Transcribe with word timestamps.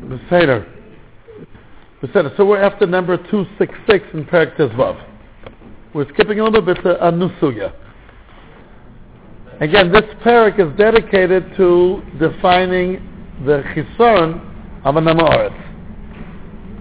Beseder. 0.00 0.66
Beseder. 2.02 2.36
So 2.36 2.46
we're 2.46 2.62
after 2.62 2.86
number 2.86 3.16
266 3.16 4.04
in 4.14 4.24
Perak 4.26 4.56
Tezvav. 4.56 5.08
We're 5.94 6.08
skipping 6.14 6.40
a 6.40 6.44
little 6.44 6.62
bit 6.62 6.82
to 6.82 7.06
a 7.06 7.12
Nusuya. 7.12 7.74
Again, 9.60 9.92
this 9.92 10.04
parak 10.24 10.58
is 10.58 10.76
dedicated 10.76 11.54
to 11.56 12.02
defining 12.18 12.94
the 13.44 13.62
chisaron 13.74 14.40
of 14.84 14.96
an 14.96 15.04
amoritz. 15.04 15.58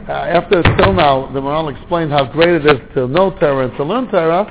Uh, 0.08 0.14
after 0.14 0.64
till 0.78 0.94
now, 0.94 1.32
the 1.32 1.40
Maharal 1.40 1.72
explained 1.78 2.12
how 2.12 2.26
great 2.26 2.50
it 2.50 2.66
is 2.66 2.80
to 2.96 3.08
know 3.08 3.32
Torah 3.40 3.68
and 3.68 3.78
to 3.78 3.84
learn 3.84 4.10
Torah. 4.10 4.46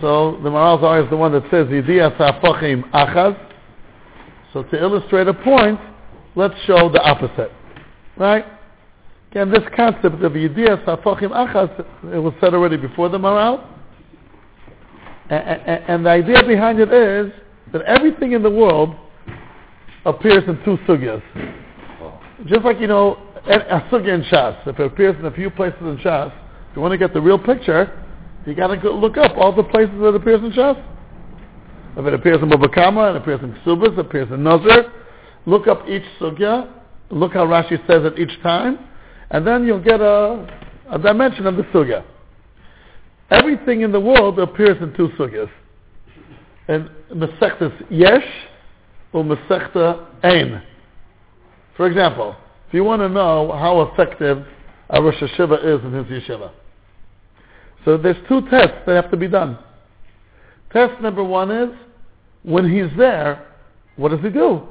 So 0.00 0.38
the 0.42 0.50
Maharal 0.50 0.78
is 0.78 0.84
always 0.84 1.10
the 1.10 1.16
one 1.16 1.32
that 1.32 1.44
says 1.50 1.66
Achaz. 1.68 3.36
So 4.52 4.62
to 4.64 4.82
illustrate 4.82 5.28
a 5.28 5.34
point, 5.34 5.80
let's 6.36 6.54
show 6.66 6.90
the 6.90 7.00
opposite, 7.00 7.52
right? 8.16 8.44
Again, 9.30 9.50
this 9.50 9.64
concept 9.74 10.22
of 10.22 10.32
Yidiyas 10.32 10.84
Hafochim 10.84 11.30
Achaz, 11.30 11.84
it 12.12 12.18
was 12.18 12.32
said 12.40 12.54
already 12.54 12.76
before 12.76 13.08
the 13.08 13.18
Maharal. 13.18 13.66
And 15.28 16.04
the 16.06 16.10
idea 16.10 16.42
behind 16.46 16.78
it 16.78 16.92
is 16.92 17.32
that 17.72 17.82
everything 17.82 18.32
in 18.32 18.42
the 18.42 18.50
world 18.50 18.94
appears 20.04 20.44
in 20.46 20.62
two 20.64 20.76
sugyas. 20.86 21.22
Just 22.46 22.64
like, 22.64 22.78
you 22.78 22.86
know, 22.86 23.18
a 23.46 23.80
sugya 23.90 24.14
in 24.14 24.22
Shas. 24.24 24.66
If 24.66 24.78
it 24.78 24.86
appears 24.86 25.16
in 25.18 25.24
a 25.24 25.30
few 25.30 25.50
places 25.50 25.80
in 25.80 25.98
Shas, 25.98 26.32
if 26.70 26.76
you 26.76 26.82
want 26.82 26.92
to 26.92 26.98
get 26.98 27.12
the 27.12 27.20
real 27.20 27.38
picture, 27.38 27.90
you 28.46 28.54
got 28.54 28.68
to 28.68 28.90
look 28.90 29.16
up 29.16 29.36
all 29.36 29.52
the 29.54 29.64
places 29.64 29.94
that 29.98 30.08
it 30.08 30.14
appears 30.14 30.42
in 30.42 30.52
Shas. 30.52 30.82
If 31.96 32.04
it 32.06 32.14
appears 32.14 32.42
in 32.42 32.50
Mubakama, 32.50 33.14
it 33.14 33.16
appears 33.16 33.40
in 33.42 33.52
Ksubas, 33.64 33.92
it 33.94 33.98
appears 33.98 34.30
in 34.30 34.42
Nazir, 34.42 34.92
look 35.46 35.66
up 35.66 35.88
each 35.88 36.04
sugya, 36.20 36.70
look 37.10 37.32
how 37.34 37.46
Rashi 37.46 37.78
says 37.86 38.02
it 38.04 38.18
each 38.18 38.42
time, 38.42 38.78
and 39.30 39.46
then 39.46 39.66
you'll 39.66 39.82
get 39.82 40.00
a, 40.00 40.46
a 40.90 40.98
dimension 40.98 41.46
of 41.46 41.56
the 41.56 41.62
sugya. 41.64 42.04
Everything 43.30 43.80
in 43.80 43.92
the 43.92 44.00
world 44.00 44.38
appears 44.38 44.76
in 44.82 44.94
two 44.94 45.08
sugyas. 45.18 45.50
In 46.68 46.88
Masechtas 47.12 47.72
Yesh 47.90 48.26
or 49.12 49.24
Masechta 49.24 50.06
Ein. 50.22 50.62
For 51.76 51.86
example, 51.86 52.36
if 52.68 52.74
you 52.74 52.84
want 52.84 53.02
to 53.02 53.08
know 53.08 53.52
how 53.52 53.82
effective 53.82 54.46
a 54.90 55.02
Rosh 55.02 55.16
Hashiva 55.16 55.64
is 55.64 55.84
in 55.84 55.92
his 55.92 56.06
yeshiva. 56.06 56.50
So 57.84 57.96
there's 57.96 58.16
two 58.28 58.42
tests 58.48 58.78
that 58.86 58.94
have 58.94 59.10
to 59.10 59.16
be 59.16 59.28
done. 59.28 59.58
Test 60.72 61.00
number 61.00 61.22
one 61.22 61.50
is, 61.50 61.70
when 62.42 62.70
he's 62.70 62.96
there, 62.96 63.46
what 63.96 64.10
does 64.10 64.20
he 64.20 64.30
do? 64.30 64.62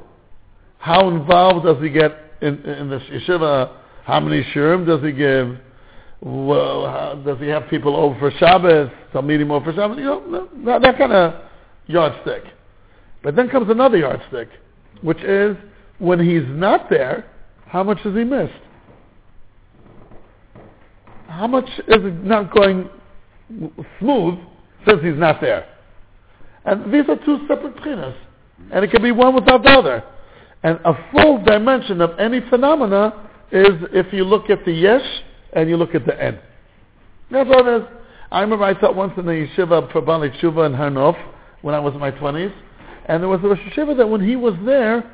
How 0.84 1.08
involved 1.08 1.64
does 1.64 1.82
he 1.82 1.88
get 1.88 2.12
in, 2.42 2.62
in 2.64 2.90
the 2.90 2.98
yeshiva? 2.98 3.74
How 4.04 4.20
many 4.20 4.44
shurim 4.54 4.86
does 4.86 5.02
he 5.02 5.12
give? 5.12 5.56
well, 6.20 6.84
how, 6.86 7.22
does 7.24 7.38
he 7.38 7.46
have 7.46 7.70
people 7.70 7.96
over 7.96 8.18
for 8.18 8.30
Shabbos? 8.38 8.90
Some 9.10 9.26
meeting 9.26 9.50
over 9.50 9.64
for 9.64 9.74
Shabbos? 9.74 9.96
You 9.96 10.04
know, 10.04 10.48
that, 10.66 10.82
that 10.82 10.98
kind 10.98 11.12
of 11.12 11.40
yardstick. 11.86 12.44
But 13.22 13.34
then 13.34 13.48
comes 13.48 13.70
another 13.70 13.96
yardstick, 13.96 14.50
which 15.00 15.22
is 15.22 15.56
when 16.00 16.20
he's 16.20 16.46
not 16.48 16.90
there, 16.90 17.30
how 17.66 17.82
much 17.82 18.00
has 18.00 18.12
he 18.12 18.24
missed? 18.24 18.52
How 21.28 21.46
much 21.46 21.68
is 21.78 22.04
it 22.04 22.24
not 22.24 22.52
going 22.52 22.90
smooth 24.00 24.38
since 24.86 25.02
he's 25.02 25.16
not 25.16 25.40
there? 25.40 25.66
And 26.66 26.92
these 26.92 27.08
are 27.08 27.16
two 27.24 27.38
separate 27.48 27.76
chinas. 27.76 28.14
And 28.70 28.84
it 28.84 28.90
can 28.90 29.02
be 29.02 29.12
one 29.12 29.34
without 29.34 29.62
the 29.62 29.70
other. 29.70 30.04
And 30.64 30.80
a 30.84 30.94
full 31.12 31.44
dimension 31.44 32.00
of 32.00 32.18
any 32.18 32.40
phenomena 32.48 33.28
is 33.52 33.70
if 33.92 34.12
you 34.12 34.24
look 34.24 34.48
at 34.48 34.64
the 34.64 34.72
yesh 34.72 35.06
and 35.52 35.68
you 35.68 35.76
look 35.76 35.94
at 35.94 36.06
the 36.06 36.20
end. 36.20 36.40
That's 37.30 37.48
all 37.52 37.68
it 37.68 37.82
is. 37.82 37.88
I 38.32 38.40
remember 38.40 38.64
I 38.64 38.72
taught 38.74 38.96
once 38.96 39.12
in 39.18 39.26
the 39.26 39.32
yeshiva 39.32 39.92
for 39.92 40.00
Bali 40.00 40.30
Tshuva 40.30 40.66
in 40.66 40.72
Harnof 40.72 41.16
when 41.62 41.74
I 41.74 41.78
was 41.78 41.94
in 41.94 42.00
my 42.00 42.10
20s, 42.10 42.52
and 43.06 43.22
there 43.22 43.28
was 43.28 43.40
a 43.44 43.48
Rosh 43.48 43.58
Yeshiva 43.60 43.96
that 43.96 44.08
when 44.08 44.26
he 44.26 44.36
was 44.36 44.54
there, 44.64 45.08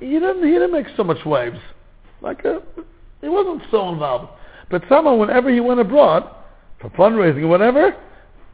he 0.00 0.10
didn't, 0.10 0.44
he 0.44 0.50
didn't 0.50 0.72
make 0.72 0.86
so 0.96 1.04
much 1.04 1.24
waves. 1.24 1.58
Like, 2.20 2.44
a, 2.44 2.56
uh, 2.56 2.60
he 3.20 3.28
wasn't 3.28 3.62
so 3.70 3.88
involved. 3.88 4.30
But 4.70 4.82
somehow 4.88 5.16
whenever 5.16 5.50
he 5.50 5.60
went 5.60 5.80
abroad, 5.80 6.28
for 6.80 6.90
fundraising 6.90 7.44
or 7.44 7.48
whatever, 7.48 7.96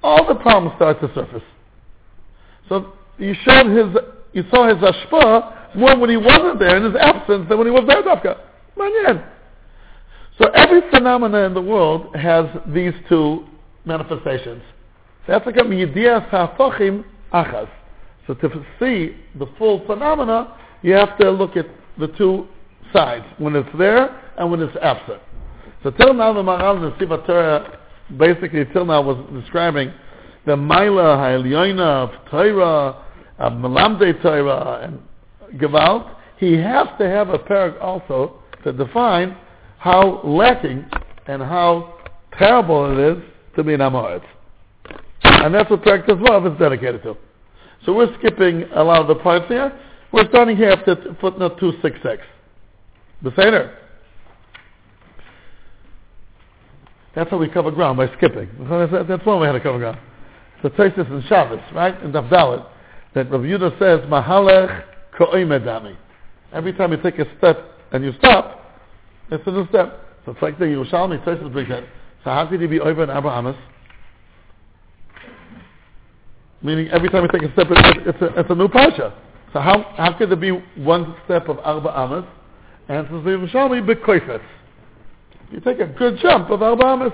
all 0.03 0.27
the 0.27 0.35
problems 0.37 0.77
start 0.77 1.01
to 1.01 1.13
surface. 1.15 1.43
So 2.69 2.93
you 3.19 3.35
showed 3.45 3.67
his, 3.67 3.97
you 4.33 4.45
saw 4.51 4.69
his 4.69 4.79
ashpa 4.79 5.62
more 5.77 5.97
when 5.99 6.11
he 6.11 6.17
wasn't 6.17 6.59
there 6.59 6.77
in 6.77 6.85
his 6.85 6.95
absence 7.01 7.49
than 7.49 7.59
when 7.59 7.67
he 7.67 7.71
was 7.71 7.85
there, 7.87 8.03
Dafka. 8.03 8.39
Man, 8.77 9.25
so 10.39 10.49
every 10.51 10.81
phenomena 10.91 11.39
in 11.45 11.55
the 11.55 11.63
world 11.63 12.15
has 12.17 12.47
these 12.69 12.95
two 13.09 13.47
manifestations. 13.85 14.63
So 15.27 15.41
to 18.35 18.65
see 18.81 19.17
the 19.39 19.47
full 19.59 19.85
phenomena, 19.87 20.57
you 20.83 20.93
have 20.95 21.19
to 21.19 21.31
look 21.31 21.57
at 21.57 21.67
the 21.99 22.09
two 22.09 22.47
sides, 22.93 23.25
when 23.39 23.55
it's 23.57 23.69
there 23.79 24.21
and 24.39 24.51
when 24.51 24.61
it's 24.61 24.77
absent. 24.83 25.21
So 25.83 25.91
till 25.91 26.15
now 26.15 26.33
the 26.33 26.43
Maharal 26.43 26.77
in 26.77 26.83
the 26.83 26.95
Siva 26.99 27.19
Torah, 27.27 27.79
basically 28.19 28.65
till 28.73 28.85
now 28.85 29.03
was 29.03 29.19
describing 29.33 29.93
the 30.47 30.57
Maila 30.57 31.17
Ha'elyoina 31.17 31.81
of 31.81 32.11
Torah, 32.31 33.05
of 33.39 33.53
Melamde 33.55 34.21
Torah, 34.23 34.81
and 34.85 35.01
Gewalt. 35.57 36.15
He 36.39 36.55
has 36.55 36.89
to 36.99 37.09
have 37.09 37.29
a 37.29 37.39
parak 37.39 37.81
also 37.81 38.43
to 38.65 38.73
define 38.73 39.37
how 39.79 40.21
lacking 40.25 40.85
and 41.27 41.43
how 41.43 41.99
terrible 42.39 42.91
it 42.93 43.17
is 43.17 43.23
to 43.57 43.65
be 43.65 43.75
an 43.75 43.81
Amoritz. 43.81 44.25
And 45.25 45.55
that's 45.55 45.71
what 45.71 45.83
practice 45.83 46.17
love 46.21 46.47
is 46.47 46.59
dedicated 46.59 47.03
to. 47.03 47.17
So 47.85 47.93
we're 47.93 48.13
skipping 48.19 48.65
a 48.75 48.83
lot 48.83 49.01
of 49.01 49.09
the 49.09 49.17
parts 49.17 49.47
here. 49.49 49.73
We're 50.13 50.29
starting 50.29 50.57
here 50.57 50.71
after 50.71 50.97
footnote 51.21 51.59
266. 51.59 52.23
The 53.23 53.31
Seder. 53.37 53.79
That's 57.15 57.31
how 57.31 57.39
we 57.39 57.49
cover 57.49 57.71
ground, 57.71 57.99
by 57.99 58.07
skipping. 58.17 58.49
That's 58.69 59.27
one 59.27 59.41
way 59.41 59.47
how 59.47 59.53
to 59.53 59.61
cover 59.61 59.79
ground. 59.79 59.99
So 60.63 60.69
Tosis 60.71 61.11
and 61.11 61.25
Shabbos, 61.25 61.61
right? 61.75 61.95
and 62.03 62.15
In 62.15 62.23
Davdalit, 62.23 62.67
that 63.15 63.31
Rav 63.31 63.41
Yudah 63.43 63.79
says, 63.79 64.01
Mahalech 64.09 64.85
Every 65.21 66.73
time 66.73 66.93
you 66.93 67.03
take 67.03 67.19
a 67.19 67.27
step 67.39 67.59
and 67.93 68.05
you 68.05 68.13
stop, 68.19 68.61
it's 69.31 69.47
a 69.47 69.51
new 69.51 69.67
step. 69.69 70.01
So 70.25 70.33
it's 70.33 70.43
like 70.43 70.59
the 70.59 70.67
Yerushalmi 70.67 71.25
Tosis 71.25 71.53
brings 71.53 71.69
that. 71.71 71.85
So 72.25 72.31
how 72.31 72.47
could 72.47 72.61
you 72.61 72.69
be 72.69 72.81
over 72.81 73.03
in 73.03 73.09
Abrahamis? 73.09 73.57
Meaning 76.63 76.89
every 76.89 77.09
time 77.09 77.25
you 77.25 77.29
take 77.29 77.49
a 77.49 77.53
step, 77.53 77.67
it's, 77.71 77.99
it's, 78.07 78.23
a, 78.23 78.41
it's 78.41 78.51
a 78.51 78.55
new 78.55 78.69
parsha. 78.69 79.13
So 79.53 79.61
how, 79.61 79.83
how 79.97 80.17
could 80.17 80.31
there 80.31 80.37
be 80.37 80.53
one 80.77 81.17
step 81.25 81.49
of 81.49 81.59
Arba 81.59 81.99
Amas? 81.99 82.25
And 82.89 83.07
says 83.07 83.25
the 83.25 83.31
Yerushalmi, 83.31 83.87
Bekoifetz. 83.87 84.43
You 85.51 85.61
take 85.61 85.81
a 85.81 85.87
good 85.87 86.19
jump 86.23 86.51
of 86.51 86.63
Arba 86.63 86.85
Amas. 86.85 87.13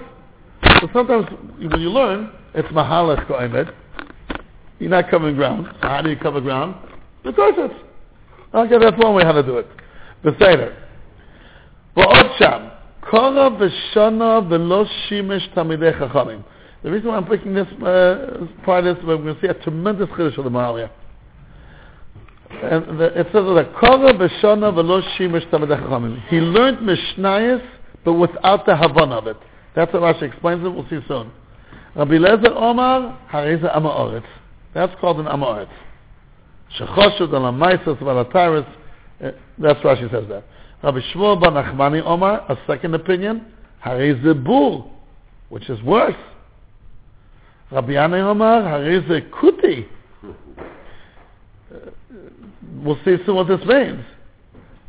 So 0.80 0.88
sometimes 0.92 1.26
when 1.58 1.80
you 1.80 1.90
learn, 1.90 2.30
it's 2.54 2.68
Mahalach 2.68 3.26
Ko'emet. 3.26 3.72
You're 4.78 4.90
not 4.90 5.10
covering 5.10 5.34
ground. 5.34 5.66
So 5.80 5.88
how 5.88 6.02
do 6.02 6.10
you 6.10 6.16
cover 6.16 6.40
ground? 6.40 6.76
Bekoifetz. 7.24 7.87
Okay, 8.54 8.78
that's 8.78 8.96
one 8.96 9.14
way 9.14 9.24
how 9.24 9.32
to 9.32 9.42
do 9.42 9.58
it. 9.58 9.66
The 10.24 10.72
ועוד 11.96 12.26
שם, 12.38 12.62
קורא 13.00 13.48
ושונה 13.58 14.38
ולא 14.48 14.84
שימש 14.84 15.48
תלמידי 15.54 15.92
חכמים. 15.92 16.42
The 16.84 16.90
reason 16.90 17.08
why 17.08 17.16
I'm 17.16 17.26
picking 17.26 17.54
this 17.54 17.66
uh, 17.82 18.46
part 18.64 18.84
is 18.84 18.96
we're 19.04 19.16
going 19.16 19.34
to 19.34 19.40
see 19.40 19.48
a 19.48 19.54
tremendous 19.54 20.08
chiddush 20.10 20.38
of 20.38 20.44
the 20.44 20.50
Maharal. 20.50 20.88
And 22.62 23.00
the, 23.00 23.06
it 23.18 23.26
says 23.32 23.42
that 23.42 23.74
Korah 23.80 24.14
v'shana 24.14 24.72
v'lo 24.72 25.02
shimish 25.16 25.48
tamid 25.50 25.68
chachamim. 25.68 26.24
He 26.28 26.36
learned 26.36 26.78
mishnayis, 26.78 27.66
but 28.04 28.12
without 28.12 28.64
the 28.64 28.72
havan 28.72 29.10
of 29.10 29.26
it. 29.26 29.36
That's 29.74 29.92
what 29.92 30.02
Rashi 30.02 30.22
explains 30.22 30.64
it. 30.64 30.68
We'll 30.68 30.88
see 30.88 31.00
soon. 31.08 31.32
Rabbi 31.96 32.14
Lezer 32.14 32.54
Omar, 32.54 33.18
Hariza 33.32 33.76
Amaoretz. 33.76 34.22
That's 34.72 34.92
called 35.00 35.18
an 35.18 35.26
Amaoretz. 35.26 35.68
Shechoshud 36.76 37.32
al 37.32 37.52
Amaisas 37.52 37.98
v'al 37.98 38.66
uh, 39.24 39.30
That's 39.58 39.80
Rashi 39.80 40.10
says 40.10 40.28
that. 40.28 40.44
Rabbi 40.82 41.00
Shmuel 41.12 41.40
Bar 41.40 41.50
Nachmani 41.50 42.04
Omar, 42.04 42.44
a 42.48 42.56
second 42.66 42.94
opinion, 42.94 43.46
Zebul, 43.84 44.88
which 45.48 45.68
is 45.68 45.82
worse. 45.82 46.14
Rabbi 47.72 47.92
Yanai 47.92 48.20
Omar, 48.22 48.62
Hari 48.62 49.00
Kuti. 49.32 49.86
We'll 52.82 52.98
see 53.04 53.16
soon 53.26 53.34
what 53.34 53.48
this 53.48 53.60
means. 53.66 54.04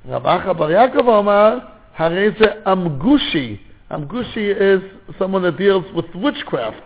Rabbi 0.06 0.40
Acha 0.40 0.58
Bar 0.58 0.70
Yaakov 0.70 1.08
Omar, 1.08 1.74
Hari 1.94 2.32
Amgushi. 2.32 3.60
Amgushi 3.90 4.56
is 4.56 4.82
someone 5.18 5.42
that 5.42 5.58
deals 5.58 5.86
with 5.96 6.06
witchcraft. 6.14 6.84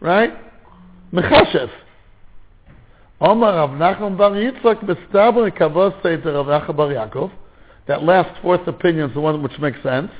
Right? 0.00 0.32
Mechashev. 1.12 1.70
Omar 3.24 3.54
Rav 3.54 3.70
Nachman 3.70 4.18
Bar 4.18 4.32
Yitzchak, 4.32 4.82
Kavos 5.56 5.94
Rav 6.04 6.46
Acha 6.46 6.76
Bar 6.76 6.88
Yaakov, 6.88 7.30
That 7.86 8.02
last 8.02 8.38
fourth 8.42 8.66
opinion 8.66 9.08
is 9.08 9.14
the 9.14 9.20
one 9.20 9.42
which 9.42 9.58
makes 9.58 9.82
sense. 9.82 10.10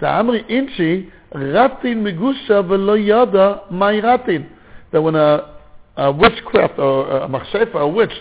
Amri 0.00 0.48
Inchi, 0.48 1.10
Ratin 1.34 2.04
Megusha 2.04 2.66
Velo 2.68 2.94
Yada 2.94 3.62
Mai 3.70 4.00
Ratin. 4.00 4.48
That 4.92 5.02
when 5.02 5.16
a, 5.16 5.56
a 5.96 6.12
witchcraft 6.12 6.78
or 6.78 7.22
a 7.22 7.28
machshefa, 7.28 7.74
a 7.74 7.88
witch, 7.88 8.12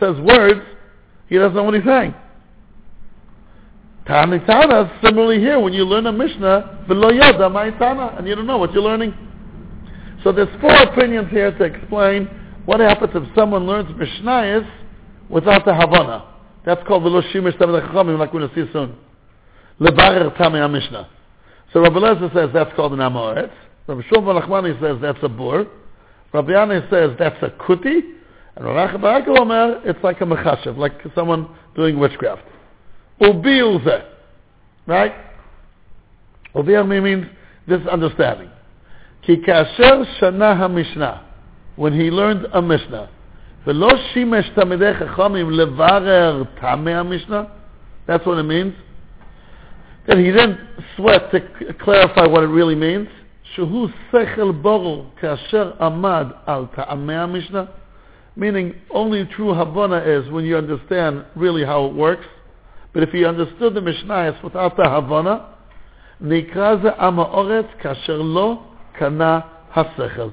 says 0.00 0.16
words, 0.20 0.62
he 1.28 1.36
doesn't 1.36 1.54
know 1.54 1.64
what 1.64 1.74
he's 1.74 1.84
saying. 1.84 2.14
Tani 4.06 4.38
Tana, 4.46 4.98
similarly 5.04 5.40
here, 5.40 5.60
when 5.60 5.74
you 5.74 5.84
learn 5.84 6.06
a 6.06 6.12
Mishnah, 6.12 6.84
Velo 6.88 7.10
Yada 7.10 7.50
Mai 7.50 7.70
Tana, 7.72 8.14
and 8.16 8.26
you 8.26 8.34
don't 8.36 8.46
know 8.46 8.56
what 8.56 8.72
you're 8.72 8.82
learning. 8.82 9.12
So 10.22 10.32
there's 10.32 10.48
four 10.60 10.74
opinions 10.74 11.28
here 11.30 11.50
to 11.50 11.64
explain 11.64 12.30
what 12.66 12.80
happens 12.80 13.12
if 13.14 13.34
someone 13.34 13.66
learns 13.66 13.88
Mishnayos 13.92 14.68
without 15.28 15.64
the 15.64 15.74
Havana. 15.74 16.24
That's 16.64 16.82
called 16.86 17.04
Velo 17.04 17.22
Shimish 17.22 17.56
Tamid 17.58 18.18
like 18.18 18.32
we're 18.32 18.40
going 18.40 18.48
to 18.48 18.54
see 18.54 18.70
soon. 18.72 18.96
Levarer 19.80 20.36
Tamei 20.36 20.70
Mishnah. 20.70 21.08
So 21.72 21.80
Rabbi 21.80 21.96
Lezer 21.96 22.32
says 22.34 22.50
that's 22.52 22.74
called 22.74 22.92
an 22.92 22.98
Amoretz. 22.98 23.52
Rabbi 23.86 24.02
Shulman 24.12 24.42
Nachmani 24.42 24.80
says 24.80 24.98
that's 25.00 25.18
a 25.22 25.28
Bur. 25.28 25.66
Rabbi 26.32 26.50
Yanai 26.50 26.90
says 26.90 27.16
that's 27.18 27.40
a 27.42 27.50
Kuti. 27.50 28.00
And 28.56 28.64
Rabbi 28.64 28.96
Barakah 28.96 29.38
Omer, 29.38 29.82
it's 29.84 30.02
like 30.02 30.20
a 30.20 30.24
Mechashev, 30.24 30.76
like 30.76 30.92
someone 31.14 31.48
doing 31.74 31.98
witchcraft. 31.98 32.42
Ubiuze. 33.20 34.04
Right? 34.86 35.12
Ubiel 36.54 36.86
means 36.86 37.26
this 37.68 37.80
understanding. 37.90 38.50
Ki 39.24 39.36
kasher 39.46 40.04
shana 40.20 40.56
ha-mishnah 40.56 41.24
When 41.75 41.93
he 41.93 42.11
learned 42.11 42.47
a 42.53 42.61
Mishnah. 42.61 43.07
ולא 43.67 43.89
שימש 44.13 44.49
תלמידי 44.49 44.93
חכמים 44.93 45.51
לברר 45.51 46.43
טעמי 46.61 46.93
המשנה? 46.93 47.43
That's 48.07 48.25
what 48.25 48.37
it 48.39 48.45
means. 48.45 48.73
That 50.07 50.17
he 50.17 50.31
didn't 50.31 50.57
sweat 50.95 51.31
to 51.31 51.39
clarify 51.79 52.25
what 52.25 52.43
it 52.43 52.47
really 52.47 52.75
means. 52.75 53.07
שהוא 53.43 53.89
שכל 54.11 54.51
ברור 54.51 55.05
כאשר 55.19 55.71
עמד 55.81 56.27
על 56.45 56.65
טעמי 56.75 57.15
המשנה? 57.15 57.63
Meaning, 58.37 58.73
only 58.89 59.25
true 59.35 59.53
Havana 59.53 59.97
is 59.97 60.29
when 60.31 60.45
you 60.45 60.55
understand 60.55 61.25
really 61.35 61.65
how 61.65 61.85
it 61.85 61.93
works. 61.93 62.25
But 62.93 63.03
if 63.03 63.13
you 63.13 63.27
understood 63.27 63.73
the 63.73 63.81
Mishnah 63.81 64.39
without 64.43 64.77
the 64.77 64.89
Havana, 64.89 65.39
נקרא 66.21 66.75
זה 66.75 66.89
עם 66.99 67.19
האורץ 67.19 67.65
כאשר 67.79 68.21
לא 68.21 68.61
קנה 68.91 69.39
השכל. 69.75 70.29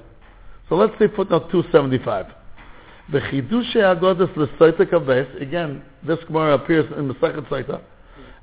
So 0.73 0.77
let's 0.77 0.97
say 0.97 1.05
footnote 1.15 1.51
275. 1.51 2.33
The 3.11 3.19
Chidush 3.19 3.75
Agodas 3.75 4.35
L'Soita 4.35 4.89
Kaves, 4.89 5.39
again, 5.39 5.83
this 6.01 6.17
Gemara 6.25 6.55
appears 6.55 6.91
in 6.97 7.07
the 7.07 7.13
second 7.21 7.45
Soita, 7.45 7.79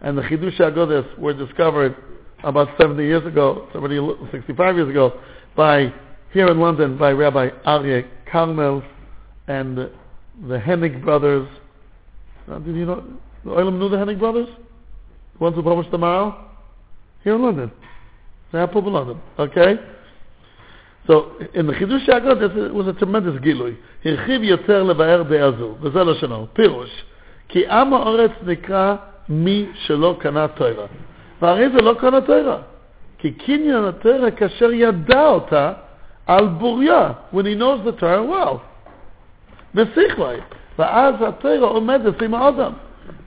and 0.00 0.16
the 0.16 0.22
Chidush 0.22 0.56
Agodas 0.60 1.18
were 1.18 1.34
discovered 1.34 1.96
about 2.44 2.68
70 2.80 3.02
years 3.02 3.26
ago, 3.26 3.66
70, 3.72 4.30
65 4.30 4.76
years 4.76 4.88
ago, 4.88 5.18
by, 5.56 5.92
here 6.32 6.46
in 6.46 6.60
London, 6.60 6.96
by 6.96 7.10
Rabbi 7.10 7.48
Aryeh 7.66 8.06
Carmel 8.30 8.84
and 9.48 9.76
the, 9.76 9.90
the 10.46 10.56
Hennig 10.56 11.02
brothers. 11.02 11.48
Uh, 12.48 12.60
did 12.60 12.76
you 12.76 12.86
know, 12.86 13.02
the 13.42 13.50
Oilam 13.50 13.76
knew 13.76 13.88
the 13.88 13.96
Hennig 13.96 14.20
brothers? 14.20 14.46
The 15.32 15.38
ones 15.42 15.56
who 15.56 15.64
published 15.64 15.90
the 15.90 15.98
Maral? 15.98 16.44
Here 17.24 17.34
in 17.34 17.42
London. 17.42 17.72
They 18.52 18.60
have 18.60 18.68
people 18.68 18.86
in 18.86 18.92
London, 18.92 19.20
okay? 19.36 19.80
So, 21.10 21.32
in 21.54 21.66
the 21.66 21.72
Chidush 21.72 22.08
Agod, 22.08 22.40
it 22.56 22.72
was 22.72 22.86
a 22.86 22.92
tremendous 22.92 23.36
גילוי. 23.40 23.74
הרחיב 24.04 24.42
יותר 24.42 24.82
לבאר 24.82 25.22
דעה 25.22 25.50
זו, 25.50 25.74
וזה 25.80 26.04
לשונו. 26.04 26.46
פירוש, 26.52 27.04
כי 27.48 27.68
עם 27.68 27.94
האורץ 27.94 28.30
נקרא 28.46 28.94
מי 29.28 29.66
שלא 29.74 30.16
קנה 30.20 30.48
תוירה. 30.48 30.86
והרי 31.42 31.68
זה 31.68 31.82
לא 31.82 31.94
קנה 32.00 32.20
תוירה. 32.20 32.56
כי 33.18 33.32
קניין 33.32 33.84
התוירה 33.84 34.30
כאשר 34.30 34.72
ידע 34.72 35.26
אותה 35.26 35.72
על 36.26 36.46
בוריה, 36.46 37.12
when 37.34 37.44
he 37.44 37.60
knows 37.60 37.88
the 37.88 38.00
Torah 38.00 38.22
well. 38.30 38.56
בשכלי. 39.74 40.40
ואז 40.78 41.14
התוירה 41.20 41.68
עומדת 41.68 42.22
עם 42.22 42.34
האדם. 42.34 42.72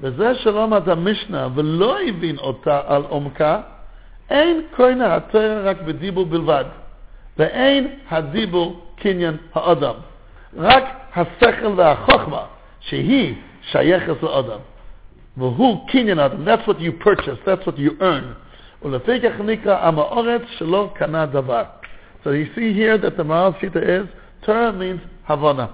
וזה 0.01 0.35
שלא 0.35 0.63
למד 0.63 0.89
המשנה 0.89 1.47
ולא 1.55 1.99
הבין 1.99 2.37
אותה 2.37 2.81
על 2.87 3.03
עומקה, 3.09 3.61
אין 4.29 4.61
קוינה 4.75 5.15
התוירה 5.15 5.61
רק 5.61 5.81
בדיבור 5.81 6.25
בלבד. 6.25 6.65
ואין 7.38 7.86
הדיבור 8.10 8.86
קניין 8.96 9.36
האדם. 9.54 9.94
רק 10.56 10.84
השכל 11.16 11.72
והחוכמה, 11.76 12.42
שהיא 12.80 13.34
שייכת 13.70 14.22
לאדם. 14.22 14.58
והוא 15.36 15.88
קניין 15.88 16.18
האדם. 16.18 16.44
That's 16.44 16.66
what 16.66 16.80
you 16.80 16.92
purchase, 17.04 17.38
that's 17.46 17.66
what 17.66 17.78
you 17.78 17.90
earn. 18.00 18.34
ולפיכך 18.82 19.40
נקרא 19.44 19.86
עם 19.86 19.98
האורץ 19.98 20.42
שלא 20.58 20.90
קנה 20.94 21.26
דבר. 21.26 21.64
So 22.24 22.30
you 22.30 22.46
see 22.54 22.72
here 22.72 22.98
that 22.98 23.16
the 23.16 23.22
Maral 23.22 23.58
Shita 23.60 23.82
is, 23.82 24.08
Torah 24.44 24.72
means 24.72 25.00
Havana. 25.24 25.70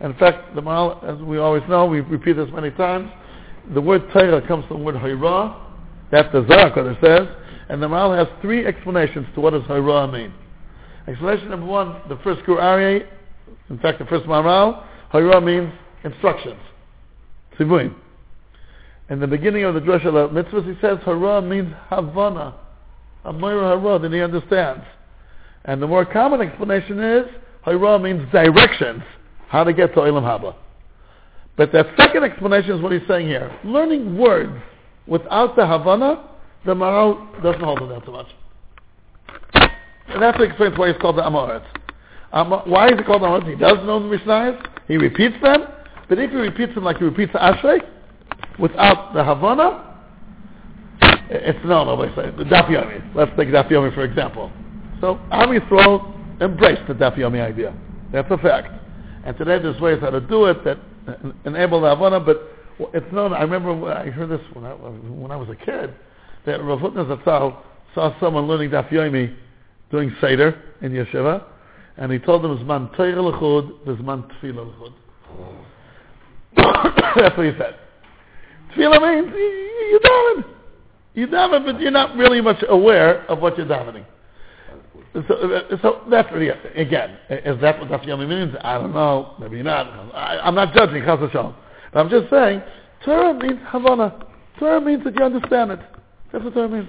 In 0.00 0.14
fact, 0.14 0.54
the 0.54 0.60
Maral, 0.60 1.02
as 1.04 1.20
we 1.22 1.38
always 1.38 1.62
know, 1.68 1.86
we 1.86 2.00
repeat 2.00 2.36
this 2.36 2.48
many 2.52 2.70
times, 2.72 3.10
the 3.72 3.80
word 3.80 4.02
Torah 4.12 4.46
comes 4.46 4.64
from 4.66 4.78
the 4.78 4.84
word 4.84 4.96
Hairah, 4.96 5.56
that's 6.10 6.30
the 6.32 6.44
Zohar 6.48 6.70
Kodesh 6.70 7.00
says, 7.00 7.28
and 7.68 7.82
the 7.82 7.88
Maral 7.88 8.16
has 8.16 8.28
three 8.42 8.66
explanations 8.66 9.26
to 9.34 9.40
what 9.40 9.50
does 9.50 9.62
Hairah 9.62 10.12
mean. 10.12 10.32
Explanation 11.09 11.49
number 11.49 11.65
one, 11.65 12.01
the 12.07 12.17
first 12.23 12.45
Gur 12.45 12.57
Aryeh, 12.57 13.03
in 13.71 13.79
fact 13.79 13.97
the 13.97 14.05
first 14.05 14.25
Maral, 14.25 14.83
Hairah 15.11 15.43
means 15.43 15.73
instructions. 16.03 16.59
Sivuim. 17.57 17.95
In 19.09 19.19
the 19.19 19.25
beginning 19.25 19.63
of 19.63 19.73
the 19.73 19.81
Drush 19.81 20.05
al 20.05 20.29
Mitzvahs, 20.29 20.71
he 20.71 20.79
says 20.79 20.99
Hara 21.03 21.41
means 21.41 21.73
Havana. 21.89 22.53
Amira 23.25 23.81
Hara, 23.81 23.97
then 23.97 24.13
he 24.13 24.21
understands. 24.21 24.83
And 25.65 25.81
the 25.81 25.87
more 25.87 26.05
common 26.05 26.41
explanation 26.41 26.99
is 26.99 27.25
Hara 27.63 27.97
means 27.97 28.31
directions, 28.31 29.01
how 29.47 29.63
to 29.63 29.73
get 29.73 29.95
to 29.95 30.01
Olam 30.01 30.21
Haba. 30.21 30.53
But 31.57 31.71
that 31.71 31.87
second 31.97 32.23
explanation 32.23 32.71
is 32.73 32.81
what 32.81 32.91
he's 32.91 33.01
saying 33.07 33.27
here. 33.27 33.51
Learning 33.65 34.15
words 34.15 34.53
without 35.07 35.55
the 35.55 35.65
Havana, 35.65 36.29
the 36.67 36.75
Maral 36.75 37.41
doesn't 37.41 37.63
hold 37.63 37.79
to 37.79 37.87
that 37.87 38.05
so 38.05 38.11
much. 38.11 38.27
And 40.11 40.21
that's 40.21 40.37
what 40.37 40.47
explains 40.47 40.77
why 40.77 40.91
he's 40.91 41.01
called 41.01 41.17
the 41.17 41.21
Amoritz. 41.21 41.65
Um, 42.31 42.51
why 42.65 42.87
is 42.87 42.97
he 42.97 43.03
called 43.03 43.21
Amoritz? 43.21 43.49
He 43.49 43.55
does 43.55 43.77
know 43.85 43.99
the 43.99 44.17
Mishnayos, 44.17 44.65
he 44.87 44.97
repeats 44.97 45.35
them, 45.41 45.65
but 46.07 46.19
if 46.19 46.31
he 46.31 46.35
repeats 46.35 46.75
them 46.75 46.83
like 46.83 46.97
he 46.97 47.05
repeats 47.05 47.31
the 47.33 47.39
Ashrei, 47.39 47.79
without 48.59 49.13
the 49.13 49.23
Havana, 49.23 49.85
it's 51.29 51.63
known, 51.63 51.87
obviously. 51.87 52.31
The 52.43 52.49
Daf 52.49 52.67
Yomi. 52.67 53.15
Let's 53.15 53.31
take 53.37 53.49
Daf 53.49 53.69
Yomi 53.69 53.93
for 53.93 54.03
example. 54.03 54.51
So, 54.99 55.19
Am 55.31 55.49
Yisrael 55.49 56.41
embraced 56.41 56.87
the 56.87 56.93
Daf 56.93 57.15
Yomi 57.17 57.41
idea. 57.41 57.73
That's 58.11 58.29
a 58.31 58.37
fact. 58.37 58.69
And 59.25 59.37
today 59.37 59.59
there's 59.59 59.79
ways 59.79 59.99
how 60.01 60.09
to 60.09 60.21
do 60.21 60.45
it 60.45 60.63
that 60.63 60.77
enable 61.45 61.81
the 61.81 61.89
Havana, 61.89 62.19
but 62.19 62.41
it's 62.93 63.11
known, 63.13 63.33
I 63.33 63.41
remember 63.41 63.91
I 63.91 64.09
heard 64.09 64.29
this 64.29 64.41
when 64.53 64.65
I, 64.65 64.73
when 64.73 65.31
I 65.31 65.35
was 65.35 65.49
a 65.49 65.55
kid, 65.55 65.93
that 66.45 66.63
Rav 66.63 66.79
Hutner 66.79 67.05
Zatzal 67.05 67.57
saw 67.93 68.17
someone 68.19 68.47
learning 68.47 68.71
Daf 68.71 68.89
Yomi 68.89 69.35
doing 69.91 70.15
Seder 70.21 70.61
in 70.81 70.91
Yeshiva, 70.91 71.43
and 71.97 72.11
he 72.11 72.19
told 72.19 72.43
them 72.43 72.57
Zman 72.59 72.95
Teir 72.95 73.21
L'chud, 73.21 73.85
Zman 73.85 74.29
Tefillah 74.31 74.65
L'chud. 74.65 74.93
That's 77.15 77.37
what 77.37 77.45
he 77.45 77.51
said. 77.57 77.75
Tefillah 78.75 79.01
means 79.01 79.33
you 79.35 79.99
daven. 80.03 80.45
You 81.15 81.27
daven, 81.27 81.65
but 81.65 81.81
you're 81.81 81.91
not 81.91 82.15
really 82.15 82.41
much 82.41 82.63
aware 82.69 83.25
of 83.29 83.39
what 83.39 83.57
you're 83.57 83.67
davening. 83.67 84.05
So, 85.13 85.21
uh, 85.21 85.77
so 85.81 86.01
that's 86.09 86.31
really, 86.31 86.49
again, 86.75 87.17
is 87.29 87.59
that 87.61 87.79
what 87.79 87.89
Daf 87.89 88.05
means? 88.29 88.55
I 88.61 88.77
don't 88.77 88.93
know. 88.93 89.33
Maybe 89.39 89.63
not. 89.63 89.87
I, 90.13 90.47
am 90.47 90.53
not 90.53 90.73
judging, 90.73 91.03
But 91.03 91.55
I'm 91.95 92.09
just 92.09 92.29
saying, 92.29 92.61
Torah 93.03 93.33
means 93.33 93.59
Havana. 93.69 94.27
Torah 94.59 94.79
means 94.79 95.03
that 95.05 95.15
you 95.15 95.25
understand 95.25 95.71
it. 95.71 95.79
That's 96.31 96.45
what 96.45 96.53
Torah 96.53 96.69
means. 96.69 96.87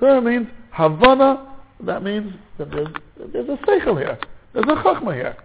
Torah 0.00 0.20
means 0.20 0.48
Havana 0.72 1.53
that 1.82 2.02
means 2.02 2.32
that 2.58 2.70
there's, 2.70 2.88
there's 3.32 3.48
a 3.48 3.56
seichel 3.66 3.98
here. 3.98 4.18
There's 4.52 4.66
a 4.66 4.82
chachma 4.82 5.14
here. 5.14 5.36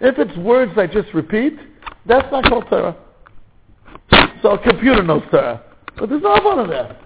If 0.00 0.18
it's 0.18 0.36
words 0.38 0.72
I 0.76 0.86
just 0.86 1.12
repeat, 1.14 1.54
that's 2.06 2.30
not 2.32 2.44
called 2.44 2.64
Torah. 2.68 2.96
So 4.42 4.50
a 4.50 4.58
computer 4.58 5.02
knows 5.02 5.22
Torah. 5.30 5.62
But 5.98 6.10
there's 6.10 6.22
no 6.22 6.34
Havana 6.36 6.66
there. 6.66 6.96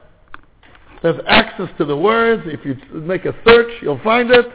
There's 1.03 1.21
access 1.27 1.69
to 1.79 1.85
the 1.85 1.97
words. 1.97 2.43
If 2.47 2.65
you 2.65 2.77
make 3.01 3.25
a 3.25 3.35
search, 3.47 3.71
you'll 3.83 4.01
find 4.03 4.31
it. 4.31 4.47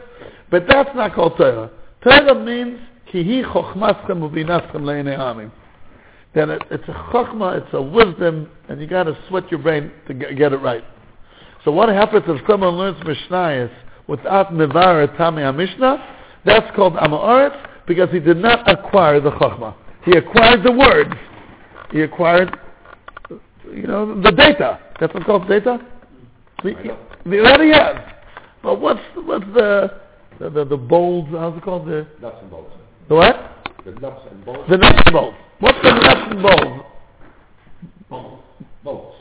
But 0.50 0.64
that's 0.68 0.90
not 0.94 1.14
called 1.14 1.36
Torah. 1.36 1.70
Torah 2.02 2.34
means 2.42 2.80
kihi 3.12 3.44
chochmaschem 3.44 4.20
uvinaschem 4.20 4.82
le'inei 4.82 5.50
Then 6.34 6.50
it, 6.50 6.62
it's 6.70 6.88
a 6.88 6.92
chokhmah, 6.92 7.62
it's 7.62 7.74
a 7.74 7.82
wisdom, 7.82 8.48
and 8.68 8.80
you 8.80 8.86
got 8.86 9.04
to 9.04 9.18
sweat 9.28 9.50
your 9.50 9.60
brain 9.60 9.90
to 10.06 10.14
get 10.14 10.52
it 10.52 10.58
right. 10.58 10.84
So 11.64 11.72
what 11.72 11.88
happens 11.88 12.24
if 12.28 12.40
someone 12.48 12.76
learns 12.76 12.96
Mishnayos 13.04 13.70
without 14.08 14.52
Mevar 14.52 15.06
Tami 15.16 15.42
HaMishnah, 15.42 16.14
that's 16.44 16.74
called 16.74 16.94
Amoritz 16.94 17.56
because 17.86 18.10
he 18.10 18.18
did 18.18 18.38
not 18.38 18.68
acquire 18.70 19.20
the 19.20 19.30
Chokhmah. 19.30 19.74
He 20.04 20.12
acquired 20.12 20.64
the 20.64 20.72
words. 20.72 21.14
He 21.92 22.00
acquired 22.02 22.58
you 23.72 23.86
know, 23.86 24.20
the 24.20 24.32
data. 24.32 24.80
That's 25.00 25.12
what's 25.14 25.26
called 25.26 25.48
data. 25.48 25.80
The, 26.62 26.74
the 27.24 27.38
already 27.38 27.72
has. 27.72 27.96
But 28.62 28.80
what's 28.80 29.00
what's 29.14 29.44
the 29.54 30.00
the 30.40 30.50
the, 30.50 30.64
the 30.64 30.76
bolts? 30.76 31.28
How's 31.30 31.56
it 31.56 31.62
called? 31.62 31.86
The 31.86 32.06
Nuts 32.20 32.36
and 32.40 32.50
bolts. 32.50 32.72
the 33.08 33.14
what? 33.14 33.36
The 33.84 33.92
nuts 33.92 34.22
and 34.30 34.44
bolts. 34.44 34.70
The 34.70 34.76
nuts 34.76 35.02
and 35.04 35.12
bolts. 35.12 35.36
What's 35.60 35.78
the 35.82 35.90
nuts 35.92 36.30
and 36.30 36.42
bolts? 36.42 36.86
Bolts. 38.10 39.16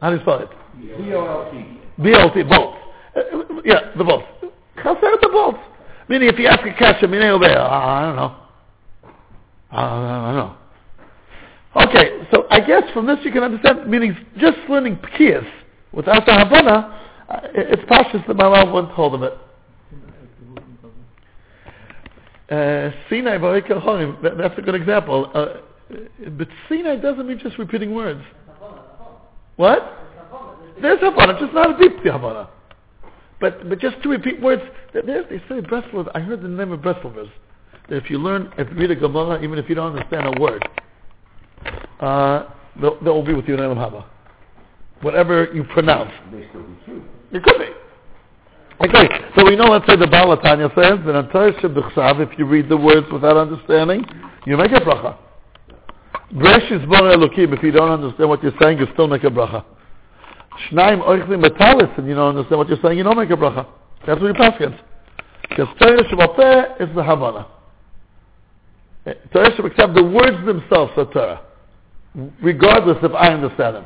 How 0.00 0.10
do 0.10 0.16
you 0.16 0.22
spell 0.22 0.40
it? 0.40 0.48
B-O-L-T. 0.80 1.80
BLT 1.98 2.48
bolts. 2.48 2.79
Yeah, 4.00 4.04
the 4.04 4.04
bolts. 4.04 4.26
Chaser 4.76 5.16
the 5.20 5.28
bolts. 5.28 5.58
Meaning, 6.08 6.28
if 6.28 6.38
you 6.38 6.46
ask 6.46 6.66
a 6.66 6.72
kasha, 6.72 7.06
meaning 7.06 7.28
over 7.28 7.46
there, 7.46 7.60
I 7.60 8.02
don't 8.06 8.16
know. 8.16 8.36
I 9.70 10.32
don't 10.32 10.36
know. 10.36 10.56
Okay, 11.76 12.26
so 12.32 12.46
I 12.50 12.60
guess 12.60 12.82
from 12.92 13.06
this 13.06 13.18
you 13.22 13.30
can 13.30 13.44
understand, 13.44 13.88
meaning 13.88 14.16
just 14.38 14.58
learning 14.68 14.96
pkiyas 14.96 15.48
without 15.92 16.26
the 16.26 16.34
habana, 16.34 17.00
uh, 17.28 17.40
it's 17.54 17.82
pashas 17.82 18.26
that 18.26 18.34
my 18.34 18.48
mom 18.48 18.72
wouldn't 18.72 18.92
hold 18.92 19.14
of 19.14 19.22
it. 19.22 19.32
Uh, 22.50 22.90
Sinai, 23.08 23.38
Barik 23.38 23.68
Horim, 23.68 24.20
that's 24.36 24.58
a 24.58 24.62
good 24.62 24.74
example. 24.74 25.30
Uh, 25.32 25.46
but 26.30 26.48
Sinai 26.68 26.96
doesn't 26.96 27.28
mean 27.28 27.38
just 27.38 27.56
repeating 27.56 27.94
words. 27.94 28.22
What? 29.54 29.96
There's 30.82 30.98
Havana, 30.98 31.38
just 31.38 31.52
not 31.52 31.80
a 31.80 31.88
deep 31.88 32.02
Havana. 32.02 32.48
But 33.40 33.68
but 33.68 33.78
just 33.78 34.02
to 34.02 34.08
repeat 34.10 34.40
words, 34.40 34.62
they 34.92 35.00
say 35.00 35.60
Breslov, 35.60 36.10
I 36.14 36.20
heard 36.20 36.42
the 36.42 36.48
name 36.48 36.72
of 36.72 36.80
Breslovers, 36.80 37.30
that 37.88 37.96
if 37.96 38.10
you 38.10 38.18
learn, 38.18 38.52
if 38.58 38.68
you 38.70 38.76
read 38.76 38.90
a 38.90 38.96
Gemara, 38.96 39.42
even 39.42 39.58
if 39.58 39.68
you 39.68 39.74
don't 39.74 39.96
understand 39.96 40.36
a 40.36 40.40
word, 40.40 40.68
uh, 42.00 42.44
they'll, 42.80 43.02
they'll 43.02 43.24
be 43.24 43.34
with 43.34 43.48
you 43.48 43.54
in 43.54 43.60
Elam 43.60 43.78
Haba. 43.78 44.04
Whatever 45.00 45.50
you 45.54 45.64
pronounce. 45.64 46.12
May 46.30 46.46
still 46.50 46.62
be 46.62 46.74
true. 46.84 47.02
It 47.32 47.42
could 47.42 47.58
be. 47.58 47.70
Okay, 48.82 49.08
so 49.36 49.44
we 49.44 49.56
know, 49.56 49.64
let's 49.64 49.86
say 49.86 49.96
the 49.96 50.06
Balatanya 50.06 50.74
says 50.74 51.04
that 51.04 51.14
on 51.14 51.28
Torah 51.30 51.52
Shebechsav, 51.60 52.20
if 52.20 52.38
you 52.38 52.46
read 52.46 52.68
the 52.68 52.76
words 52.76 53.06
without 53.12 53.36
understanding, 53.36 54.04
you 54.46 54.56
make 54.56 54.72
a 54.72 54.80
bracha. 54.80 55.18
Breshis 56.34 56.88
Bar 56.88 57.02
Elokim, 57.02 57.56
if 57.56 57.62
you 57.62 57.72
don't 57.72 57.90
understand 57.90 58.28
what 58.28 58.42
you're 58.42 58.54
saying, 58.60 58.78
you 58.78 58.86
still 58.94 59.06
make 59.06 59.24
a 59.24 59.30
bracha. 59.30 59.64
Shnaim 60.68 61.02
Oichlim 61.02 61.42
Metalis, 61.44 61.96
and 61.98 62.06
you 62.08 62.14
don't 62.14 62.36
understand 62.36 62.58
what 62.58 62.68
you're 62.68 62.78
saying, 62.82 62.98
you 62.98 63.04
don't 63.04 63.16
make 63.16 63.30
a 63.30 63.34
bracha. 63.36 63.66
That's 64.06 64.20
what 64.20 64.28
you 64.28 64.34
pass 64.34 64.54
against. 64.56 64.82
Because 65.48 65.68
Torah 65.80 66.04
Shebapeh 66.04 66.80
is 66.80 66.94
the 66.94 67.02
Havana. 67.02 67.46
Eh, 69.06 69.14
Torah 69.32 69.50
Shebechsav, 69.56 69.94
the 69.94 70.04
words 70.04 70.44
themselves 70.46 70.92
are 70.96 71.06
Torah. 71.12 71.40
Regardless 72.42 72.98
if 73.02 73.12
I 73.12 73.32
understand 73.32 73.76
them. 73.76 73.84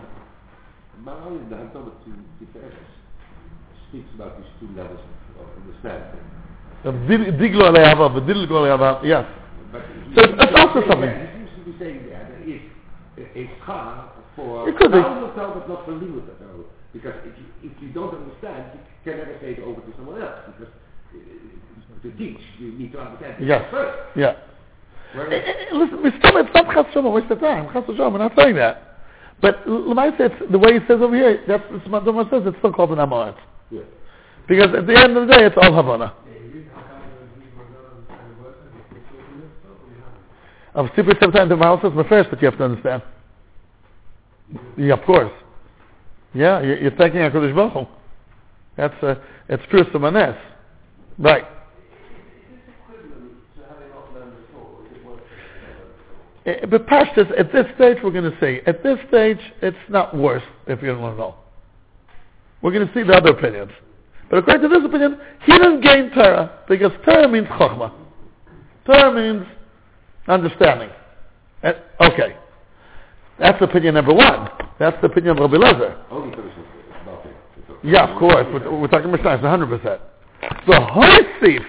The 1.04 1.11
Tiferes 1.11 2.73
speaks 3.88 4.09
about 4.14 4.38
these 4.38 4.47
two 4.61 4.69
levels 4.76 5.00
of 5.38 5.47
understanding. 5.62 6.21
Diglo 7.38 7.69
alei 7.69 7.85
hava, 7.85 8.09
v'dilgo 8.09 8.50
alei 8.50 8.71
hava, 8.71 9.00
yes. 9.07 9.25
But 9.73 9.83
So 10.14 10.23
it's- 10.23 10.54
also 10.61 10.88
something. 10.88 11.11
He 11.11 11.26
seems 11.37 11.50
to 11.57 11.71
be 11.71 11.78
saying 11.78 12.07
that 12.11 12.31
is 12.47 12.62
a, 13.35 13.50
schar 13.64 14.09
for 14.37 14.69
It 14.69 14.76
could 14.76 14.93
be. 14.93 14.99
Tao 14.99 15.55
but 15.55 15.69
not 15.69 15.85
for 15.85 15.93
Limud 15.93 16.26
Because 16.93 17.14
if 17.25 17.35
you, 17.38 17.71
if 17.71 17.73
you 17.83 17.88
don't 17.91 18.14
understand, 18.14 18.73
you 18.75 18.81
can 19.12 19.19
never 19.19 19.37
say 19.41 19.53
it 19.53 19.61
over 19.61 19.81
to 19.81 19.93
someone 19.97 20.21
else. 20.23 20.41
Because 20.47 20.73
uh, 21.14 22.03
to 22.03 22.11
teach, 22.17 22.38
you 22.59 22.73
need 22.73 22.93
to 22.93 23.00
understand 23.00 23.43
it 23.43 23.47
Yes. 23.47 23.64
first. 23.71 23.99
Yeah. 24.17 24.31
Eh, 24.31 24.35
Whereas, 25.14 25.33
eh, 25.33 25.53
eh, 25.71 25.76
Listen, 25.76 26.03
we 26.03 26.11
still, 26.19 26.37
it's 26.38 26.50
not 26.55 26.67
chas 26.75 26.87
shoma, 26.95 27.12
waste 27.12 27.31
of 27.31 27.41
time. 27.41 27.69
Chas 27.73 27.85
shoma, 27.85 28.12
we're 28.12 28.19
not 28.19 28.33
saying 28.37 28.57
that. 28.57 28.95
But 29.41 29.67
Lamai 29.67 30.17
says, 30.17 30.31
the 30.50 30.59
way 30.59 30.75
he 30.75 30.79
says 30.87 31.00
over 31.00 31.14
here, 31.14 31.43
that's, 31.47 31.62
that's 31.71 31.88
what 31.88 32.05
Doma 32.05 32.29
says, 32.31 32.43
it's 32.47 32.57
still 32.59 32.73
called 32.73 32.91
an 32.91 32.99
Amorat. 32.99 33.37
yeah. 33.71 33.83
Because 34.49 34.75
at 34.75 34.87
the 34.87 34.97
end 34.97 35.17
of 35.17 35.26
the 35.26 35.35
day, 35.35 35.45
it's 35.45 35.57
all 35.61 35.75
Havana. 35.75 36.14
Of 40.75 40.87
super 40.97 41.14
sometimes 41.21 41.50
the 41.50 41.57
Mahal 41.57 41.79
says 41.81 41.93
first, 42.09 42.31
but 42.31 42.43
you 42.43 42.50
have 42.50 42.59
to 42.59 42.64
understand. 42.64 43.03
Yeah, 44.77 44.95
of 44.95 45.03
course. 45.05 45.33
Yeah, 46.35 46.61
you- 46.61 46.77
you're 46.77 46.91
thanking 46.93 47.21
HaKadosh 47.21 47.55
Baruch 47.55 47.73
Hu. 47.73 47.87
That's, 48.77 49.03
uh, 49.03 49.15
it's 49.49 49.65
pure 49.67 49.85
Samanes. 49.85 50.37
Right. 51.19 51.47
Uh, 56.47 56.67
But 56.67 56.87
Pashtas, 56.87 57.39
at 57.39 57.53
this 57.53 57.67
stage, 57.75 58.03
we're 58.03 58.11
going 58.11 58.31
to 58.31 58.37
say, 58.39 58.61
at 58.67 58.83
this 58.83 58.99
stage, 59.09 59.41
it's 59.63 59.77
not 59.89 60.15
worse 60.15 60.43
if 60.67 60.83
you 60.83 60.89
don't 60.89 61.01
want 61.01 61.15
to 61.15 61.21
know. 61.21 61.35
We're 62.61 62.73
going 62.73 62.87
to 62.87 62.93
see 62.93 63.03
the 63.03 63.15
other 63.15 63.31
opinions. 63.31 63.71
But 64.29 64.39
according 64.39 64.69
to 64.69 64.69
this 64.69 64.85
opinion, 64.85 65.21
he 65.43 65.53
didn't 65.53 65.81
gain 65.81 66.11
Torah, 66.11 66.59
because 66.69 66.93
Torah 67.05 67.29
means 67.29 67.47
Chokhmah. 67.49 67.93
Torah 68.85 69.13
means 69.13 69.47
understanding. 70.29 70.91
Uh, 71.63 71.73
okay. 72.01 72.37
That's 73.38 73.61
opinion 73.61 73.95
number 73.95 74.14
one. 74.14 74.49
That's 74.79 74.97
the 75.00 75.07
opinion 75.07 75.38
of 75.38 75.50
Rabbi 75.50 75.64
Lezer. 75.64 75.97
Yeah, 77.83 78.11
of 78.11 78.19
course. 78.19 78.47
We're, 78.53 78.81
we're 78.81 78.88
talking 78.88 79.11
Mishnah, 79.11 79.38
100%. 79.38 80.00
So 80.67 80.73
Horsif, 80.73 81.64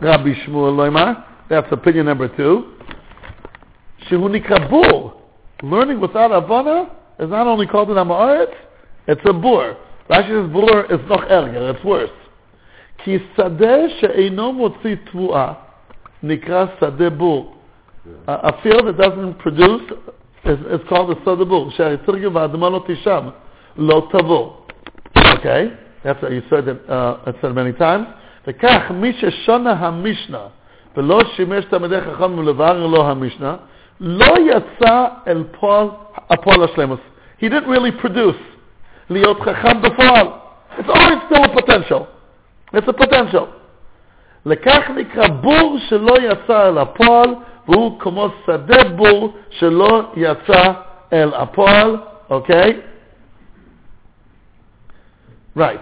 Rabbi 0.00 0.32
Shmuel 0.44 0.74
Loimar, 0.74 1.24
that's 1.48 1.66
opinion 1.70 2.06
number 2.06 2.28
two. 2.36 2.74
Shehuni 4.08 4.46
Kabul, 4.46 5.20
learning 5.62 6.00
without 6.00 6.30
Avana, 6.30 6.90
is 7.18 7.28
not 7.28 7.46
only 7.46 7.66
called 7.66 7.90
an 7.90 7.96
Amaret, 7.96 8.52
it's 9.06 9.20
a 9.26 9.32
boor. 9.32 9.76
Rashi 10.08 10.44
says 10.44 10.52
boor 10.52 10.84
is 10.92 11.00
noch 11.08 11.22
erger, 11.30 11.70
it's 11.70 11.84
worse. 11.84 12.10
Ki 13.04 13.18
sadeh 13.36 14.00
she'eino 14.00 14.52
motzi 14.52 14.98
tvu'a, 15.08 15.56
nikra 16.22 16.76
sadeh 16.78 17.16
boor. 17.16 17.56
A 18.26 18.60
field 18.62 18.86
that 18.86 18.96
doesn't 18.96 19.38
produce 19.38 19.82
is, 20.44 20.58
is 20.70 20.88
called 20.88 21.10
a 21.10 21.24
שדה 21.24 21.44
בור. 21.44 21.70
שהרי 21.70 21.96
צריך 22.06 22.28
והאדמה 22.32 22.68
לא 22.70 22.84
תשם, 22.86 23.28
לא 23.76 24.08
תבוא. 24.10 24.52
Okay? 25.18 25.70
That's 26.04 26.22
what 26.22 26.32
you 26.32 26.42
said 26.48 26.68
it, 26.68 26.88
uh, 26.88 27.16
it 27.26 27.36
said 27.40 27.54
many 27.54 27.72
times. 27.72 28.06
וכך, 28.46 28.90
מי 28.90 29.12
ששונה 29.12 29.72
המשנה 29.72 30.38
ולא 30.96 31.20
שימש 31.36 31.64
תלמידי 31.64 32.00
חכם 32.00 32.48
לבאר 32.48 32.86
לו 32.86 33.06
המשנה, 33.06 33.56
לא 34.00 34.34
יצא 34.38 35.06
אל 35.26 35.44
פועל, 35.60 35.88
הפועל 36.30 36.64
השלמוס. 36.64 37.00
He 37.40 37.44
didn't 37.44 37.68
really 37.68 38.04
produce. 38.04 38.42
להיות 39.10 39.40
חכם 39.40 39.82
בפועל. 39.82 40.26
It's 40.78 40.88
always 40.88 41.18
still 41.28 41.44
a 41.44 41.62
potential. 41.62 42.06
It's 42.74 42.88
a 42.88 42.92
potential. 42.92 43.46
לכך 44.46 44.90
נקרא 44.96 45.28
בור 45.28 45.78
שלא 45.88 46.14
יצא 46.22 46.68
אל 46.68 46.78
הפועל, 46.78 47.34
והוא 47.69 47.99
כמו 47.99 48.29
שדה 48.45 48.83
בור 48.83 49.33
שלא 49.49 50.11
יצא 50.15 50.73
אל 51.13 51.33
הפועל, 51.33 51.97
אוקיי? 52.29 52.81
Right. 55.57 55.79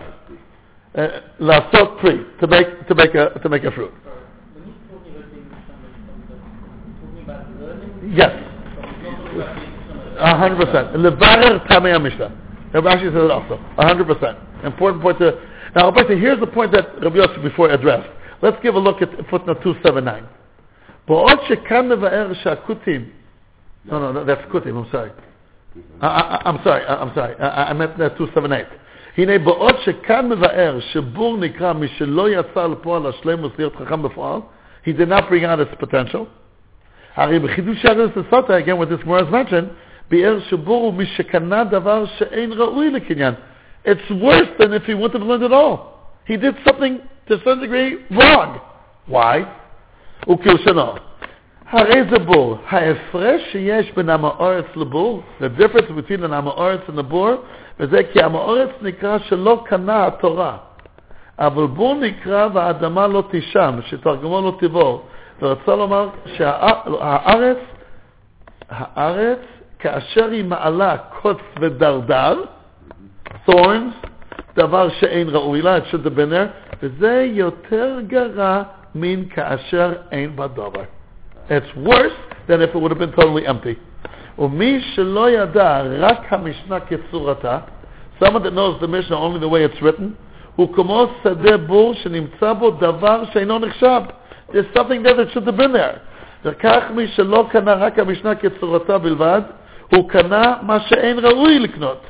Uh, 0.96 1.00
לעשות 1.40 1.98
פרי, 2.02 2.18
to 2.40 2.48
make, 2.48 2.88
to 2.88 2.96
make, 2.96 3.16
a, 3.16 3.40
to 3.40 3.50
make 3.50 3.64
a 3.64 3.72
fruit. 3.72 3.92
When 4.54 4.64
he's 4.66 4.76
talking 4.92 5.16
about 5.16 5.32
being 5.34 5.50
talking 7.02 7.24
about 7.24 7.46
learning, 7.60 8.14
Yes. 8.16 8.32
he's 8.32 8.74
not 8.76 9.18
talking 9.26 9.42
about 9.42 9.56
being 9.56 9.74
A 10.20 10.38
hundred 10.38 10.58
percent. 10.66 10.94
Levarer 10.94 11.68
Tamei 11.68 11.92
HaMishnah. 11.98 12.32
Rabbi 12.74 12.96
Ashi 12.96 13.06
says 13.06 13.24
it 13.26 13.32
also. 13.32 13.60
A 13.80 13.86
hundred 13.86 14.06
percent. 14.08 14.38
Important 14.64 15.02
point 15.02 15.18
to... 15.20 15.40
Now, 15.76 15.92
Rabbi, 15.92 16.16
here's 16.16 16.40
the 16.40 16.48
point 16.48 16.72
that 16.74 17.02
Rabbi 17.02 17.18
Yossi 17.18 17.42
before 17.42 17.72
addressed. 17.72 18.10
Let's 18.44 18.58
give 18.62 18.76
a 18.76 18.80
look 18.80 19.02
at 19.02 19.10
footnote 19.30 19.64
279. 19.64 20.28
בעוד 21.08 21.40
שכאן 21.48 21.90
מבאר 21.90 22.34
שהכותים... 22.34 23.06
No, 23.86 23.92
no, 23.92 24.14
no, 24.14 24.24
that's 24.24 24.52
כותים, 24.52 24.78
I'm 24.78 24.92
sorry. 24.92 25.12
I, 26.02 26.08
I, 26.08 26.50
I'm 26.50 26.60
sorry, 26.64 26.86
I, 26.86 26.96
I'm 26.96 27.14
sorry. 27.14 27.36
I, 27.40 27.70
I 27.70 27.74
meant 27.74 27.98
that 27.98 28.18
278. 28.18 28.68
הנה 29.18 29.38
בעוד 29.38 29.76
שכאן 29.80 30.30
מבאר 30.30 30.80
שבור 30.80 31.38
נקרא 31.38 31.74
מי 31.74 31.88
שלא 31.88 32.30
יצא 32.30 32.68
לפועל 32.68 33.08
השלמוס 33.08 33.52
להיות 33.58 33.76
חכם 33.76 34.02
בפועל, 34.02 34.40
he 34.86 34.90
did 34.90 35.10
not 35.10 35.30
bring 35.30 35.46
out 35.46 35.60
its 35.60 35.86
potential. 35.86 36.26
הרי 37.16 37.40
בחידוש 37.40 37.86
ארץ 37.86 38.12
הסוטה, 38.18 38.58
again 38.58 38.78
what 38.78 38.90
this 38.90 39.04
Gemara 39.04 39.26
has 39.26 39.32
mentioned, 39.32 39.68
ביאר 40.10 40.40
שבור 40.40 40.84
הוא 40.86 40.94
מי 40.94 41.06
שקנה 41.06 41.64
דבר 41.64 42.06
שאין 42.06 42.52
ראוי 42.54 42.90
לקניין. 42.90 43.34
It's 43.86 44.12
worse 44.12 44.50
than 44.60 44.74
if 44.74 44.86
he 44.86 44.94
wouldn't 44.94 45.20
have 45.20 45.28
learned 45.28 45.44
at 45.44 45.52
all. 45.52 45.78
He 46.26 46.38
did 46.38 46.56
something 46.66 47.02
to 47.28 47.34
a 47.36 47.38
certain 47.40 47.60
degree 47.60 47.98
wrong. 48.12 48.62
Why? 49.08 49.46
וכלשונו. 50.31 50.93
הרי 51.71 52.03
זה 52.11 52.19
בור. 52.19 52.59
ההפרש 52.69 53.43
שיש 53.53 53.93
בין 53.93 54.11
עם 54.11 54.25
האורץ 54.25 54.65
לבור, 54.77 55.23
the 55.41 55.61
difference 55.61 55.91
between 55.91 56.25
an 56.31 56.35
עם 56.35 56.49
האורץ 56.49 56.81
and 56.89 56.99
the 56.99 57.03
בור, 57.03 57.31
וזה 57.81 58.03
כי 58.13 58.23
עם 58.23 58.35
האורץ 58.35 58.69
נקרא 58.83 59.19
שלא 59.19 59.63
קנה 59.65 60.07
התורה. 60.07 60.57
אבל 61.39 61.67
בור 61.67 61.95
נקרא 61.95 62.49
והאדמה 62.53 63.07
לא 63.07 63.23
תשם, 63.31 63.79
שתרגמו 63.87 64.41
לא 64.41 64.57
תבור. 64.61 65.07
ורצה 65.43 65.77
לומר 65.77 66.09
שהארץ, 66.37 67.59
הארץ 68.71 69.39
כאשר 69.79 70.31
היא 70.31 70.45
מעלה 70.45 70.97
קוץ 70.97 71.39
ודרדר, 71.61 72.43
thorns, 73.49 74.07
דבר 74.57 74.89
שאין 74.89 75.29
ראוי 75.29 75.63
לה, 75.63 75.79
it 75.79 75.81
should 75.81 76.07
have 76.07 76.33
וזה 76.83 77.27
יותר 77.33 78.01
גרע 78.07 78.63
מן 78.96 79.26
כאשר 79.26 79.94
אין 80.12 80.36
בה 80.36 80.48
דבר. 80.48 80.84
It's 81.50 81.88
worse 81.88 82.18
than 82.48 82.62
if 82.62 82.76
it 82.76 82.80
would 82.82 82.92
have 82.92 83.00
been 83.00 83.12
totally 83.12 83.48
empty. 83.48 83.76
ומי 84.40 84.82
שלא 84.82 85.30
ידע 85.30 85.82
רק 86.00 86.34
המשנה 86.34 86.80
כצורתה, 86.80 87.60
someone 88.22 88.44
that 88.44 88.54
knows 88.54 88.80
the 88.82 88.88
Mishnah 88.88 89.18
only 89.18 89.40
the 89.40 89.50
way 89.50 89.64
it's 89.64 89.82
written, 89.82 90.14
הוא 90.56 90.74
כמו 90.74 91.06
שדה 91.24 91.58
בור 91.58 91.94
שנמצא 91.94 92.54
בו 92.54 92.72
דבר 92.72 93.24
שאינו 93.34 93.60
נחשב. 93.60 94.02
There's 94.50 94.78
something 94.78 95.04
there 95.04 95.16
that 95.16 95.32
should 95.34 95.48
have 95.48 95.58
been 95.58 95.74
there. 95.74 96.00
וכך 96.46 96.84
מי 96.96 97.08
שלא 97.08 97.48
קנה 97.50 97.74
רק 97.74 98.00
המשנה 98.00 98.36
כצורתה 98.36 98.98
בלבד, 98.98 99.42
הוא 99.92 100.10
קנה 100.10 100.54
מה 100.62 100.80
שאין 100.80 101.20
ראוי 101.20 101.60
לקנות. 101.60 102.02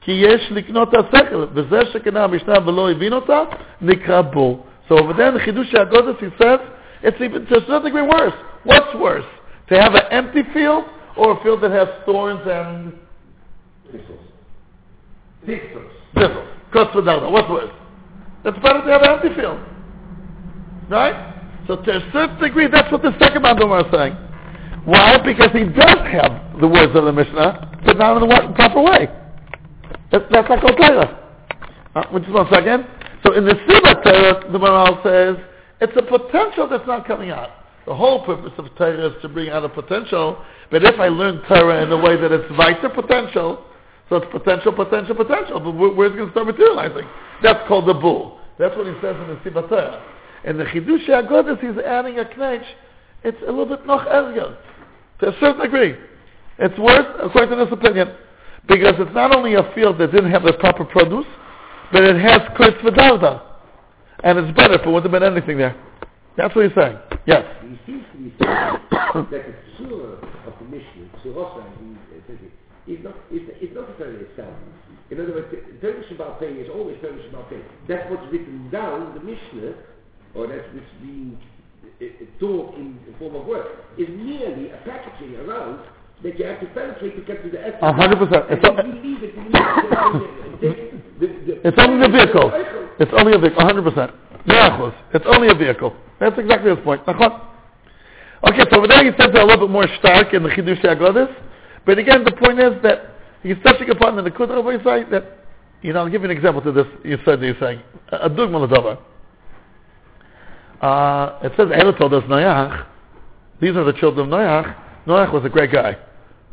כי 0.00 0.12
יש 0.12 0.52
לקנות 0.52 0.94
השכל, 0.94 1.44
וזה 1.54 1.80
שקנה 1.92 2.24
המשנה 2.24 2.54
ולא 2.66 2.90
הבין 2.90 3.12
אותה, 3.12 3.42
נקרא 3.82 4.20
בור. 4.20 4.66
So 4.89 4.99
over 4.99 5.13
there 5.13 5.29
in 5.29 5.35
the 5.35 5.39
Chidush 5.39 6.19
he 6.19 6.29
says, 6.41 6.59
it's 7.03 7.21
even 7.21 7.45
to 7.45 7.57
a 7.57 7.61
certain 7.61 7.83
degree 7.83 8.01
worse. 8.01 8.33
What's 8.63 8.95
worse? 8.95 9.25
To 9.69 9.79
have 9.79 9.93
an 9.93 10.03
empty 10.11 10.43
field 10.53 10.85
or 11.17 11.39
a 11.39 11.43
field 11.43 11.61
that 11.63 11.71
has 11.71 11.87
thorns 12.05 12.41
and 12.45 12.93
Thistles. 13.91 14.19
Thistles. 15.45 15.91
thistles? 16.15 16.47
What's 17.31 17.49
worse? 17.49 17.71
It's 18.45 18.59
better 18.59 18.81
to 18.81 18.91
have 18.91 19.01
an 19.03 19.09
empty 19.09 19.35
field. 19.39 19.59
Right? 20.89 21.33
So 21.67 21.77
to 21.77 21.91
a 21.91 22.11
certain 22.11 22.39
degree, 22.39 22.67
that's 22.67 22.91
what 22.91 23.03
the 23.03 23.13
second 23.19 23.43
Mandoma 23.43 23.85
is 23.85 23.91
saying. 23.93 24.17
Why? 24.85 25.17
Because 25.23 25.51
he 25.53 25.63
does 25.63 25.99
have 26.11 26.59
the 26.59 26.67
words 26.67 26.95
of 26.95 27.05
the 27.05 27.13
Mishnah, 27.13 27.79
but 27.85 27.97
not 27.97 28.21
in 28.21 28.27
the 28.27 28.53
proper 28.55 28.81
way. 28.81 29.07
That's, 30.11 30.25
that's 30.31 30.49
like 30.49 30.61
Torah. 30.61 31.19
Uh, 31.95 32.19
just 32.19 32.31
one 32.31 32.47
second. 32.51 32.85
So 33.23 33.33
in 33.33 33.45
the 33.45 33.55
Siva 33.67 34.01
Torah, 34.03 34.51
the 34.51 34.59
Maral 34.59 35.01
says, 35.03 35.43
it's 35.81 35.93
a 35.95 36.01
potential 36.01 36.67
that's 36.69 36.85
not 36.87 37.07
coming 37.07 37.31
out. 37.31 37.49
The 37.85 37.95
whole 37.95 38.25
purpose 38.25 38.53
of 38.57 38.65
Torah 38.77 39.09
is 39.09 39.21
to 39.21 39.29
bring 39.29 39.49
out 39.49 39.65
a 39.65 39.69
potential, 39.69 40.43
but 40.71 40.83
if 40.83 40.99
I 40.99 41.07
learn 41.07 41.41
Torah 41.47 41.83
in 41.83 41.91
a 41.91 41.97
way 41.97 42.15
that 42.15 42.31
it's 42.31 42.55
vital 42.55 42.89
potential, 42.89 43.65
so 44.09 44.17
it's 44.17 44.31
potential, 44.31 44.71
potential, 44.71 45.15
potential, 45.15 45.59
but 45.59 45.71
where, 45.71 45.91
where's 45.91 46.13
it 46.13 46.17
going 46.17 46.27
to 46.27 46.33
start 46.33 46.47
materializing? 46.47 47.07
That's 47.41 47.67
called 47.67 47.87
the 47.87 47.93
bull. 47.93 48.39
That's 48.59 48.75
what 48.75 48.87
he 48.87 48.93
says 49.01 49.15
in 49.15 49.27
the 49.27 49.39
Siva 49.43 49.67
Torah. 49.67 50.03
In 50.43 50.57
the 50.57 50.65
Chidush 50.65 51.07
HaGodes, 51.07 51.59
he's 51.59 51.83
adding 51.83 52.19
a 52.19 52.23
knetch. 52.37 52.65
It's 53.23 53.37
a 53.47 53.51
little 53.51 53.65
bit 53.65 53.85
noch 53.85 54.05
erger. 54.07 54.57
To 55.19 55.27
a 55.29 55.39
certain 55.39 55.61
degree. 55.61 55.95
It's 56.59 56.77
worse, 56.77 57.07
according 57.21 57.57
to 57.57 57.65
this 57.65 57.73
opinion, 57.73 58.13
because 58.67 58.95
it's 58.99 59.13
not 59.13 59.35
only 59.35 59.55
a 59.55 59.71
field 59.73 59.97
that 59.99 60.11
didn't 60.11 60.31
have 60.31 60.43
the 60.43 60.53
proper 60.53 60.85
produce, 60.85 61.25
but 61.93 62.03
it 62.03 62.19
has 62.19 62.41
kurtz 62.57 62.77
v'darda. 62.83 63.41
And 64.23 64.39
it's 64.39 64.57
better 64.57 64.73
if 64.75 64.81
it 64.81 64.87
wouldn't 64.89 65.13
have 65.13 65.21
been 65.21 65.31
anything 65.31 65.57
there. 65.57 65.75
That's 66.35 66.55
what 66.55 66.65
he's 66.65 66.75
saying. 66.75 66.97
Yes. 67.25 67.45
The 67.61 67.77
of 69.13 70.59
the 70.59 70.65
Mishnah, 70.65 71.07
is 72.87 72.99
not, 73.03 73.15
is, 73.31 73.41
is 73.61 73.69
not. 73.75 73.87
In 75.11 75.21
other 75.21 75.33
words, 75.33 75.55
Torah 75.81 76.03
Shabbat 76.09 76.39
Pei 76.39 76.47
is 76.47 76.69
always 76.73 76.97
Torah 77.01 77.13
Shabbat 77.13 77.49
Pei. 77.49 77.61
That's 77.87 78.09
what's 78.09 78.31
written 78.31 78.69
down, 78.71 79.13
the 79.13 79.21
Mishnah, 79.21 79.75
or 80.33 80.47
that's 80.47 80.67
what's 80.73 80.87
being 81.01 81.37
uh, 82.01 82.05
uh, 82.05 82.39
taught 82.39 82.75
in 82.75 82.97
the 83.05 83.17
form 83.19 83.35
of 83.35 83.45
word, 83.45 83.67
is 83.97 84.09
merely 84.09 84.71
a 84.71 84.77
packaging 84.85 85.35
around 85.35 85.85
that 86.23 86.39
you 86.39 86.45
have 86.45 86.59
to 86.59 86.65
penetrate 86.67 87.15
to 87.15 87.21
get 87.21 87.43
to 87.43 87.49
the 87.49 87.59
essence. 87.59 87.79
A 87.81 87.93
hundred 87.93 88.17
percent. 88.17 88.45
It's 88.49 88.61
then 88.61 88.79
a- 88.79 88.87
you 88.87 89.03
leave 89.03 89.23
it 89.23 89.35
in 89.35 89.43
the 89.43 89.49
middle 89.49 90.25
and 90.43 90.59
take 90.61 91.19
the, 91.19 91.27
the, 91.27 91.53
It's 91.67 91.77
only 91.79 92.05
a 92.05 92.09
vehicle. 92.09 92.51
It's 92.99 93.11
only 93.15 93.33
a 93.33 93.39
vehicle, 93.39 93.61
100%. 93.61 94.13
Miracles. 94.45 94.93
It's 95.13 95.25
only 95.27 95.47
a 95.49 95.55
vehicle. 95.55 95.95
That's 96.19 96.37
exactly 96.37 96.69
his 96.75 96.79
point. 96.83 97.01
Okay, 97.07 98.63
so 98.69 98.77
over 98.77 98.87
there 98.87 99.03
he 99.03 99.11
says 99.17 99.29
they're 99.33 99.41
a 99.41 99.45
little 99.45 99.67
bit 99.67 99.71
more 99.71 99.87
stark 99.99 100.33
in 100.33 100.43
the 100.43 100.49
Chidush 100.49 100.81
HaGodes. 100.83 101.33
But 101.85 101.97
again, 101.97 102.23
the 102.23 102.31
point 102.31 102.59
is 102.59 102.73
that 102.83 103.15
he's 103.41 103.57
touching 103.63 103.89
upon 103.89 104.15
the 104.15 104.21
Nekudah 104.21 104.59
of 104.59 104.65
Yisrael 104.65 105.09
that, 105.11 105.39
you 105.81 105.93
know, 105.93 106.01
I'll 106.01 106.09
give 106.09 106.21
you 106.21 106.29
an 106.29 106.35
example 106.35 106.61
to 106.61 106.71
this, 106.71 106.85
you 107.03 107.17
said 107.25 107.39
that 107.39 107.45
you're 107.45 107.59
saying. 107.59 107.81
A 108.11 108.29
dugma 108.29 108.67
l'davar. 108.67 108.99
Uh, 110.81 111.39
it 111.45 111.53
says, 111.57 111.69
Ela 111.73 111.97
told 111.97 112.13
us 112.13 112.23
Noach, 112.23 112.85
these 113.61 113.75
are 113.75 113.85
the 113.85 113.93
children 113.93 114.31
of 114.31 114.39
Noach. 114.39 114.75
Noach 115.07 115.33
was 115.33 115.45
a 115.45 115.49
great 115.49 115.71
guy. 115.71 115.97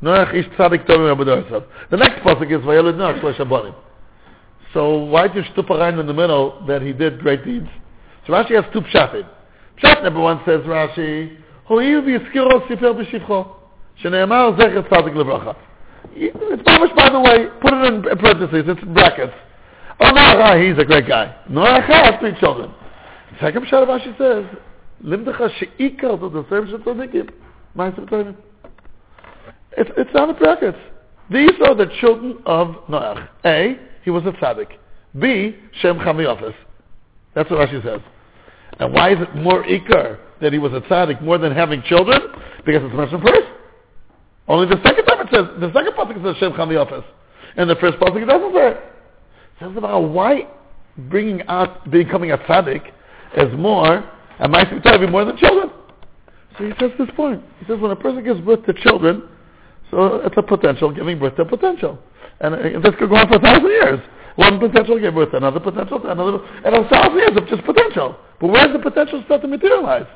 Noach 0.03 0.35
ish 0.35 0.47
tzadik 0.57 0.87
tovim 0.87 1.15
abadorsav. 1.15 1.65
The 1.91 1.97
next 1.97 2.23
pasuk 2.23 2.51
is, 2.51 2.65
Vayelid 2.65 2.95
Noach 2.95 3.21
shlosh 3.21 3.39
abonim. 3.39 3.75
So 4.73 4.99
why 5.05 5.29
did 5.29 5.45
Shtuparein 5.47 5.99
in 6.01 6.07
the 6.07 6.15
middle 6.15 6.65
that 6.67 6.81
he 6.81 6.93
did 6.93 7.19
great 7.21 7.45
deeds? 7.45 7.69
So 8.27 8.33
Rashi 8.33 8.55
has 8.55 8.65
two 8.73 8.81
pshatim. 8.83 9.27
Pshat 9.83 10.03
number 10.03 10.21
one 10.21 10.41
says 10.47 10.61
Rashi, 10.61 11.37
Ho'il 11.67 12.03
v'yiskiro 12.03 12.67
sifer 12.69 12.95
b'shivcho, 12.95 13.57
shene'emar 14.03 14.57
zecher 14.59 14.89
tzadik 14.89 15.15
lebracha. 15.15 15.57
It's 16.13 16.63
published 16.63 16.97
by 16.97 17.11
the 17.11 17.21
way, 17.21 17.49
put 17.61 17.75
it 17.75 17.93
in 17.93 18.03
parentheses, 18.19 18.65
it's 18.69 18.83
in 18.83 18.95
brackets. 18.95 19.35
Oh, 19.99 20.13
Noach, 20.13 20.67
he's 20.67 20.81
a 20.81 20.85
great 20.85 21.07
guy. 21.07 21.37
No 21.49 21.63
Noach 21.63 21.87
has 21.87 22.21
three 22.21 22.39
children. 22.39 22.73
Second 23.41 23.67
pshat 23.67 23.83
of 23.83 23.89
Rashi 23.89 24.17
says, 24.17 24.59
Limdecha 25.05 25.51
she'ikar 25.59 26.19
to 26.19 26.29
the 26.29 26.45
same 26.49 26.67
shetzadikim. 26.67 27.31
Ma'asim 27.77 28.09
Tonim. 28.09 28.37
It's, 29.81 29.91
it's 29.97 30.11
on 30.15 30.29
the 30.29 30.35
brackets. 30.35 30.77
These 31.31 31.53
are 31.65 31.75
the 31.75 31.87
children 32.01 32.37
of 32.45 32.69
Noach. 32.91 33.27
A, 33.47 33.79
he 34.05 34.11
was 34.11 34.23
a 34.27 34.33
tzaddik. 34.33 34.69
B, 35.19 35.57
Shem 35.81 35.99
Chamiofis. 35.99 36.55
That's 37.35 37.51
what 37.51 37.67
Rashi 37.67 37.83
says. 37.83 38.01
And 38.79 38.93
why 38.93 39.13
is 39.13 39.19
it 39.21 39.35
more 39.37 39.65
ikar 39.65 40.19
that 40.43 40.53
he 40.53 40.59
was 40.59 40.75
a 40.75 40.83
tzaddik 40.83 41.23
more 41.23 41.39
than 41.39 41.53
having 41.53 41.83
children? 41.85 42.21
Because 42.67 42.83
it's 42.85 42.95
mentioned 42.95 43.23
first. 43.23 43.49
Only 44.49 44.69
the 44.69 44.83
second 44.85 45.07
time 45.07 45.27
it 45.27 45.29
says, 45.33 45.47
the 45.61 45.73
second 45.73 45.95
pasuk 45.95 46.23
says 46.23 46.37
Shem 46.39 46.53
Chamiofis. 46.53 47.05
And 47.57 47.71
the 47.71 47.77
first 47.77 47.97
pasuk 47.99 48.27
doesn't 48.29 48.53
say 48.53 48.73
it. 48.73 48.81
Says 49.61 49.73
about 49.77 50.11
why 50.11 50.47
bringing 51.09 51.41
out, 51.49 51.91
becoming 51.91 52.33
a 52.33 52.39
tzaddik 52.39 52.87
is 53.39 53.49
more, 53.57 54.05
and 54.41 54.53
my 54.53 54.65
be 54.65 55.07
more 55.07 55.25
than 55.25 55.39
children. 55.39 55.71
So 56.59 56.67
he 56.67 56.73
says 56.79 56.91
this 56.99 57.09
point. 57.17 57.43
He 57.61 57.65
says 57.65 57.81
when 57.81 57.93
a 57.93 57.97
person 57.97 58.23
gives 58.23 58.41
birth 58.43 58.67
to 58.67 58.75
children, 58.75 59.23
so 59.91 60.17
it's 60.25 60.37
a 60.37 60.43
potential 60.43 60.93
giving 60.93 61.19
birth 61.19 61.37
to 61.37 61.43
a 61.43 61.45
potential. 61.45 61.99
And 62.41 62.83
this 62.83 62.95
could 62.99 63.09
go 63.09 63.17
on 63.17 63.29
for 63.29 63.37
a 63.37 63.41
thousand 63.41 63.71
years. 63.71 64.01
One 64.37 64.59
potential 64.59 64.99
gave 64.99 65.15
birth 65.15 65.33
to 65.33 65.37
another 65.39 65.61
potential, 65.61 66.01
to 66.01 66.11
another, 66.11 66.39
and 66.65 66.75
a 66.75 66.89
thousand 66.89 67.19
years 67.19 67.37
of 67.37 67.47
just 67.49 67.65
potential. 67.65 68.17
But 68.41 68.49
where's 68.49 68.73
the 68.73 68.79
potential 68.79 69.23
start 69.27 69.43
to 69.43 69.49
materialize? 69.49 70.07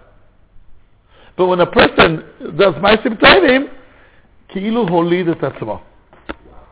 But 1.37 1.47
when 1.47 1.61
a 1.61 1.67
person 1.67 2.25
does 2.57 2.75
Maisim 2.77 3.19
Tovim, 3.21 3.69
Ki'ilu 4.53 4.89
Holi 4.89 5.25
Detetzimo. 5.25 5.83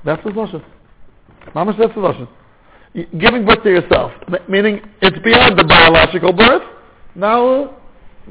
That's 0.04 0.24
his 0.24 0.34
notion. 0.34 0.62
Mamash, 1.54 1.78
that's 1.78 1.94
the 1.94 1.94
solution. 1.94 2.28
Giving 3.18 3.44
birth 3.44 3.62
to 3.64 3.70
yourself, 3.70 4.12
meaning 4.48 4.80
it's 5.00 5.18
beyond 5.24 5.58
the 5.58 5.64
biological 5.64 6.32
birth. 6.32 6.62
Now, 7.14 7.76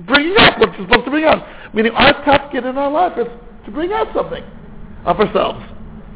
bringing 0.06 0.36
up 0.38 0.60
what 0.60 0.78
you're 0.78 0.88
supposed 0.88 1.06
to 1.06 1.12
bring 1.12 1.26
out. 1.26 1.74
Meaning 1.74 1.92
our 1.94 2.14
task 2.24 2.54
in 2.56 2.66
our 2.66 2.92
life 2.92 3.18
is 3.18 3.28
to 3.66 3.72
bring 3.72 3.92
out 3.92 4.08
something 4.16 4.44
of 5.06 5.20
ourselves 5.20 5.64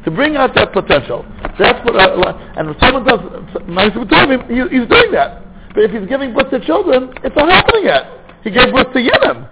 to 0.04 0.10
bring 0.10 0.36
out 0.36 0.54
that 0.54 0.72
potential. 0.72 1.26
That's 1.58 1.84
what, 1.84 1.96
uh, 1.96 2.54
and 2.56 2.70
if 2.70 2.76
someone 2.80 3.04
does 3.04 3.18
Ma'asim 3.66 4.08
Tovim, 4.08 4.46
he, 4.48 4.78
he's 4.78 4.88
doing 4.88 5.10
that. 5.12 5.42
But 5.74 5.84
if 5.84 5.90
he's 5.90 6.08
giving 6.08 6.32
birth 6.32 6.50
to 6.50 6.64
children, 6.64 7.12
it's 7.24 7.34
not 7.34 7.50
happening 7.50 7.84
yet. 7.84 8.04
He 8.44 8.50
gave 8.50 8.72
birth 8.72 8.92
to 8.92 9.00
Yenim, 9.00 9.50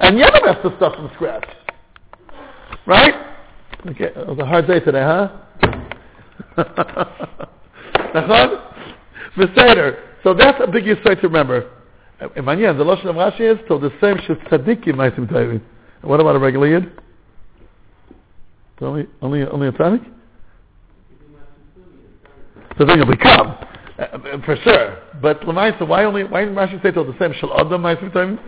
and 0.00 0.18
Yenim 0.18 0.46
has 0.46 0.62
to 0.62 0.76
start 0.76 0.96
from 0.96 1.10
scratch, 1.14 1.48
right? 2.86 3.14
Okay, 3.86 4.12
it 4.14 4.26
was 4.26 4.38
a 4.38 4.44
hard 4.44 4.66
day 4.66 4.80
today, 4.80 5.02
huh? 5.02 5.32
Mr. 8.16 8.62
Beseder. 9.36 10.00
So 10.22 10.34
that's 10.34 10.60
a 10.62 10.66
big 10.66 10.86
insight 10.86 11.20
to 11.22 11.28
remember. 11.28 11.70
And 12.20 12.30
the 12.34 12.84
Lashon 12.84 13.06
of 13.06 13.16
Rashi 13.16 13.52
is, 13.52 13.58
so 13.68 13.78
the 13.78 13.90
same 14.00 14.18
should 14.26 14.40
tzaddikim 14.40 14.94
ma'asim 14.94 15.30
Tovim. 15.30 15.60
What 16.02 16.20
about 16.20 16.36
a 16.36 16.38
regular 16.38 16.68
Yid? 16.68 16.92
Only, 18.80 19.06
only, 19.22 19.42
only 19.44 19.68
a 19.68 19.72
tzaddik? 19.72 20.04
So 22.78 22.84
then 22.84 22.98
you'll 22.98 23.06
become, 23.06 23.56
uh, 23.98 24.18
for 24.44 24.56
sure. 24.62 24.98
But 25.22 25.40
Lamaisa, 25.42 25.88
why 25.88 26.04
only, 26.04 26.24
why 26.24 26.44
didn't 26.44 26.56
Rashi 26.56 26.82
say 26.82 26.90
to 26.90 27.04
the 27.04 27.16
same 27.18 27.32
shal 27.40 27.58
adam 27.58 27.82
ma'asim 27.82 28.12
tovim? 28.12 28.38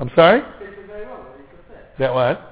I'm 0.00 0.10
sorry? 0.16 0.40
This 0.58 0.70
is 0.70 0.86
very 0.88 1.06
wrong, 1.06 1.20
what 1.20 1.36
he 1.38 1.44
just 1.56 1.68
said. 1.68 1.86
That 1.98 2.12
what? 2.12 2.50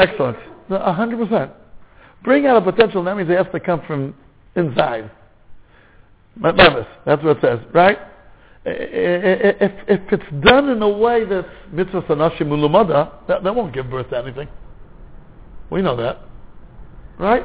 Excellent. 0.00 0.38
A 0.70 0.92
hundred 0.94 1.28
percent. 1.28 1.52
Bring 2.24 2.46
out 2.46 2.56
a 2.56 2.72
potential, 2.72 3.04
that 3.04 3.16
means 3.16 3.28
it 3.28 3.36
has 3.36 3.46
to 3.52 3.60
come 3.60 3.82
from 3.86 4.14
inside. 4.56 5.10
That's 6.40 7.22
what 7.22 7.36
it 7.36 7.38
says, 7.42 7.58
right? 7.74 7.98
Eh, 8.66 8.70
eh, 8.70 9.38
eh, 9.42 9.52
if, 9.60 9.72
if 9.88 10.12
it's 10.12 10.44
done 10.44 10.68
in 10.68 10.82
a 10.82 10.88
way 10.88 11.24
that's 11.24 11.48
mitzvah 11.72 12.02
sanashim 12.02 12.48
ulumada, 12.48 13.26
that, 13.26 13.42
that 13.42 13.54
won't 13.54 13.72
give 13.72 13.88
birth 13.90 14.10
to 14.10 14.18
anything. 14.18 14.48
We 15.70 15.80
know 15.80 15.96
that. 15.96 16.18
Right? 17.18 17.44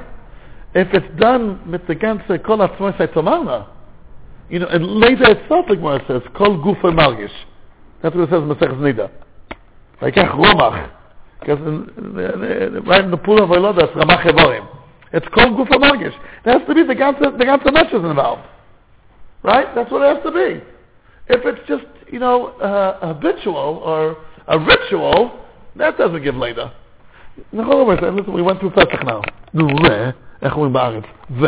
If 0.73 0.89
it's 0.93 1.19
done 1.19 1.59
ganze 2.01 2.43
kol 2.45 2.57
atzmai 2.57 3.67
you 4.49 4.59
know, 4.59 4.67
and 4.67 4.85
later 4.85 5.31
itself, 5.31 5.65
like 5.69 5.79
Gemara 5.79 6.03
says, 6.07 6.21
kol 6.35 6.57
gufa 6.57 6.91
margish. 6.93 7.31
That's 8.03 8.13
what 8.13 8.25
it 8.25 8.29
says 8.29 8.43
in 8.43 8.49
Masechus 8.49 8.77
Nida. 8.77 9.09
Vaikach 10.01 10.35
romach. 10.35 10.91
Because 11.39 11.59
right 12.85 13.05
in 13.05 13.11
the 13.11 13.17
pool 13.17 13.41
of 13.41 13.49
Oiloda, 13.49 13.83
it's 13.83 13.93
ramach 13.93 14.23
evorim. 14.23 14.67
It's 15.13 15.25
called 15.33 15.53
gufa 15.53 15.79
margish. 15.79 16.13
It 16.45 16.59
has 16.59 16.67
to 16.67 16.75
be 16.75 16.83
the 16.83 16.93
ganze, 16.93 17.19
the 17.19 17.45
ganze 17.45 17.73
matches 17.73 18.03
involved. 18.03 18.43
Right? 19.43 19.73
That's 19.73 19.89
what 19.89 20.01
it 20.01 20.15
has 20.15 20.23
to 20.25 20.31
be. 20.31 20.74
If 21.28 21.44
it's 21.44 21.68
just, 21.68 21.86
you 22.12 22.18
know, 22.18 22.48
uh, 22.58 23.14
habitual 23.14 23.80
or 23.84 24.16
a 24.48 24.58
ritual, 24.58 25.38
that 25.76 25.96
doesn't 25.96 26.22
give 26.22 26.34
later. 26.34 26.70
נכון, 27.52 27.80
אבל 27.80 28.20
listen, 28.20 28.32
we 28.32 28.42
went 28.42 28.58
through 28.58 28.70
Pesach 28.70 29.04
now. 29.04 29.20
נו, 29.54 29.66
ו, 29.66 30.10
איך 30.42 30.54
אומרים 30.54 30.72
בארץ? 30.72 31.04
ו, 31.30 31.46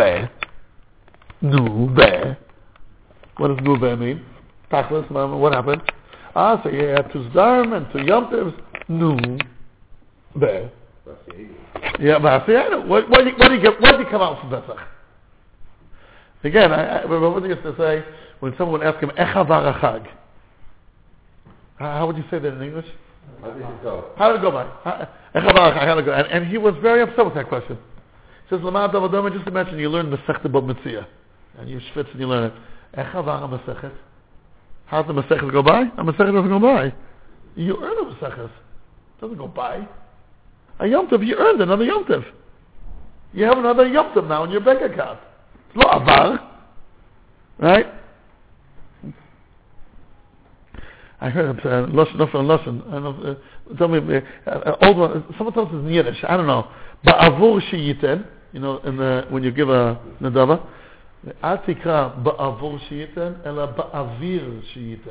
נו, 1.43 1.89
ו. 1.97 2.01
What 3.39 3.49
does 3.49 3.63
נו 3.63 3.81
ו 3.81 3.95
mean? 3.97 4.19
תכלס, 4.69 5.05
what 5.11 5.53
happened? 5.53 5.83
Ah, 6.35 6.61
so 6.63 6.71
you 6.71 6.87
had 6.87 7.13
two 7.13 7.29
Zdarim 7.31 7.77
and 7.77 7.87
two 7.93 8.03
Yom 8.07 8.31
Tovs. 8.31 8.55
נו, 8.89 9.17
ו. 10.37 10.69
Yeah, 11.99 12.19
but 12.19 12.47
what, 12.89 12.89
what, 12.89 13.11
what, 13.11 13.49
do 13.49 13.55
you 13.55 13.61
get, 13.61 13.81
what 13.81 13.97
do 13.97 14.03
you 14.03 14.09
come 14.09 14.23
out 14.23 14.41
from 14.41 14.51
Pesach? 14.51 14.79
Again, 16.44 16.72
I, 16.72 17.04
I 17.04 17.40
they 17.40 17.48
used 17.48 17.64
to 17.64 17.76
say 17.78 18.04
when 18.40 18.54
someone 18.58 18.80
would 18.80 18.88
ask 18.88 19.02
him, 19.02 19.10
Echavar 19.12 19.80
Achag. 19.80 20.08
How 21.78 22.08
would 22.08 22.18
you 22.18 22.24
say 22.30 22.40
that 22.40 22.54
in 22.54 22.62
English? 22.62 22.86
How 23.42 23.52
did 23.52 23.62
it 23.62 23.84
go? 23.84 24.12
How 24.18 24.32
did 24.32 24.40
it 24.40 24.42
go? 24.42 24.52
Echavar 24.52 25.74
Achag, 25.74 25.86
how 25.86 25.96
did 25.96 26.02
it 26.02 26.06
go? 26.06 26.14
And, 26.14 26.28
and 26.28 26.48
he 26.48 26.58
was 26.58 26.76
very 26.82 27.02
upset 27.02 27.26
with 27.26 27.34
that 27.36 27.48
question. 27.48 27.78
He 28.48 28.56
says, 28.56 28.64
Lamad 28.64 28.94
Davadoma, 28.94 29.34
just 29.36 29.48
imagine 29.48 29.78
you 29.80 29.90
learn 29.90 30.08
Masechet 30.08 30.46
Bava 30.46 30.74
Metzia. 30.74 31.06
And 31.58 31.70
you 31.70 31.82
schwitz 31.94 32.12
and 32.12 32.20
you 32.20 32.28
learn 32.28 32.46
it. 32.46 32.54
Echavar 32.98 33.50
Masechet. 33.50 33.94
How 34.86 35.02
does 35.02 35.16
the 35.16 35.22
Masechet 35.22 35.52
go 35.52 35.64
by? 35.64 35.82
A 35.82 36.04
Masechet 36.04 36.34
doesn't 36.34 36.50
go 36.50 36.60
by. 36.60 36.94
You 37.56 37.78
earn 37.84 37.98
a 37.98 38.16
Masechet. 38.16 38.46
It 38.46 39.22
doesn't 39.22 39.38
go 39.38 39.48
by. 39.48 39.88
A 40.80 40.88
Yom 40.88 41.08
Tov, 41.08 41.26
you 41.26 41.36
earned 41.36 41.62
another 41.62 41.84
Yom 41.84 42.06
Tov. 42.06 42.24
You 43.34 43.46
have 43.46 43.58
another 43.58 43.88
Yom 43.88 44.14
Tov 44.14 44.28
now 44.28 44.44
in 44.44 44.52
your 44.52 44.62
bank 44.62 44.82
account. 44.82 45.20
It's 45.77 45.77
not 45.77 46.03
Avar. 46.03 46.49
Right? 47.59 47.87
I 51.21 51.31
heard 51.31 51.61
uh, 51.61 51.87
Lashon, 51.87 52.17
Lashon, 52.17 52.33
Lashon. 52.33 52.89
I 52.89 52.93
don't 52.93 53.03
know, 53.05 53.37
uh, 53.71 53.77
tell 53.77 53.89
me, 53.89 53.99
uh, 54.47 54.51
uh, 54.51 54.77
old 54.83 54.99
one, 54.99 55.25
someone 55.39 55.55
tells 55.55 55.69
us 55.69 55.75
in 55.75 55.89
Yiddish, 55.89 56.19
I 56.29 56.37
don't 56.37 56.49
know. 56.49 56.67
Ba'avur 57.07 57.63
sheyiten, 57.71 58.27
you 58.53 58.59
know, 58.59 58.79
in 58.79 58.97
the, 58.97 59.27
when 59.31 59.45
you 59.45 59.53
give 59.53 59.69
a 59.69 60.01
nadava, 60.21 60.61
אל 61.45 61.57
תקרא 61.57 62.09
בעבור 62.23 62.79
שייתן, 62.79 63.33
אלא 63.47 63.67
באוויר 63.67 64.61
שייתן. 64.63 65.11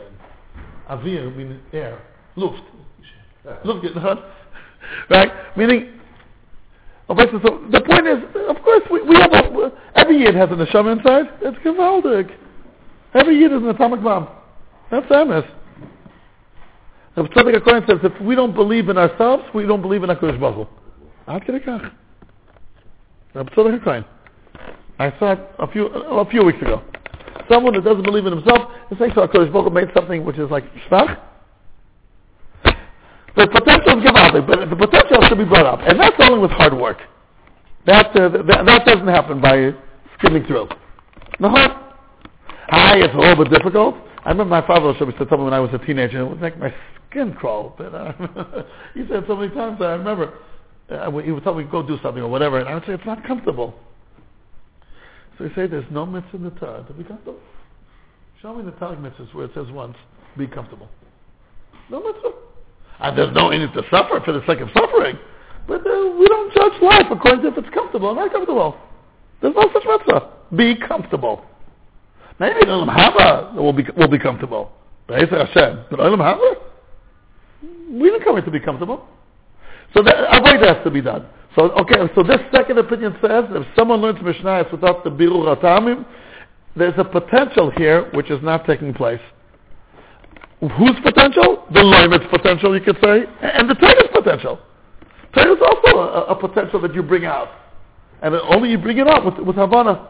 אוויר 0.89 1.29
means 1.37 1.73
air, 1.73 1.95
luft. 2.37 2.63
Luft, 3.63 3.95
נכון? 3.95 4.17
Right? 5.09 5.31
Meaning, 5.55 5.81
okay, 5.81 5.94
so, 7.08 7.40
so 7.42 7.64
the 7.70 7.80
point 7.80 8.06
is, 8.06 8.18
of 8.48 8.62
course, 8.62 8.82
we, 8.90 9.02
we 9.02 9.16
have 9.16 9.32
a, 9.32 9.72
every 9.94 10.18
yid 10.18 10.34
has 10.34 10.50
an 10.50 10.56
neshama 10.56 10.96
inside. 10.96 11.26
It's 11.42 11.56
gewaldig. 11.58 12.34
Every 13.14 13.38
yid 13.38 13.52
is 13.52 13.58
an 13.58 13.68
atomic 13.68 14.02
bomb. 14.02 14.28
That's 14.90 15.06
Amos. 15.10 15.44
The 17.14 17.22
Tzadok 17.22 17.62
HaKohen 17.62 17.86
says, 17.86 17.98
if 18.02 18.20
we 18.20 18.34
don't 18.34 18.54
believe 18.54 18.88
in 18.88 18.98
ourselves, 18.98 19.44
we 19.54 19.64
don't 19.66 19.80
believe 19.80 20.02
in 20.02 20.10
HaKadosh 20.10 20.38
Baruch. 20.38 20.68
Ad 21.26 21.42
kedei 21.42 21.64
kach. 21.64 21.92
The 23.32 23.44
Tzadok 23.44 23.80
HaKohen. 23.80 24.04
I 24.98 25.18
saw 25.18 25.32
it 25.32 25.40
a 25.58 25.66
few, 25.66 25.86
a 25.86 26.28
few 26.28 26.44
weeks 26.44 26.60
ago. 26.60 26.82
Someone 27.48 27.74
that 27.74 27.84
doesn't 27.84 28.02
believe 28.02 28.26
in 28.26 28.36
himself 28.36 28.70
is 28.90 28.98
saying 28.98 29.12
so 29.14 29.26
HaKadosh 29.26 29.52
Baruch 29.52 29.72
made 29.72 29.88
something 29.94 30.24
which 30.24 30.38
is 30.38 30.50
like 30.50 30.64
shvach. 30.90 31.18
The 33.36 33.46
potential 33.48 33.98
is 33.98 34.04
gewaldig, 34.04 34.46
but 34.46 34.70
the 34.70 34.76
potential 34.76 35.20
has 35.20 35.30
to 35.30 35.36
be 35.36 35.44
brought 35.44 35.66
up. 35.66 35.80
And 35.86 36.00
that's 36.00 36.16
only 36.20 36.38
with 36.38 36.50
hard 36.52 36.72
work. 36.72 36.98
That, 37.84 38.16
uh, 38.16 38.28
that, 38.30 38.64
that 38.64 38.86
doesn't 38.86 39.06
happen 39.06 39.40
by 39.40 39.72
skimming 40.18 40.44
through. 40.46 40.68
No. 41.38 41.50
Hi, 41.50 42.96
it's 42.96 43.14
a 43.14 43.18
little 43.18 43.44
bit 43.44 43.52
difficult. 43.52 43.94
I 44.24 44.30
remember 44.30 44.50
my 44.50 44.66
father 44.66 44.86
used 44.86 44.98
to 44.98 45.06
me 45.06 45.44
when 45.44 45.52
I 45.52 45.60
was 45.60 45.70
a 45.72 45.78
teenager, 45.78 46.20
it 46.20 46.26
would 46.26 46.40
make 46.40 46.58
my 46.58 46.74
skin 47.10 47.34
crawl. 47.34 47.74
But 47.76 47.94
uh, 47.94 48.12
he 48.94 49.06
said 49.08 49.24
so 49.28 49.36
many 49.36 49.54
times 49.54 49.78
that 49.80 49.86
I 49.86 49.92
remember 49.92 50.32
uh, 50.88 51.10
he 51.18 51.30
would 51.30 51.44
tell 51.44 51.54
me 51.54 51.64
go 51.64 51.86
do 51.86 51.98
something 52.02 52.22
or 52.22 52.28
whatever, 52.28 52.58
and 52.58 52.68
I 52.68 52.74
would 52.74 52.84
say 52.86 52.92
it's 52.92 53.06
not 53.06 53.24
comfortable. 53.24 53.74
So 55.36 55.46
he 55.46 55.54
say 55.54 55.66
there's 55.66 55.84
no 55.90 56.06
mitzvah 56.06 56.36
in 56.38 56.44
the 56.44 56.50
Torah 56.50 56.84
to 56.88 56.92
be 56.94 57.04
comfortable. 57.04 57.40
Show 58.40 58.54
me 58.54 58.64
the 58.64 58.72
Torah 58.72 58.96
mitzvahs 58.96 59.32
where 59.34 59.44
it 59.44 59.52
says 59.54 59.66
once, 59.70 59.96
be 60.38 60.46
comfortable. 60.46 60.88
No 61.90 62.02
mitzvah. 62.02 62.45
And 63.00 63.16
there's 63.16 63.34
no 63.34 63.50
need 63.50 63.72
to 63.72 63.82
suffer 63.90 64.20
for 64.24 64.32
the 64.32 64.44
sake 64.46 64.60
of 64.60 64.68
suffering. 64.72 65.18
But 65.66 65.80
uh, 65.86 66.10
we 66.18 66.26
don't 66.28 66.52
judge 66.54 66.80
life 66.80 67.06
according 67.10 67.42
to 67.42 67.48
if 67.48 67.58
it's 67.58 67.74
comfortable 67.74 68.08
or 68.08 68.14
not 68.14 68.32
comfortable. 68.32 68.76
There's 69.40 69.54
no 69.54 69.68
such 69.72 69.82
mitzvah. 69.86 70.32
Be 70.56 70.76
comfortable. 70.76 71.44
Maybe 72.38 72.60
in 72.62 72.68
Olam 72.68 72.94
Haba 72.94 73.54
will 73.54 73.72
be 73.72 73.84
will 73.96 74.08
be 74.08 74.18
comfortable. 74.18 74.70
but 75.06 75.18
Be'ezer 75.18 75.44
Hashem. 75.46 75.86
But 75.90 75.98
Olam 75.98 76.18
Haba, 76.18 76.54
we 77.90 78.10
didn't 78.10 78.24
come 78.24 78.36
here 78.36 78.44
to 78.44 78.50
be 78.50 78.60
comfortable. 78.60 79.06
So 79.94 80.02
that 80.02 80.14
avoid 80.36 80.64
has 80.64 80.82
to 80.84 80.90
be 80.90 81.00
done. 81.00 81.26
So 81.54 81.70
okay, 81.72 81.96
so 82.14 82.22
this 82.22 82.40
second 82.54 82.78
opinion 82.78 83.12
says 83.14 83.44
that 83.50 83.62
if 83.62 83.66
someone 83.74 84.00
learns 84.00 84.22
Mishnah 84.22 84.66
without 84.70 85.04
the 85.04 85.10
birur 85.10 85.56
atamim, 85.56 86.04
there's 86.76 86.94
a 86.98 87.04
potential 87.04 87.70
here 87.70 88.10
which 88.12 88.30
is 88.30 88.42
not 88.42 88.66
taking 88.66 88.92
place 88.92 89.20
Whose 90.61 90.95
potential? 91.03 91.65
The 91.73 91.79
Loimit's 91.79 92.27
potential, 92.29 92.75
you 92.75 92.81
could 92.81 92.97
say, 93.03 93.23
and 93.41 93.67
the 93.69 93.73
Torah's 93.73 94.09
potential. 94.13 94.59
Torah 95.33 95.53
is 95.53 95.61
also 95.61 95.97
a, 95.97 96.25
a, 96.25 96.35
potential 96.35 96.79
that 96.81 96.93
you 96.93 97.01
bring 97.01 97.25
out. 97.25 97.47
And 98.21 98.35
only 98.35 98.69
you 98.69 98.77
bring 98.77 98.99
it 98.99 99.07
out 99.07 99.25
with, 99.25 99.39
with 99.39 99.55
Havana. 99.55 100.07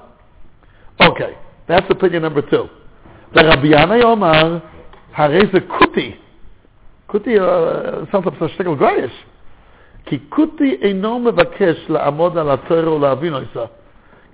Okay, 1.00 1.38
that's 1.68 1.86
opinion 1.90 2.24
number 2.24 2.42
two. 2.42 2.68
The 3.34 3.46
Rabbi 3.46 3.68
Yanai 3.68 4.04
Omar, 4.04 4.62
הרי 5.16 5.42
זה 5.54 5.60
כותי. 5.68 6.16
כותי 7.08 7.38
sounds 8.12 8.26
like 8.26 8.48
שטקל 8.48 8.76
גויש. 8.76 9.12
כי 10.06 10.20
כותי 10.30 10.78
אינו 10.82 11.20
מבקש 11.20 11.90
לעמוד 11.90 12.38
על 12.38 12.52
התורה 12.52 12.94
ולהבין 12.94 13.34
אותה. 13.34 13.66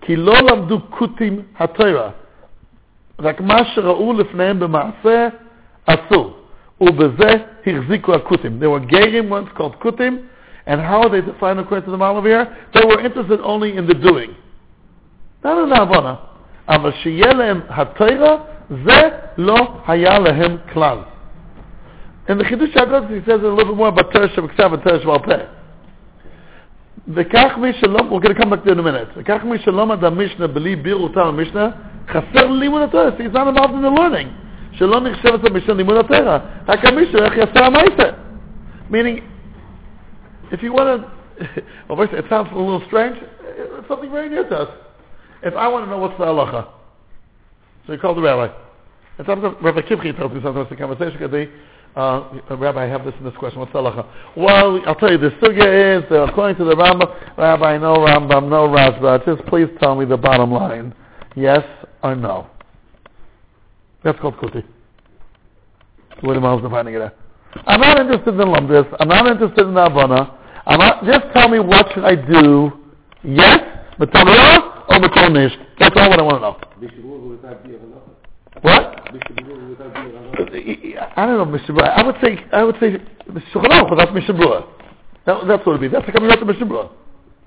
כי 0.01 0.15
לא 0.15 0.33
למדו 0.51 0.79
כותים 0.89 1.41
התורה. 1.59 2.09
רק 3.19 3.41
מה 3.41 3.65
שראו 3.65 4.13
לפניהם 4.13 4.59
במעשה 4.59 5.27
אסור. 5.85 6.33
ובזה 6.81 7.35
החזיקו 7.67 8.15
הכותים. 8.15 8.59
There 8.59 8.69
were 8.69 8.79
gerim 8.79 9.29
once 9.29 9.49
called 9.57 9.79
kutim, 9.79 10.27
and 10.67 10.81
how 10.81 11.01
are 11.01 11.09
they 11.09 11.21
defined 11.21 11.59
according 11.59 11.85
to 11.85 11.91
the 11.91 11.97
Malavir? 11.97 12.45
They 12.73 12.85
were 12.85 13.01
interested 13.01 13.39
only 13.41 13.75
in 13.77 13.87
the 13.87 13.93
doing. 13.93 14.35
Not 15.43 15.63
in 15.63 15.69
the 15.69 15.75
Havana. 15.75 16.17
אבל 16.69 16.91
שיהיה 16.91 17.33
להם 17.33 17.61
התורה, 17.69 18.35
זה 18.69 19.09
לא 19.37 19.55
היה 19.87 20.19
להם 20.19 20.57
כלל. 20.73 20.97
In 22.27 22.37
the 22.37 22.43
Chidush 22.43 22.75
HaGods 22.75 23.09
he 23.09 23.25
says 23.25 23.41
a 23.41 23.47
little 23.47 23.73
bit 23.73 23.77
more 23.77 23.87
about 23.87 24.11
Torah 24.11 24.27
שבכתב 24.35 24.73
and 24.73 24.83
Torah 24.83 24.99
שבעל 25.01 25.19
פה. 25.19 25.31
וכך 27.07 27.57
מי 27.57 27.73
שלא, 27.73 27.99
we're 27.99 28.19
going 28.19 28.35
to 28.35 28.41
come 28.41 28.49
back 28.49 28.63
to 28.65 28.71
in 28.71 28.79
a 28.79 28.83
minute, 28.83 29.07
וכך 29.15 29.43
מי 29.43 29.57
שלא 29.59 29.81
למד 29.83 30.03
המשנה 30.03 30.47
בלי 30.47 30.75
בירו 30.75 31.03
אותם 31.03 31.19
המשנה, 31.19 31.69
חסר 32.07 32.47
לימוד 32.47 32.81
התורה, 32.81 33.09
he's 33.17 33.33
not 33.33 33.47
involved 33.47 33.73
in 33.73 33.81
the 33.81 33.89
learning. 33.89 34.40
שלא 34.71 34.99
נחשבת 34.99 35.45
המשנה 35.45 35.73
לימוד 35.73 35.97
התורה, 35.97 36.39
רק 36.67 36.85
המשנה 36.85 37.25
איך 37.25 37.37
יעשה 37.37 37.65
המעשה. 37.65 38.09
Meaning, 38.89 39.21
if 40.51 40.63
you 40.63 40.71
want 40.73 41.01
to, 41.01 41.63
well, 41.89 42.01
it 42.01 42.25
sounds 42.29 42.49
a 42.51 42.57
little 42.57 42.83
strange, 42.87 43.17
it's 43.41 43.87
something 43.87 44.11
very 44.11 44.29
near 44.29 44.47
to 44.47 44.55
us. 44.55 44.69
If 45.43 45.55
I 45.55 45.67
want 45.67 45.85
to 45.85 45.89
know 45.89 45.97
what's 45.97 46.17
the 46.17 46.25
halacha, 46.25 46.67
so 47.85 47.93
you 47.93 47.99
call 47.99 48.15
the 48.15 48.21
rabbi. 48.21 48.53
And 49.17 49.25
sometimes 49.25 49.55
Rabbi 49.61 49.81
Kivchi 49.81 50.15
tells 50.15 50.31
me 50.31 50.41
sometimes 50.43 50.69
the 50.69 50.75
conversation 50.75 51.17
could 51.17 51.31
be, 51.31 51.49
uh, 51.95 52.29
Rabbi, 52.51 52.85
I 52.85 52.87
have 52.87 53.03
this 53.03 53.13
and 53.17 53.25
this 53.25 53.35
question. 53.37 53.59
What's 53.59 53.73
the 53.73 53.79
halacha? 53.79 54.05
Well, 54.35 54.81
I'll 54.85 54.95
tell 54.95 55.11
you, 55.11 55.17
the 55.17 55.31
sugya 55.41 55.97
is, 55.97 56.11
uh, 56.11 56.27
according 56.27 56.57
to 56.57 56.65
the 56.65 56.75
Rambam, 56.75 57.37
Rabbi, 57.37 57.77
no 57.77 57.95
Rambam, 57.95 58.49
no 58.49 58.67
Rashba, 58.67 59.25
just 59.25 59.47
please 59.47 59.67
tell 59.79 59.95
me 59.95 60.05
the 60.05 60.17
bottom 60.17 60.51
line. 60.51 60.93
Yes 61.35 61.63
or 62.03 62.15
no? 62.15 62.47
That's 64.04 64.18
called 64.20 64.36
kuti. 64.36 64.64
What 66.20 66.36
am 66.36 66.44
I 66.44 66.60
defining 66.60 66.94
it? 66.94 67.16
I'm 67.66 67.80
not 67.80 68.00
interested 68.00 68.30
in 68.30 68.36
the 68.38 68.44
lumdis. 68.44 68.96
I'm 69.00 69.08
not 69.08 69.26
interested 69.26 69.66
in 69.66 69.74
the 69.74 69.84
abana. 69.84 70.38
I'm 70.66 70.78
not, 70.78 71.04
just 71.04 71.26
tell 71.34 71.48
me 71.48 71.58
what 71.58 71.86
should 71.92 72.04
I 72.04 72.14
do. 72.14 72.72
Yes, 73.24 73.60
but 73.98 74.10
tell 74.12 74.24
me 74.24 74.32
or 74.32 74.98
Makol 74.98 75.32
Nish. 75.32 75.52
That's 75.78 75.94
all 75.96 76.10
what 76.10 76.18
I 76.18 76.22
want 76.22 76.36
to 76.36 76.40
know. 76.40 76.56
What? 78.62 79.12
Mishnah 79.12 79.36
Berurah 79.42 79.70
without 79.70 79.94
being 79.94 80.14
around. 80.14 81.12
I 81.16 81.26
don't 81.26 81.52
know, 81.52 81.58
Mr. 81.58 81.82
I 81.82 82.02
would 82.04 82.16
say, 82.22 82.38
I 82.52 82.62
would 82.62 82.76
say, 82.78 82.98
Shulchan 83.52 83.70
Aruch 83.70 83.90
without 83.90 84.14
Mishnah 84.14 84.34
Berurah. 84.34 84.66
That, 85.26 85.46
that's 85.46 85.66
what 85.66 85.74
it 85.74 85.80
would 85.80 85.80
be. 85.80 85.88
That's 85.88 86.04
like 86.04 86.14
coming 86.14 86.30
out 86.30 86.38
to 86.38 86.44
Mishnah 86.44 86.66
Berurah. 86.66 86.90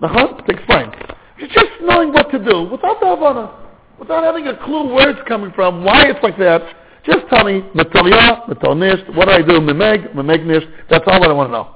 Nachon? 0.01 1.15
It's 1.37 1.53
just 1.53 1.71
knowing 1.81 2.11
what 2.11 2.31
to 2.31 2.39
do 2.39 2.63
without 2.63 2.99
the 2.99 3.07
Havana. 3.07 3.64
Without 3.99 4.23
having 4.23 4.47
a 4.47 4.57
clue 4.63 4.93
where 4.93 5.09
it's 5.09 5.27
coming 5.27 5.51
from, 5.53 5.83
why 5.83 6.03
it's 6.07 6.21
like 6.21 6.37
that. 6.37 6.61
Just 7.05 7.27
tell 7.29 7.43
me, 7.43 7.61
Metalya, 7.75 8.47
Metalnisht, 8.47 9.15
what 9.15 9.25
do 9.25 9.31
I 9.31 9.41
do, 9.41 9.59
Memeg, 9.59 10.13
Memegnisht. 10.13 10.69
That's 10.89 11.03
all 11.07 11.19
what 11.19 11.29
I 11.29 11.33
want 11.33 11.49
to 11.49 11.53
know. 11.53 11.75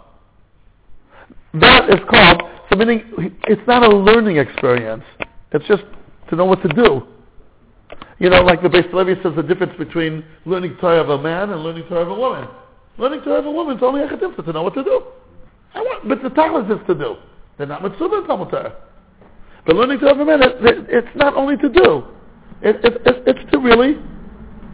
That 1.62 1.90
is 1.90 2.00
called, 2.10 2.42
so 2.70 2.78
it's 2.80 3.68
not 3.68 3.84
a 3.84 3.96
learning 3.96 4.38
experience. 4.38 5.04
It's 5.52 5.68
just 5.68 5.84
to 6.30 6.36
know 6.36 6.46
what 6.46 6.62
to 6.64 6.70
do. 6.70 7.04
You 8.20 8.30
know, 8.30 8.42
like 8.42 8.62
the 8.62 8.68
Beis 8.68 8.92
Levi 8.94 9.22
says 9.24 9.34
the 9.36 9.44
difference 9.44 9.74
between 9.78 10.26
learning 10.46 10.78
Torah 10.82 11.02
of 11.02 11.10
a 11.10 11.22
man 11.22 11.52
and 11.52 11.64
learning 11.64 11.86
Torah 11.88 12.02
of 12.02 12.10
a 12.10 12.16
woman. 12.16 12.48
Learning 12.98 13.22
Torah 13.22 13.40
of 13.40 13.46
a 13.46 13.52
woman 13.52 13.78
is 13.78 13.84
only 13.84 14.02
a 14.02 14.08
chetimta 14.08 14.44
to 14.44 14.52
know 14.52 14.64
what 14.64 14.74
to 14.74 14.84
do. 14.84 15.04
I 15.74 15.80
want, 15.80 16.10
but 16.10 16.22
the 16.22 16.30
Tachlis 16.30 16.70
is 16.70 16.86
to 16.88 16.96
do. 16.96 17.16
They're 17.58 17.68
not 17.68 17.82
mitzvah 17.82 18.18
in 18.18 18.28
Talmud 18.28 18.50
Torah. 18.50 18.76
But 19.66 19.76
learning 19.76 20.00
Torah 20.00 20.14
of 20.14 20.20
a 20.20 20.26
man, 20.26 20.42
it, 20.42 20.56
it, 20.64 20.86
it's 20.90 21.16
not 21.16 21.36
only 21.36 21.58
to 21.58 21.70
do. 21.70 22.04
It, 22.62 22.78
it, 22.84 23.02
it, 23.06 23.24
it's 23.28 23.52
to 23.52 23.60
really, 23.60 23.98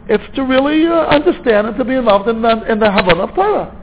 it's 0.08 0.36
to 0.36 0.42
really 0.42 0.86
uh, 0.86 1.06
understand 1.06 1.66
and 1.66 1.76
to 1.76 1.84
be 1.84 1.94
involved 1.94 2.28
in 2.28 2.42
the, 2.42 2.70
in 2.70 2.78
the 2.78 2.90
Havana 2.90 3.24
of 3.24 3.34
Torah. 3.34 3.82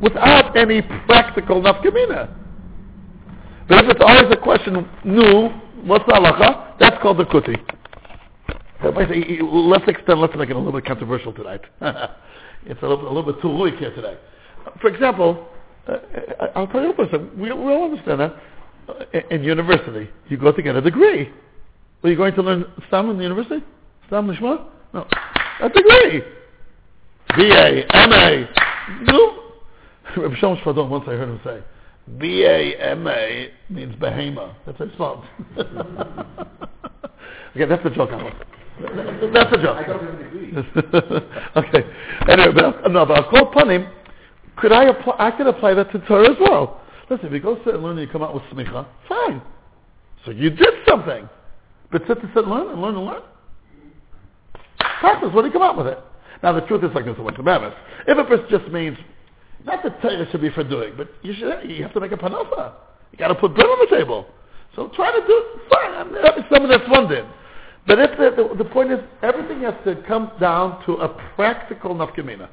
Without 0.00 0.56
any 0.56 0.82
practical 0.82 1.60
nafkamina. 1.60 2.34
But 3.68 3.84
if 3.84 3.90
it's 3.90 4.00
always 4.00 4.32
a 4.32 4.36
question, 4.36 4.88
new, 5.04 5.48
what's 5.84 6.04
the 6.06 6.12
halacha? 6.12 6.78
That's 6.78 7.00
called 7.02 7.18
the 7.18 7.24
kuti. 7.24 7.56
Let's 8.82 9.84
extend, 9.88 10.20
let's 10.20 10.36
make 10.36 10.50
it 10.50 10.56
a 10.56 10.58
little 10.58 10.72
bit 10.72 10.86
controversial 10.86 11.32
tonight. 11.32 11.62
it's 12.64 12.80
a 12.82 12.86
little, 12.86 13.06
a 13.06 13.12
little 13.12 13.32
bit 13.32 13.42
too 13.42 13.54
weak 13.58 13.74
here 13.74 13.92
today. 13.94 14.16
For 14.80 14.88
example, 14.88 15.48
uh, 15.88 15.96
I'll 16.54 16.68
tell 16.68 16.82
you 16.82 16.90
a 16.90 16.94
person, 16.94 17.30
we, 17.36 17.52
we 17.52 17.72
all 17.72 17.84
understand 17.90 18.20
that. 18.20 18.36
In 19.30 19.42
university, 19.42 20.08
you 20.28 20.36
go 20.36 20.52
to 20.52 20.62
get 20.62 20.76
a 20.76 20.80
degree. 20.80 21.30
Are 22.02 22.10
you 22.10 22.16
going 22.16 22.34
to 22.34 22.42
learn 22.42 22.64
Stam 22.88 23.10
in 23.10 23.16
the 23.16 23.22
university? 23.22 23.64
Stam 24.06 24.26
Lishma? 24.28 24.64
No. 24.94 25.06
A 25.60 25.68
degree. 25.68 26.22
BA, 27.36 27.84
MA. 28.08 28.46
No. 29.02 29.42
Rabbi 30.22 30.34
Shlomo 30.36 30.62
Shfadon, 30.62 30.88
once 30.88 31.04
I 31.06 31.12
heard 31.12 31.28
him 31.28 31.40
say, 31.44 31.62
BA, 32.18 32.96
MA 32.96 33.48
means 33.68 33.94
behema. 33.96 34.54
That's 34.64 34.78
what 34.78 34.88
it's 34.88 34.94
spelled. 34.94 35.24
okay, 37.56 37.66
that's 37.66 37.84
a 37.84 37.90
joke, 37.90 38.10
Alan. 38.10 38.32
That's 39.34 39.52
a 39.52 39.62
joke. 39.62 39.76
I 39.76 39.84
don't 39.86 40.04
have 40.04 40.14
a 40.14 40.22
degree. 40.22 40.52
okay. 41.56 41.84
Anyway, 42.28 42.52
but 42.54 42.90
no, 42.90 43.04
but 43.04 43.18
I'll 43.18 43.30
call 43.30 43.48
upon 43.48 43.70
him. 43.70 43.88
Could 44.56 44.72
I 44.72 44.84
apply? 44.84 45.16
I 45.18 45.30
could 45.32 45.46
apply 45.46 45.74
that 45.74 45.92
to 45.92 45.98
Torah 46.00 46.30
as 46.30 46.36
well. 46.40 46.80
Listen, 47.10 47.26
if 47.26 47.32
you 47.32 47.40
go 47.40 47.56
sit 47.64 47.74
and 47.74 47.82
learn 47.82 47.98
and 47.98 48.06
you 48.06 48.12
come 48.12 48.22
out 48.22 48.34
with 48.34 48.42
smicha, 48.44 48.86
fine. 49.08 49.42
So 50.24 50.30
you 50.30 50.50
did 50.50 50.74
something. 50.86 51.28
But 51.90 52.02
sit 52.06 52.20
to 52.20 52.26
sit 52.28 52.44
and 52.44 52.50
learn 52.50 52.68
and 52.68 52.82
learn 52.82 52.96
and 52.96 53.06
learn. 53.06 53.22
Practice. 55.00 55.30
Do 55.32 55.44
you 55.44 55.52
come 55.52 55.62
out 55.62 55.76
with 55.76 55.86
it? 55.86 55.98
Now 56.42 56.52
the 56.52 56.60
truth 56.62 56.84
is 56.84 56.90
like 56.94 57.04
this 57.04 57.16
one 57.18 57.34
commandments. 57.34 57.76
If 58.06 58.28
person 58.28 58.46
just 58.50 58.70
means 58.70 58.96
not 59.64 59.82
that 59.82 60.00
Torah 60.02 60.26
should 60.30 60.40
be 60.40 60.50
for 60.50 60.64
doing, 60.64 60.94
but 60.96 61.08
you 61.22 61.34
should 61.34 61.68
you 61.68 61.82
have 61.82 61.92
to 61.94 62.00
make 62.00 62.12
a 62.12 62.16
panosa. 62.16 62.74
You 63.12 63.18
got 63.18 63.28
to 63.28 63.34
put 63.34 63.54
bread 63.54 63.66
on 63.66 63.88
the 63.88 63.96
table. 63.96 64.26
So 64.76 64.88
try 64.94 65.10
to 65.10 65.26
do 65.26 65.44
fine. 65.70 65.92
I 65.94 66.04
mean, 66.04 66.22
that 66.22 66.38
is 66.38 66.44
something 66.50 66.68
that's 66.68 66.86
funded. 66.88 67.24
But 67.86 67.98
if 67.98 68.10
the, 68.18 68.42
the, 68.42 68.64
the 68.64 68.70
point 68.70 68.92
is, 68.92 69.00
everything 69.22 69.62
has 69.62 69.74
to 69.84 69.96
come 70.06 70.30
down 70.38 70.84
to 70.84 70.94
a 70.94 71.08
practical 71.34 71.94
nafkamina. 71.94 72.48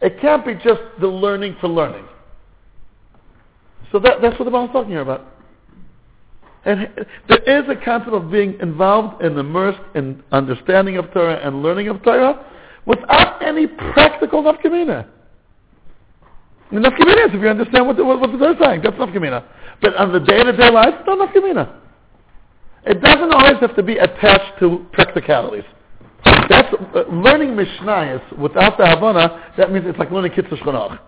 It 0.00 0.20
can't 0.20 0.46
be 0.46 0.54
just 0.54 0.80
the 1.00 1.08
learning 1.08 1.56
for 1.60 1.68
learning. 1.68 2.04
So 3.92 3.98
that, 4.00 4.20
that's 4.20 4.38
what 4.38 4.44
the 4.44 4.50
Bible's 4.50 4.72
talking 4.72 4.90
here 4.90 5.00
about. 5.00 5.26
And 6.64 6.88
there 7.28 7.42
is 7.62 7.68
a 7.68 7.76
concept 7.84 8.12
of 8.12 8.30
being 8.30 8.58
involved 8.60 9.22
and 9.22 9.38
immersed 9.38 9.78
in 9.94 10.22
understanding 10.32 10.96
of 10.96 11.12
Torah 11.12 11.40
and 11.46 11.62
learning 11.62 11.88
of 11.88 12.02
Torah 12.02 12.44
without 12.86 13.40
any 13.40 13.68
practical 13.68 14.42
nafkamina. 14.42 15.06
Nafkamina 16.72 17.28
is 17.28 17.34
if 17.34 17.40
you 17.40 17.48
understand 17.48 17.86
what 17.86 17.96
the, 17.96 18.04
what, 18.04 18.20
the 18.20 18.38
Torah 18.38 18.52
is 18.52 18.58
saying. 18.60 18.80
That's 18.82 18.96
nafkamina. 18.96 19.44
But 19.80 19.94
on 19.96 20.12
the 20.12 20.18
day-to-day 20.18 20.70
life, 20.70 20.94
it's 20.98 21.06
not 21.06 21.28
nafkamina. 21.28 21.72
It 22.84 23.00
doesn't 23.00 23.32
always 23.32 23.60
have 23.60 23.76
to 23.76 23.82
be 23.82 23.98
attached 23.98 24.58
to 24.60 24.86
practicalities. 24.92 25.64
That's 26.48 26.74
uh, 26.74 27.02
learning 27.10 27.50
Mishnayos 27.50 28.38
without 28.38 28.78
the 28.78 28.86
Havana. 28.86 29.52
That 29.56 29.72
means 29.72 29.84
it's 29.86 29.98
like 29.98 30.10
learning 30.10 30.32
Kitzur. 30.32 30.98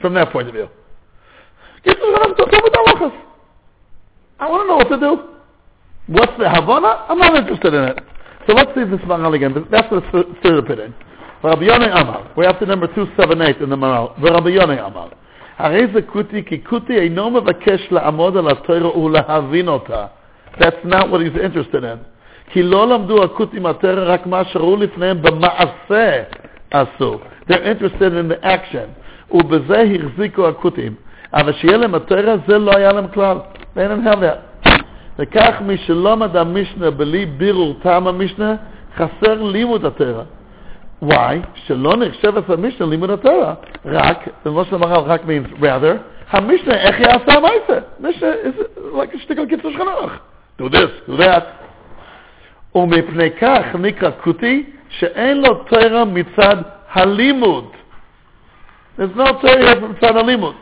From 0.00 0.14
that 0.14 0.32
point 0.32 0.48
of 0.48 0.54
view, 0.54 0.68
Kitzur 1.85 1.99
Shchonach 1.99 2.37
don't 2.37 2.49
tell 2.51 2.61
me 2.61 2.69
the 2.71 2.83
halachas. 2.87 3.13
I 4.39 4.49
want 4.49 4.63
to 4.63 4.67
know 4.67 4.77
what 4.77 4.89
to 4.89 4.99
do. 4.99 5.33
What's 6.07 6.37
the 6.37 6.49
Havana? 6.49 7.05
I'm 7.09 7.17
not 7.17 7.35
interested 7.35 7.73
in 7.73 7.83
it. 7.83 7.99
So 8.47 8.53
let's 8.53 8.71
see 8.75 8.83
this 8.83 8.99
Maral 9.01 9.33
again. 9.35 9.53
That's 9.71 9.89
the 9.89 10.01
third- 10.11 10.35
third 10.43 10.57
opinion. 10.59 10.93
Rabbi 11.43 11.63
Yonei 11.63 11.91
Amar. 11.91 12.31
We're 12.35 12.47
up 12.49 12.59
to 12.59 12.65
number 12.65 12.87
278 12.87 13.61
in 13.61 13.69
the 13.69 13.75
Maral. 13.75 14.11
Rabbi 14.21 14.49
Yonei 14.51 14.79
Amar. 14.85 15.11
הרי 15.59 15.87
זה 15.93 16.01
כותי, 16.01 16.43
כי 16.45 16.63
כותי 16.63 16.99
אינו 16.99 17.29
מבקש 17.29 17.91
לעמוד 17.91 18.37
על 18.37 18.47
התורה 18.47 18.97
ולהבין 18.97 19.67
אותה. 19.67 20.05
That's 20.57 20.83
not 20.83 21.09
what 21.09 21.21
he's 21.21 21.35
interested 21.37 21.83
in. 21.83 21.97
כי 22.51 22.63
לא 22.63 22.87
למדו 22.87 23.23
הכותים 23.23 23.65
התורה 23.65 24.03
רק 24.03 24.25
מה 24.27 24.45
שראו 24.45 24.75
לפניהם 24.75 25.21
במעשה 25.21 26.23
עשו. 26.71 27.19
They're 27.49 27.65
interested 27.65 28.13
in 28.13 28.31
the 28.31 28.43
action. 28.43 28.87
ובזה 29.31 29.81
החזיקו 29.81 30.47
הכותים. 30.47 30.95
אבל 31.34 31.52
שיהיה 31.52 31.76
להם 31.76 31.94
התורה, 31.94 32.34
זה 32.48 32.58
לא 32.58 32.76
היה 32.76 32.92
להם 32.92 33.08
כלל. 33.08 33.36
Didn't 33.76 34.06
have 34.06 34.18
that. 34.18 34.68
וכך 35.18 35.54
מי 35.60 35.78
שלא 35.78 36.16
מדע 36.16 36.44
משנה 36.44 36.90
בלי 36.90 37.26
בירור 37.26 37.74
טעם 37.82 38.06
המשנה, 38.06 38.54
חסר 38.96 39.42
לימוד 39.42 39.84
התורה. 39.84 40.22
Why? 41.04 41.36
שלא 41.54 41.96
נחשבת 41.96 42.50
המשנה 42.50 42.86
לימוד 42.86 43.10
התורה. 43.10 43.54
רק, 43.84 44.28
לא 44.46 44.64
של 44.64 44.74
המר"ל 44.74 45.00
רק 45.06 45.20
means 45.22 45.62
rather, 45.62 45.96
המשנה 46.30 46.74
איך 46.74 47.00
יעשה 47.00 47.32
המעשה. 47.38 47.78
משנה 48.00 48.28
like 48.76 49.14
a 49.14 49.18
שטיקל 49.18 49.46
קיצור 49.46 49.70
שכנוך. 49.72 50.12
Do 50.60 50.64
this, 50.64 51.10
do 51.10 51.20
that. 51.20 51.44
ומפני 52.74 53.30
כך 53.30 53.64
נקרא 53.78 54.10
כותי 54.24 54.64
שאין 54.88 55.40
לו 55.40 55.54
תורה 55.54 56.04
מצד 56.04 56.56
הלימוד. 56.92 57.64
There's 58.98 59.16
no 59.16 59.32
תורה 59.32 59.74
מצד 59.90 60.16
הלימוד. 60.16 60.54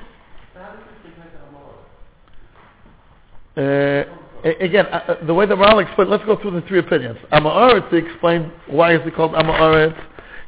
Again, 3.56 4.86
uh, 4.86 5.04
uh, 5.08 5.26
the 5.26 5.34
way 5.34 5.46
the 5.46 5.54
Maral 5.54 5.82
explained, 5.84 6.10
let's 6.10 6.24
go 6.24 6.40
through 6.40 6.52
the 6.52 6.66
three 6.68 6.78
opinions. 6.78 7.18
Amaretz, 7.32 7.88
he 7.90 7.96
explained 7.96 8.52
why 8.66 8.94
is 8.94 9.02
he 9.04 9.10
called 9.10 9.32
Amaretz? 9.32 9.96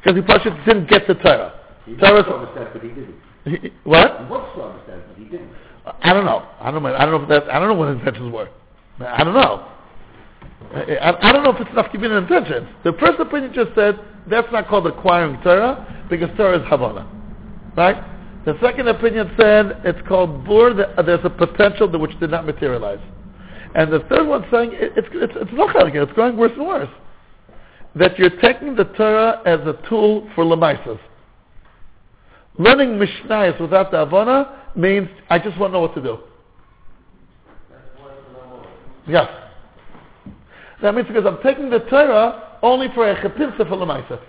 Because 0.01 0.15
he 0.15 0.21
probably 0.21 0.51
didn't 0.65 0.89
get 0.89 1.07
the 1.07 1.15
Torah. 1.15 1.59
He 1.85 1.93
wants 1.93 2.05
to 2.05 2.23
Torah 2.23 2.39
understand, 2.39 2.69
but 2.73 2.81
he 2.81 2.89
didn't. 2.89 3.15
he- 3.45 3.73
what? 3.83 4.19
He 4.19 4.25
wants 4.25 4.55
to 4.55 4.63
understand, 4.63 5.03
but 5.07 5.17
he 5.17 5.25
didn't. 5.25 5.49
I 6.01 6.13
don't 6.13 6.25
know. 6.25 6.47
I 6.59 6.71
don't 6.71 6.83
know. 6.83 6.95
I 6.95 7.05
don't 7.05 7.11
know 7.11 7.23
if 7.23 7.29
that. 7.29 7.53
I 7.53 7.59
don't 7.59 7.69
know 7.69 7.73
what 7.73 7.89
his 7.89 7.97
intentions 7.99 8.31
were. 8.31 8.49
I 8.99 9.23
don't 9.23 9.33
know. 9.33 9.67
I, 10.73 10.95
I, 10.97 11.29
I 11.29 11.31
don't 11.31 11.43
know 11.43 11.51
if 11.51 11.61
it's 11.61 11.71
enough 11.71 11.91
to 11.91 11.97
be 11.97 12.05
an 12.05 12.11
intentions. 12.11 12.67
The 12.83 12.93
first 12.93 13.19
opinion 13.19 13.53
just 13.53 13.73
said 13.75 13.99
that's 14.29 14.51
not 14.51 14.67
called 14.67 14.85
acquiring 14.87 15.41
Torah 15.41 16.05
because 16.09 16.29
Torah 16.37 16.59
is 16.59 16.67
Havana, 16.69 17.07
right? 17.75 17.97
The 18.45 18.57
second 18.61 18.87
opinion 18.87 19.31
said 19.37 19.81
it's 19.83 19.99
called 20.07 20.45
bur. 20.45 20.93
Uh, 20.97 21.01
there's 21.01 21.23
a 21.23 21.29
potential 21.29 21.89
which 21.99 22.17
did 22.19 22.31
not 22.31 22.45
materialize, 22.45 22.99
and 23.75 23.91
the 23.91 23.99
third 24.09 24.27
one 24.27 24.45
saying 24.51 24.71
it, 24.73 24.93
it's 24.95 25.07
it's 25.11 25.33
it's 25.35 25.51
not. 25.53 25.75
It's 25.75 26.13
going 26.13 26.37
worse 26.37 26.51
and 26.55 26.67
worse. 26.67 26.89
That 27.95 28.17
you're 28.17 28.39
taking 28.41 28.75
the 28.75 28.85
Torah 28.85 29.41
as 29.45 29.59
a 29.61 29.77
tool 29.89 30.29
for 30.35 30.45
lemaisas. 30.45 30.99
Learning 32.57 32.99
Mishnayos 32.99 33.59
without 33.59 33.91
the 33.91 33.99
Havana 33.99 34.67
means 34.75 35.09
I 35.29 35.39
just 35.39 35.57
want 35.57 35.71
to 35.71 35.73
know 35.73 35.81
what 35.81 35.95
to 35.95 36.01
do. 36.01 36.19
Yes. 39.07 39.29
That 40.81 40.93
means 40.95 41.07
because 41.07 41.25
I'm 41.25 41.41
taking 41.43 41.69
the 41.69 41.79
Torah 41.79 42.57
only 42.61 42.87
for 42.93 43.09
a 43.09 43.15
chepinsa 43.21 43.57
for 43.57 43.75
lemaisa. 43.75 44.19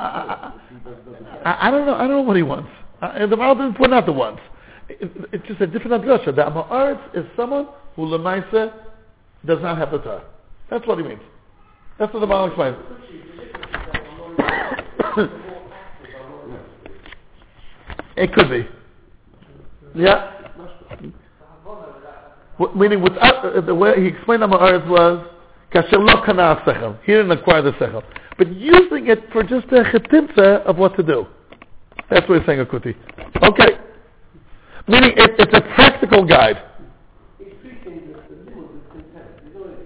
I, 0.00 0.52
I, 1.44 1.68
I, 1.68 1.70
don't 1.70 1.86
know. 1.86 1.94
I 1.94 1.98
don't 2.00 2.10
know 2.10 2.22
what 2.22 2.36
he 2.36 2.42
wants. 2.42 2.70
Uh, 3.02 3.26
the 3.26 3.36
Maral 3.36 3.54
didn't 3.56 3.76
point 3.76 3.92
out 3.92 4.06
the 4.06 4.12
wants. 4.12 4.40
It, 4.88 5.10
it's 5.32 5.46
just 5.46 5.60
a 5.60 5.66
different 5.66 6.02
address. 6.02 6.20
The 6.24 6.32
Amaretz 6.32 7.00
is 7.14 7.26
someone 7.36 7.68
who 7.96 8.06
lemaisa 8.06 8.72
does 9.46 9.60
not 9.60 9.76
have 9.78 9.90
the 9.90 9.98
Torah. 9.98 10.24
That's 10.70 10.86
what 10.86 10.98
he 10.98 11.04
means. 11.04 11.20
That's 11.98 12.12
what 12.14 12.20
the 12.20 12.26
Maral 12.26 12.48
explains. 12.48 12.76
it 18.16 18.32
could 18.32 18.48
be. 18.48 18.66
Yeah. 19.94 20.36
W- 22.58 22.78
meaning 22.78 23.02
without 23.02 23.44
uh, 23.44 23.60
the 23.60 23.74
way 23.74 24.00
he 24.00 24.06
explained 24.06 24.42
Amaretz 24.42 24.86
was 24.88 25.26
Kasher 25.72 25.98
lo 25.98 26.22
kana 26.24 26.62
sechel. 26.66 26.98
He 27.04 27.12
didn't 27.12 27.30
acquire 27.30 27.62
the 27.62 27.72
sechel. 27.72 28.02
But 28.36 28.52
using 28.56 29.08
it 29.08 29.30
for 29.32 29.42
just 29.42 29.66
a 29.66 29.84
chetimtza 29.84 30.64
of 30.64 30.76
what 30.78 30.96
to 30.96 31.02
do. 31.02 31.26
That's 32.10 32.28
what 32.28 32.38
he's 32.38 32.46
saying, 32.46 32.64
Akuti. 32.64 32.94
Okay. 33.42 33.78
Meaning 34.88 35.12
it, 35.16 35.30
it's 35.38 35.54
a 35.54 35.60
practical 35.74 36.24
guide. 36.24 36.60
He's 37.38 37.48
treating 37.62 38.12
the, 38.12 38.18
the 38.18 38.50
limit 38.50 38.72
with 38.72 38.88
contempt. 38.90 39.40
He's 39.44 39.54
already 39.54 39.84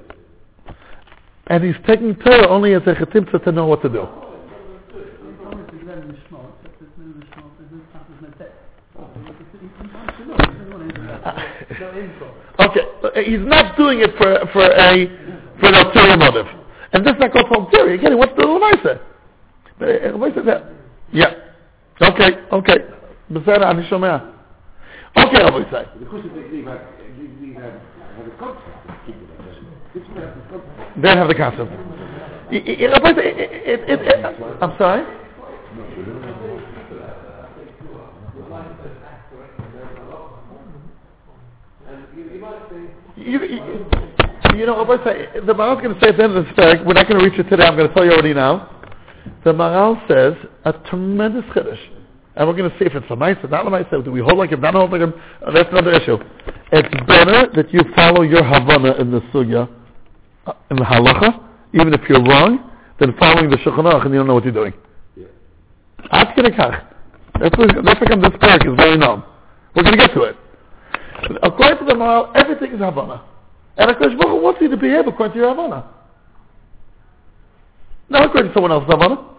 And 1.49 1.65
he's 1.65 1.75
taking 1.87 2.15
Torah 2.17 2.49
only 2.49 2.73
as 2.73 2.83
a 2.87 2.95
chetimtza 2.95 3.45
to 3.45 3.53
know 3.53 3.67
what 3.67 3.83
to 3.83 3.89
do. 3.91 4.01
Obviously, 4.01 5.79
you 5.81 5.87
learn 5.87 6.09
Mishmor, 6.09 6.49
except 6.65 6.81
there's 6.81 6.91
no 6.97 7.05
Mishmor, 7.05 7.51
there's 7.59 7.73
no 7.73 7.81
time, 7.93 8.07
there's 8.09 8.23
no 8.23 8.31
text. 8.39 8.57
He 9.61 9.67
wants 9.69 10.17
to 10.17 10.25
know, 10.25 10.37
he 10.37 10.45
doesn't 10.47 10.71
want 10.71 10.89
to 10.89 10.95
interact. 10.95 11.81
No 11.81 11.89
info. 11.99 12.27
Okay, 12.61 12.85
he's 13.31 13.41
not 13.41 13.77
doing 13.77 14.01
it 14.01 14.17
for 14.17 14.39
for 14.53 14.65
a 14.71 15.24
for 15.60 15.68
an 15.68 15.76
ulterior 15.76 16.18
motive, 16.18 16.48
and 16.94 17.06
this 17.06 17.14
is 17.14 17.20
not 17.20 17.32
called 17.32 17.48
for 17.48 17.58
ulterior. 17.62 17.94
Again, 17.94 18.18
what's 18.18 18.36
the 18.36 18.44
Lamaisa? 18.44 19.00
Lamaisa 19.80 20.46
that? 20.46 20.64
Yeah. 21.12 21.34
Okay, 22.02 22.32
okay. 22.52 22.78
בסדר, 23.32 23.72
אני 23.72 23.84
שומע. 23.84 24.18
אוקיי, 25.18 25.44
רבותיי. 25.44 25.86
Because 26.00 26.26
of 26.26 26.34
the, 26.34 26.42
we 26.52 26.64
have, 26.66 26.80
we, 27.20 27.26
we 27.42 27.54
have, 27.54 27.78
have 28.18 28.28
a 28.28 28.36
concept 28.40 28.90
of 28.90 28.96
keeping 29.06 29.30
it. 29.30 29.94
This 29.94 30.04
one 30.10 30.22
has 30.22 30.34
the 30.34 30.44
concept. 30.50 31.02
They 31.02 31.10
have 31.10 31.28
the 31.28 31.36
concept. 31.36 31.72
Y- 32.52 32.64
y- 32.66 32.78
y- 32.80 32.88
Reboisai, 32.94 33.20
it- 33.20 33.40
it- 33.72 33.90
it- 33.90 34.02
it- 34.02 34.36
I'm 34.62 34.74
sorry? 34.78 35.04
You, 43.18 43.40
you, 43.44 43.86
you 44.57 44.67
know, 44.67 44.85
the 44.85 45.55
Maharal 45.55 45.77
is 45.77 45.83
going 45.83 45.95
to 45.95 46.01
say 46.01 46.09
at 46.09 46.17
the 46.17 46.25
end 46.25 46.37
of 46.37 46.45
this 46.45 46.55
fact, 46.55 46.85
we're 46.87 46.95
not 46.95 47.09
going 47.09 47.19
to 47.19 47.25
reach 47.25 47.39
it 47.39 47.49
today, 47.49 47.65
I'm 47.65 47.77
going 47.77 47.89
to 47.89 47.95
tell 47.95 48.05
you 48.05 48.13
already 48.13 48.35
now. 48.35 48.71
The 49.45 49.53
Maharal 49.53 50.01
says 50.09 50.35
a 50.65 50.73
tremendous 50.89 51.45
chiddush. 51.55 51.79
And 52.37 52.49
we're 52.49 52.57
going 52.57 52.71
to 52.71 52.79
see 52.79 52.85
if 52.85 52.95
it's 52.95 53.07
a 53.11 53.17
mice 53.17 53.37
or 53.45 53.49
not 53.49 53.67
a 53.67 53.71
mice. 53.71 53.87
Do 53.91 54.11
we 54.11 54.21
hold 54.21 54.39
like 54.39 54.51
him, 54.51 54.61
not 54.61 54.75
hold 54.75 54.91
like 54.91 55.01
him? 55.01 55.15
Uh, 55.47 55.53
That's 55.53 55.69
another 55.71 55.93
issue. 55.93 56.19
It's 56.73 56.89
better 57.07 57.49
that 57.55 57.73
you 57.73 57.81
follow 57.95 58.23
your 58.23 58.43
Havana 58.43 58.95
in 58.95 59.13
the 59.13 59.21
Sugya, 59.33 59.69
uh, 60.47 60.53
in 60.71 60.77
the 60.77 60.83
Halacha, 60.83 61.41
even 61.75 61.95
if 61.95 62.01
you're 62.09 62.23
wrong, 62.25 62.71
than 62.99 63.17
following 63.19 63.51
the 63.51 63.57
Shulchan 63.59 64.05
and 64.05 64.13
you 64.13 64.19
don't 64.19 64.27
know 64.27 64.35
what 64.35 64.45
you're 64.45 64.53
doing. 64.53 64.73
Kei 66.35 66.51
kach. 66.51 66.87
That's 67.41 67.57
what, 67.57 67.71
that's 67.85 67.99
how 67.99 68.07
come 68.07 68.21
this 68.21 68.31
parak 68.33 68.67
is 68.67 68.77
very 68.77 68.97
known. 68.97 69.23
We're 69.75 69.83
going 69.83 69.97
to 69.97 70.07
get 70.07 70.15
to 70.15 70.23
it. 70.23 70.37
According 71.43 71.79
to 71.79 71.85
the 71.85 71.95
Maharal, 71.95 72.35
everything 72.35 72.73
is 72.73 72.81
Havana. 72.81 73.23
And 73.77 73.91
Akash 73.91 74.17
Baruch 74.19 74.29
Hu 74.29 74.43
wants 74.43 74.61
you 74.61 74.69
to 74.69 74.77
behave 74.77 75.07
according 75.07 75.35
to 75.35 75.39
your 75.39 75.51
Havana. 75.51 75.85
Not 78.09 78.27
according 78.27 78.51
to 78.51 78.55
someone 78.55 78.73
else's 78.73 78.91
Havana. 78.91 79.31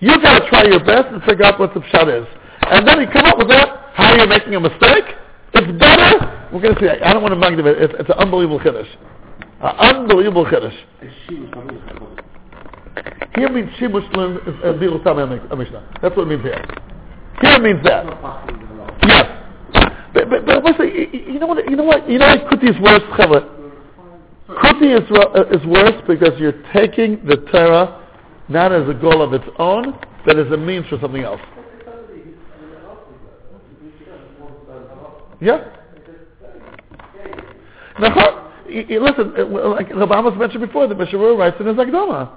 You've 0.00 0.22
got 0.22 0.38
to 0.38 0.48
try 0.48 0.64
your 0.64 0.80
best 0.80 1.08
and 1.12 1.22
figure 1.22 1.44
out 1.44 1.58
what 1.58 1.74
the 1.74 1.80
pshat 1.80 2.22
is. 2.22 2.26
And 2.62 2.86
then 2.86 3.00
you 3.00 3.06
come 3.12 3.26
up 3.26 3.38
with 3.38 3.48
that, 3.48 3.92
how 3.94 4.14
you're 4.14 4.26
making 4.26 4.54
a 4.54 4.60
mistake. 4.60 5.04
It's 5.54 5.78
better. 5.78 6.48
We're 6.52 6.60
going 6.60 6.74
to 6.74 6.80
see. 6.80 6.88
I 6.88 7.12
don't 7.12 7.22
want 7.22 7.34
to 7.34 7.40
bug 7.40 7.58
it. 7.58 7.66
It's, 7.66 7.94
it's 7.98 8.08
an 8.08 8.16
unbelievable 8.18 8.60
chiddush. 8.60 8.88
An 9.60 9.96
unbelievable 9.96 10.44
from 10.44 10.70
Here 13.34 13.48
means 13.50 13.70
Shimush 13.78 14.16
Lim 14.16 14.38
Tameh 15.02 15.58
Mishnah. 15.58 15.98
That's 16.00 16.16
what 16.16 16.26
it 16.26 16.30
means 16.30 16.42
here. 16.42 16.64
Here 17.40 17.58
means 17.58 17.82
that. 17.84 18.06
Yes. 19.06 19.37
But, 20.26 20.46
but, 20.46 20.62
but 20.64 20.78
the, 20.78 21.06
you 21.12 21.38
know 21.38 21.46
what, 21.46 21.70
you 21.70 21.76
know 21.76 21.84
what, 21.84 22.10
you 22.10 22.18
know 22.18 22.26
what 22.26 22.50
Kuti 22.50 22.70
is 22.70 22.80
worse, 22.80 23.02
Chavra? 23.16 23.48
Kuti 24.48 24.96
is, 24.96 25.08
uh, 25.12 25.56
is 25.56 25.64
worse 25.66 26.02
because 26.08 26.38
you're 26.40 26.60
taking 26.72 27.24
the 27.24 27.36
Torah 27.52 28.04
not 28.48 28.72
as 28.72 28.88
a 28.88 28.94
goal 28.94 29.22
of 29.22 29.32
its 29.32 29.44
own, 29.58 29.94
but 30.24 30.38
as 30.38 30.50
a 30.50 30.56
means 30.56 30.86
for 30.88 30.98
something 31.00 31.22
else. 31.22 31.40
Yeah. 35.40 35.64
Listen, 38.00 39.34
uh, 39.38 39.46
well, 39.46 39.70
like 39.70 39.94
Rabbi 39.94 40.18
Amos 40.18 40.36
mentioned 40.36 40.66
before, 40.66 40.88
the 40.88 40.94
Mishnah 40.96 41.18
writes 41.18 41.56
in 41.60 41.66
his 41.66 41.76
Hakdama. 41.76 42.30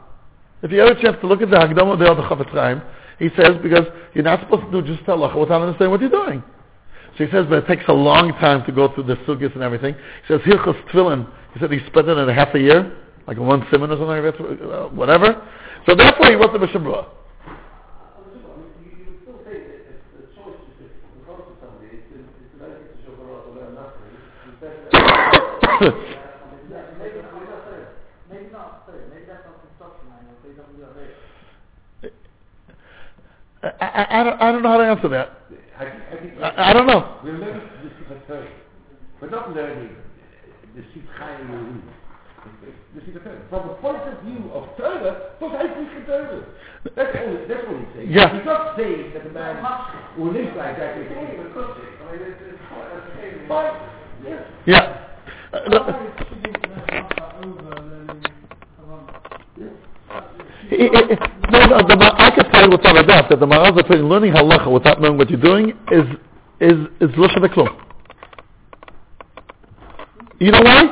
If 0.62 0.72
you 0.72 0.80
have 0.80 0.96
a 0.96 1.02
chance 1.02 1.18
to 1.22 1.28
look 1.28 1.42
at 1.42 1.50
the 1.50 1.58
Hakdama, 1.58 1.98
the 1.98 2.06
other 2.06 2.22
Chafetz 2.24 2.52
Chaim, 2.52 2.82
he 3.18 3.30
says 3.36 3.58
because 3.64 3.86
you're 4.14 4.24
not 4.24 4.40
supposed 4.42 4.72
to 4.72 4.82
do 4.82 4.96
just 4.96 5.08
halacha 5.08 5.40
without 5.40 5.62
understanding 5.62 5.92
what 5.92 6.02
you're 6.02 6.10
doing. 6.10 6.44
So 7.18 7.26
he 7.26 7.32
says, 7.32 7.46
but 7.50 7.64
it 7.64 7.68
takes 7.68 7.84
a 7.88 7.94
long 7.94 8.32
time 8.34 8.66
to 8.66 8.72
go 8.72 8.94
through 8.94 9.04
the 9.04 9.16
sugyas 9.28 9.54
and 9.54 9.64
everything. 9.64 9.96
He 9.96 10.34
says, 10.34 10.42
Hilchos 10.42 10.82
Tefillin, 10.90 11.28
he 11.54 11.60
said 11.60 11.72
he 11.72 11.80
spent 11.88 12.08
it 12.08 12.18
in 12.18 12.30
a 12.30 12.34
half 12.34 12.56
a 12.56 12.60
year, 12.60 12.98
like 13.28 13.38
one 13.38 13.66
simon 13.72 13.92
or 13.92 13.98
something 13.98 14.24
like 14.24 14.62
uh, 14.72 14.88
whatever. 14.90 15.48
So 15.86 15.96
therefore 15.96 16.28
he 16.28 16.36
wrote 16.36 16.54
the 16.54 16.60
Mishnah 16.60 16.80
that's. 25.82 26.12
I, 33.64 33.68
I, 33.80 34.22
I, 34.22 34.24
don't, 34.24 34.42
I 34.42 34.52
don't 34.52 34.64
know 34.64 34.70
how 34.70 34.78
to 34.78 34.84
answer 34.86 35.10
that. 35.10 35.41
I 35.82 35.90
think, 35.90 36.04
I 36.12 36.16
think 36.22 36.34
I, 36.38 36.70
I 36.70 36.74
don't 36.74 36.86
know. 36.86 37.18
we're 37.24 37.40
learning 37.40 37.68
the. 38.30 38.46
We're 39.20 39.32
not 39.32 39.56
learning 39.56 39.96
the 40.76 40.82
Sifat 40.94 41.42
Yehudim. 41.42 41.82
The 42.94 43.02
Sifat 43.02 43.24
Torah. 43.24 43.42
From 43.50 43.68
the 43.68 43.74
point 43.82 43.98
of 43.98 44.22
view 44.22 44.52
of 44.54 44.78
Torah, 44.78 45.34
was 45.40 45.52
hij 45.58 45.70
niet 45.80 46.06
Torah. 46.06 46.44
That's 46.94 47.18
all, 47.18 47.34
that's 47.48 47.66
all 47.68 47.78
he's 47.78 47.88
saying. 47.96 48.12
Yeah. 48.12 48.30
He's 48.30 48.46
not 48.46 48.76
saying 48.78 49.12
that 49.14 49.24
the 49.24 49.32
man 49.32 49.56
who 50.16 50.32
lives 50.32 50.56
like 50.56 50.78
that 50.78 50.98
is 50.98 51.12
only 51.18 51.38
a 51.38 51.50
country. 51.50 51.90
I 51.98 52.00
mean, 52.12 52.22
it's, 52.30 52.42
it's 52.46 52.62
quite 52.70 52.92
a 52.94 53.02
shame. 53.18 53.48
Fine. 53.48 53.74
Yes. 54.24 54.44
Yeah. 54.66 54.98
Uh, 55.52 55.58
look, 60.72 60.80
He- 60.80 60.88
he- 60.88 61.16
he- 61.16 61.52
no, 61.52 61.66
no, 61.66 61.78
the, 61.88 62.16
I 62.18 62.30
tell 62.52 62.64
you 62.64 62.70
without 62.70 62.98
a 62.98 63.04
doubt 63.04 63.30
that 63.30 63.40
the 63.40 63.48
Maharal's 63.48 63.80
opinion, 63.80 64.10
learning 64.10 64.34
halacha 64.34 64.72
without 64.72 65.02
knowing 65.02 65.18
what 65.18 65.30
you're 65.30 65.40
doing 65.40 65.78
is 65.92 66.06
is 66.60 66.78
is 67.00 67.10
lushon 67.16 67.46
klum. 67.54 67.76
You 70.40 70.52
know 70.52 70.62
why? 70.62 70.84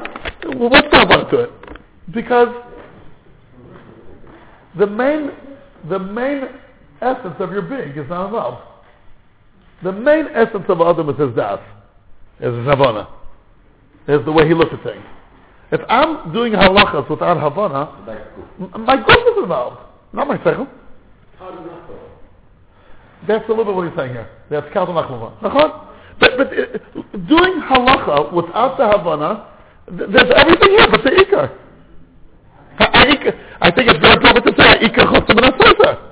Let's 0.46 0.90
talk 0.92 1.06
about 1.06 1.28
it 1.28 1.30
to 1.32 1.40
it. 1.44 1.52
Because 2.12 2.50
the 4.78 4.88
main 4.88 5.32
the 5.90 6.00
main 6.00 6.44
essence 7.02 7.36
of 7.40 7.52
your 7.52 7.62
being 7.62 7.90
is 7.92 8.10
not 8.10 8.26
involved. 8.26 8.64
The 9.84 9.92
main 9.92 10.28
essence 10.34 10.66
of 10.68 10.82
Adam 10.82 11.10
is 11.10 11.18
his 11.18 11.36
das, 11.36 11.62
is 12.42 12.54
his 12.54 12.66
havana, 12.66 13.08
is 14.08 14.24
the 14.26 14.32
way 14.32 14.46
he 14.46 14.54
looks 14.54 14.74
at 14.74 14.84
things. 14.84 15.06
If 15.72 15.82
I'm 15.88 16.34
doing 16.34 16.54
halachas 16.54 17.10
without 17.10 17.40
havana, 17.40 17.90
My 18.78 18.96
growth 18.98 19.38
is 19.38 19.44
involved, 19.44 19.78
not 20.14 20.28
my 20.28 20.38
sechel. 20.38 20.68
How 21.38 21.52
does 21.52 21.66
that? 21.66 21.80
That's 23.28 23.46
a 23.46 23.52
little 23.52 23.66
bit 23.66 23.76
what 23.76 23.88
he's 23.88 23.98
saying 23.98 24.12
here. 24.14 24.30
That's 24.50 24.66
kalta 24.74 24.92
machluma. 24.92 25.40
Nachon? 25.42 25.88
But, 26.20 26.38
but 26.38 26.48
uh, 26.48 26.80
doing 27.28 27.62
halacha 27.62 28.34
without 28.34 28.78
the 28.78 28.88
havana, 28.88 29.48
th- 29.88 30.10
there's 30.12 30.32
everything 30.36 30.70
here 30.70 30.88
but 30.90 31.04
the 31.04 31.12
ikar. 31.12 31.52
I 33.62 33.72
think 33.72 33.90
it's 33.90 34.00
very 34.00 34.14
appropriate 34.14 34.46
to 34.46 34.62
say 34.62 34.80
ikar 34.88 35.06
chosim 35.14 35.38
and 35.38 35.54
asota. 35.54 36.10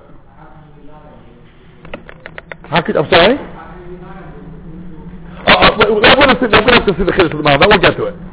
How 2.69 2.81
could, 2.81 2.97
I'm 2.97 3.09
sorry? 3.09 3.37
Uh, 5.47 5.51
uh, 5.51 5.77
wait, 5.79 5.95
wait, 5.95 6.05
I 6.05 6.19
want 6.19 6.31
to 6.31 6.45
see, 6.45 6.51
the 6.51 6.57
chiddush 6.57 6.89
of 6.89 7.07
the. 7.07 7.43
Then 7.43 7.69
we'll 7.69 7.79
get 7.79 7.95
to 7.95 8.05
it. 8.07 8.26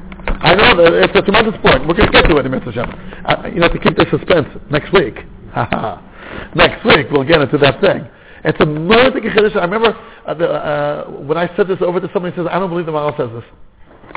I 0.45 0.55
know 0.55 0.77
that 0.77 0.93
it's 0.93 1.17
a 1.17 1.23
tremendous 1.23 1.57
point. 1.65 1.89
We're 1.89 1.97
going 1.97 2.13
to 2.13 2.13
get 2.13 2.29
to 2.29 2.37
it 2.37 2.45
in. 2.45 2.53
Hashem. 2.53 2.85
Uh, 3.25 3.49
you 3.49 3.61
know, 3.61 3.69
to 3.73 3.79
keep 3.81 3.97
the 3.97 4.05
suspense 4.13 4.47
next 4.71 4.93
week. 4.93 5.17
next 6.55 6.85
week 6.85 7.09
we'll 7.11 7.25
get 7.25 7.41
into 7.41 7.57
that 7.59 7.81
thing. 7.81 8.05
It's 8.45 8.61
a 8.61 8.67
murder 8.67 9.25
chiddush. 9.25 9.57
I 9.57 9.65
remember 9.65 9.97
uh, 9.97 10.35
the, 10.35 10.49
uh, 10.53 11.05
when 11.25 11.39
I 11.39 11.49
said 11.57 11.67
this 11.67 11.79
over 11.81 11.99
to 11.99 12.11
somebody, 12.13 12.37
he 12.37 12.41
says, 12.41 12.47
"I 12.53 12.59
don't 12.59 12.69
believe 12.69 12.85
the 12.85 12.93
Maharal 12.93 13.17
says 13.17 13.33
this," 13.33 13.49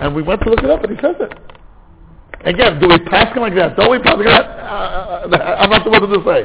and 0.04 0.14
we 0.14 0.22
went 0.22 0.44
to 0.44 0.50
look 0.50 0.60
it 0.60 0.70
up, 0.70 0.84
and 0.84 0.92
he 0.92 1.00
says 1.00 1.16
it. 1.16 1.32
Again, 2.44 2.80
do 2.84 2.90
we 2.92 3.00
pass 3.08 3.34
him 3.34 3.42
like 3.42 3.56
that? 3.56 3.78
Don't 3.78 3.90
we 3.90 4.00
pass 4.00 4.20
him 4.20 4.28
like 4.28 4.36
that? 4.36 4.46
Uh, 4.52 5.32
uh, 5.32 5.56
I'm 5.64 5.70
not 5.72 5.84
sure 5.84 5.96
what 5.96 6.04
to 6.04 6.12
say. 6.28 6.44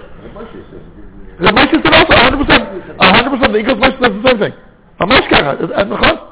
The 1.43 1.51
Moshe 1.51 1.74
The 1.74 1.83
said 1.83 1.95
also 1.95 2.14
100%, 2.14 3.03
100%, 3.03 3.51
the 3.51 3.59
Igros 3.59 3.83
Moshe 3.83 3.99
says 3.99 4.14
the 4.14 4.28
same 4.30 4.39
thing. 4.39 4.55
Hamash 5.01 5.28
Kara, 5.28 5.59
uh? 5.59 6.32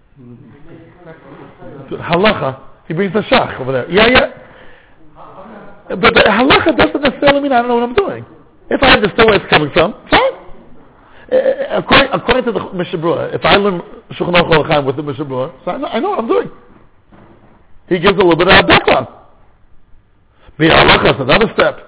Halacha. 1.91 2.59
He 2.87 2.93
brings 2.93 3.13
the 3.13 3.21
shach 3.21 3.59
over 3.59 3.71
there. 3.71 3.89
Yeah, 3.89 4.07
yeah. 4.07 4.41
But 5.95 6.13
halacha 6.13 6.77
doesn't 6.77 7.01
necessarily 7.01 7.41
mean 7.41 7.51
I 7.51 7.59
don't 7.59 7.67
know 7.67 7.75
what 7.75 7.83
I'm 7.83 7.95
doing. 7.95 8.25
If 8.69 8.81
I 8.81 8.93
understand 8.93 9.27
where 9.27 9.35
it's 9.35 9.49
coming 9.49 9.69
from, 9.73 9.93
fine. 10.09 10.31
Uh, 11.31 11.79
according, 11.79 12.09
according 12.13 12.45
to 12.45 12.51
the 12.51 12.73
Mishnah 12.73 12.99
Berurah, 12.99 13.35
if 13.35 13.43
I 13.43 13.55
learn 13.55 13.81
Shulchan 14.11 14.33
Aruch 14.33 14.85
with 14.85 14.95
the 14.97 15.03
Mishnah 15.03 15.25
Berurah, 15.25 15.53
so 15.63 15.71
I 15.71 15.77
know, 15.77 15.87
I 15.87 15.99
know 15.99 16.09
what 16.11 16.19
I'm 16.19 16.27
doing. 16.27 16.51
He 17.87 17.99
gives 17.99 18.13
a 18.13 18.23
little 18.23 18.35
bit 18.35 18.47
of 18.47 18.63
a 18.63 18.67
background. 18.67 19.07
The 20.57 20.65
halacha 20.65 21.15
is 21.15 21.21
another 21.21 21.51
step. 21.53 21.79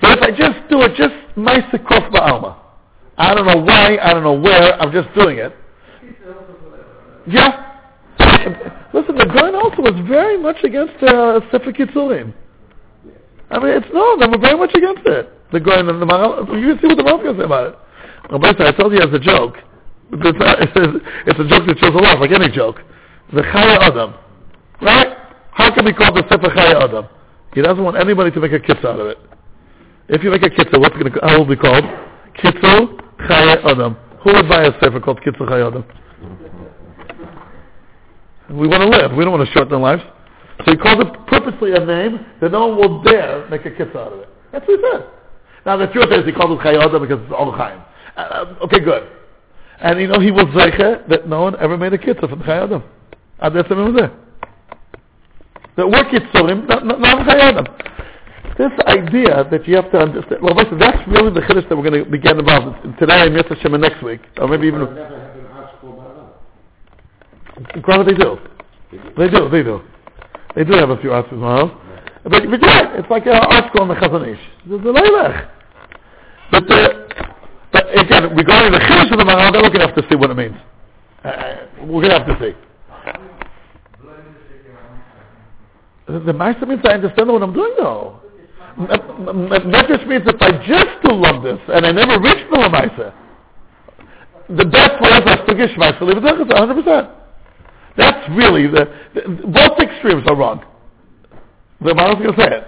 But 0.00 0.18
if 0.18 0.22
I 0.22 0.30
just 0.30 0.68
do 0.68 0.82
it, 0.82 0.96
just 0.96 1.14
Maisa 1.36 1.78
Kof 1.86 2.10
Ba'alma. 2.10 2.56
I 3.16 3.34
don't 3.34 3.46
know 3.46 3.62
why, 3.62 3.98
I 4.02 4.12
don't 4.12 4.24
know 4.24 4.38
where, 4.38 4.80
I'm 4.80 4.92
just 4.92 5.14
doing 5.14 5.38
it. 5.38 5.52
Yeah. 7.26 7.70
Listen, 8.92 9.16
the 9.16 9.26
Gaon 9.26 9.54
also 9.54 9.82
was 9.82 9.94
very 10.06 10.38
much 10.38 10.62
against 10.62 11.02
uh, 11.02 11.40
Sefer 11.50 11.72
Kitzurim. 11.72 12.32
I 13.50 13.58
mean, 13.58 13.72
it's 13.74 13.86
no, 13.92 14.16
they 14.18 14.26
were 14.26 14.38
very 14.38 14.56
much 14.58 14.74
against 14.74 15.02
it. 15.06 15.30
The 15.52 15.60
Gaon 15.60 15.88
and 15.88 16.00
the 16.00 16.06
Maharal, 16.06 16.46
you 16.60 16.74
can 16.74 16.80
see 16.80 16.86
what 16.88 16.96
the 16.96 17.02
Maharal 17.02 17.36
say 17.36 17.44
about 17.44 17.66
it. 17.72 17.78
Said, 18.58 18.66
I 18.66 18.72
told 18.72 18.92
you 18.92 19.00
as 19.00 19.12
a 19.12 19.18
joke. 19.18 19.56
It's 20.12 20.76
a, 20.76 21.00
it's 21.26 21.40
a 21.40 21.48
joke 21.48 21.66
that 21.66 21.78
shows 21.78 21.94
a 21.94 21.98
lot, 21.98 22.20
like 22.20 22.30
any 22.30 22.48
joke. 22.50 22.80
The 23.32 23.42
Chayei 23.42 23.78
Adam. 23.80 24.14
Right? 24.80 25.16
How 25.52 25.74
can 25.74 25.84
we 25.84 25.92
call 25.92 26.12
the 26.12 26.22
Sefer 26.28 26.48
Chayei 26.48 26.82
Adam? 26.82 27.06
He 27.54 27.62
doesn't 27.62 27.82
want 27.82 27.96
anybody 27.96 28.30
to 28.32 28.40
make 28.40 28.52
a 28.52 28.60
kiss 28.60 28.78
out 28.84 29.00
of 29.00 29.06
it. 29.06 29.18
If 30.08 30.22
you 30.22 30.30
make 30.30 30.42
a 30.42 30.50
kitzur, 30.50 30.80
what's 30.80 30.94
going 30.96 31.10
to, 31.10 31.20
how 31.22 31.38
will 31.38 31.50
it 31.50 31.56
be 31.56 31.56
called? 31.56 31.84
Kitzur 32.36 33.00
Chayei 33.28 33.64
Adam. 33.64 33.96
Who 34.22 34.32
would 34.32 34.48
buy 34.48 34.64
a 34.64 34.72
sefer 34.80 35.00
called 35.00 35.20
Kitzur 35.20 35.48
Chayei 35.48 35.66
Adam? 35.66 35.84
We 38.54 38.68
want 38.68 38.82
to 38.82 38.88
live. 38.88 39.16
We 39.16 39.24
don't 39.24 39.32
want 39.32 39.46
to 39.46 39.52
shorten 39.52 39.80
lives. 39.80 40.02
So 40.64 40.70
he 40.72 40.76
called 40.76 41.00
it 41.00 41.26
purposely 41.26 41.72
a 41.72 41.84
name 41.84 42.24
that 42.40 42.52
no 42.52 42.68
one 42.68 42.78
will 42.78 43.02
dare 43.02 43.48
make 43.50 43.66
a 43.66 43.70
kitzur 43.70 43.96
out 43.96 44.12
of 44.12 44.20
it. 44.20 44.28
That's 44.52 44.66
what 44.68 44.78
he 44.78 44.86
said. 44.92 45.06
Now 45.66 45.76
the 45.76 45.88
truth 45.88 46.12
is 46.12 46.24
he 46.24 46.32
called 46.32 46.58
it 46.58 46.62
Chayei 46.62 46.80
Adam 46.80 47.02
because 47.02 47.20
it's 47.22 47.32
all 47.36 47.50
Chaim. 47.50 47.82
Uh, 48.16 48.54
okay, 48.62 48.80
good. 48.80 49.10
And 49.80 50.00
you 50.00 50.06
know 50.06 50.20
he 50.20 50.30
was 50.30 50.44
zeiche 50.54 51.08
that 51.08 51.28
no 51.28 51.42
one 51.42 51.58
ever 51.58 51.76
made 51.76 51.92
a 51.92 51.98
kitzur 51.98 52.28
from 52.28 52.40
Chayei 52.40 52.64
Adam. 52.64 52.84
Ad 53.40 53.54
was 53.54 53.94
there. 53.96 54.12
That 55.76 55.88
were 55.88 56.04
kitzurim, 56.04 56.68
not, 56.68 56.86
not, 56.86 57.00
not 57.00 57.26
Chaya 57.26 57.84
this 58.58 58.70
idea 58.86 59.42
that 59.50 59.66
you 59.66 59.74
have 59.74 59.90
to 59.90 59.98
understand, 59.98 60.40
well, 60.40 60.54
that's 60.54 60.70
really 61.08 61.34
the 61.34 61.40
chiddush 61.40 61.68
that 61.68 61.76
we're 61.76 61.90
going 61.90 62.04
to 62.04 62.08
be 62.08 62.18
getting 62.18 62.38
involved 62.38 62.84
in 62.84 62.94
today 62.96 63.26
and 63.26 63.34
Mitzvah 63.34 63.56
Shema 63.60 63.78
next 63.78 64.02
week, 64.02 64.20
or 64.38 64.46
maybe 64.46 64.68
even. 64.68 64.80
never 64.80 64.94
have 64.94 65.36
an 65.36 65.46
arch 65.46 65.74
for 65.80 65.90
Well, 67.86 68.04
they 68.04 68.14
do. 68.14 68.38
They 69.16 69.28
do, 69.28 69.48
they 69.48 69.62
do. 69.62 69.80
They 70.54 70.64
do 70.64 70.72
have 70.72 70.90
a 70.90 70.96
few 70.98 71.12
arts 71.12 71.28
as. 71.32 71.38
But, 71.38 72.30
but 72.50 72.62
right, 72.62 72.98
it's 72.98 73.10
like 73.10 73.26
an 73.26 73.34
article 73.34 73.82
in 73.82 73.88
the 73.88 73.94
Chazon 73.94 74.26
Ish. 74.26 74.40
There's 74.66 74.80
a 74.80 74.84
leilech. 74.84 75.50
But, 76.50 76.70
uh, 76.70 76.88
but 77.72 77.98
again, 77.98 78.34
regarding 78.34 78.72
the 78.72 78.78
chiddush 78.78 79.12
of 79.12 79.18
the 79.18 79.24
Maharal, 79.24 79.62
we're 79.62 79.68
going 79.68 79.80
to 79.80 79.86
have 79.86 79.94
to 79.96 80.06
see 80.08 80.14
what 80.14 80.30
it 80.30 80.36
means. 80.36 80.56
Uh, 81.22 81.66
we're 81.82 82.02
going 82.02 82.10
to 82.10 82.18
have 82.18 82.26
to 82.26 82.38
see. 82.40 82.54
The, 86.06 86.20
the 86.20 86.32
Master 86.32 86.66
means 86.66 86.80
I 86.84 86.92
understand 86.92 87.28
what 87.28 87.42
I'm 87.42 87.54
doing 87.54 87.72
though. 87.78 88.20
That 88.76 89.86
just 89.88 90.06
means 90.06 90.24
if 90.26 90.40
I 90.42 90.50
just 90.66 91.02
do 91.04 91.14
love 91.14 91.42
this 91.42 91.58
and 91.68 91.86
I 91.86 91.92
never 91.92 92.20
reach 92.20 92.44
the 92.50 92.56
Lamaisa, 92.56 93.14
the 94.48 94.64
best 94.64 95.00
way 95.00 95.10
is 95.10 95.48
to 95.48 95.54
get 95.54 95.70
Shmai 95.70 95.98
to 95.98 96.04
leave 96.04 96.18
it 96.18 96.22
100%. 96.22 97.23
That's 97.96 98.28
really 98.30 98.66
the, 98.66 98.86
the, 99.14 99.20
both 99.46 99.78
extremes 99.78 100.24
are 100.26 100.36
wrong. 100.36 100.64
The 101.80 101.94
Mahar's 101.94 102.16
going 102.16 102.34
to 102.34 102.40
say 102.40 102.48
it. 102.50 102.64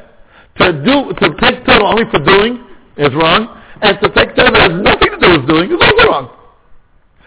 To 0.58 0.72
do, 0.84 1.12
to 1.20 1.34
take 1.40 1.64
Torah 1.66 1.84
only 1.84 2.04
for 2.10 2.22
doing 2.24 2.64
is 2.96 3.12
wrong, 3.14 3.62
and 3.82 3.98
to 4.00 4.08
take 4.14 4.36
Torah 4.36 4.50
that 4.52 4.70
has 4.70 4.82
nothing 4.82 5.10
to 5.10 5.18
do 5.20 5.40
with 5.40 5.48
doing 5.48 5.70
is 5.70 5.78
also 5.80 6.08
wrong. 6.08 6.30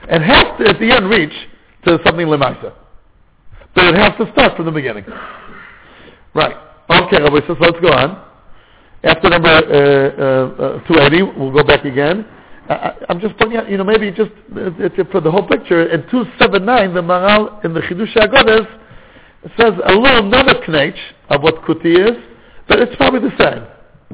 It 0.08 0.22
has 0.22 0.58
to, 0.60 0.70
at 0.70 0.80
the 0.80 0.92
end, 0.92 1.10
reach 1.10 1.34
to 1.86 2.00
something 2.06 2.26
Lamaisa. 2.26 2.74
But 3.76 3.94
it 3.94 3.96
has 3.96 4.14
to 4.18 4.32
start 4.34 4.56
from 4.56 4.66
the 4.66 4.72
beginning. 4.72 5.06
Right. 6.34 6.56
Okay, 6.90 7.22
Rabbi 7.22 7.46
says, 7.48 7.58
let's 7.60 7.80
go 7.80 7.90
on. 7.90 8.26
After 9.04 9.30
number 9.30 9.50
uh, 9.50 10.74
uh, 10.74 10.80
uh 10.80 10.88
280, 10.88 11.40
we'll 11.40 11.54
go 11.54 11.64
back 11.64 11.86
again. 11.86 12.26
I, 12.70 12.94
am 13.10 13.20
just 13.20 13.36
pointing 13.38 13.58
out, 13.58 13.70
you 13.70 13.78
know, 13.78 13.84
maybe 13.84 14.12
just 14.12 14.30
uh, 14.52 15.04
for 15.12 15.22
the 15.22 15.32
whole 15.32 15.48
picture, 15.48 15.90
in 15.90 16.02
279, 16.12 16.94
the 16.94 17.02
Maharal 17.02 17.66
in 17.66 17.74
the 17.74 17.80
Chiddushei 17.82 18.28
Aggados 18.28 18.68
says 19.60 19.74
a 19.86 19.94
little 19.94 20.28
another 20.28 20.54
knech 20.68 20.96
of 21.30 21.42
what 21.42 21.56
Kuti 21.64 22.10
is, 22.10 22.18
but 22.68 22.80
it's 22.80 22.96
probably 22.98 23.22
the 23.22 23.36
same. 23.40 23.66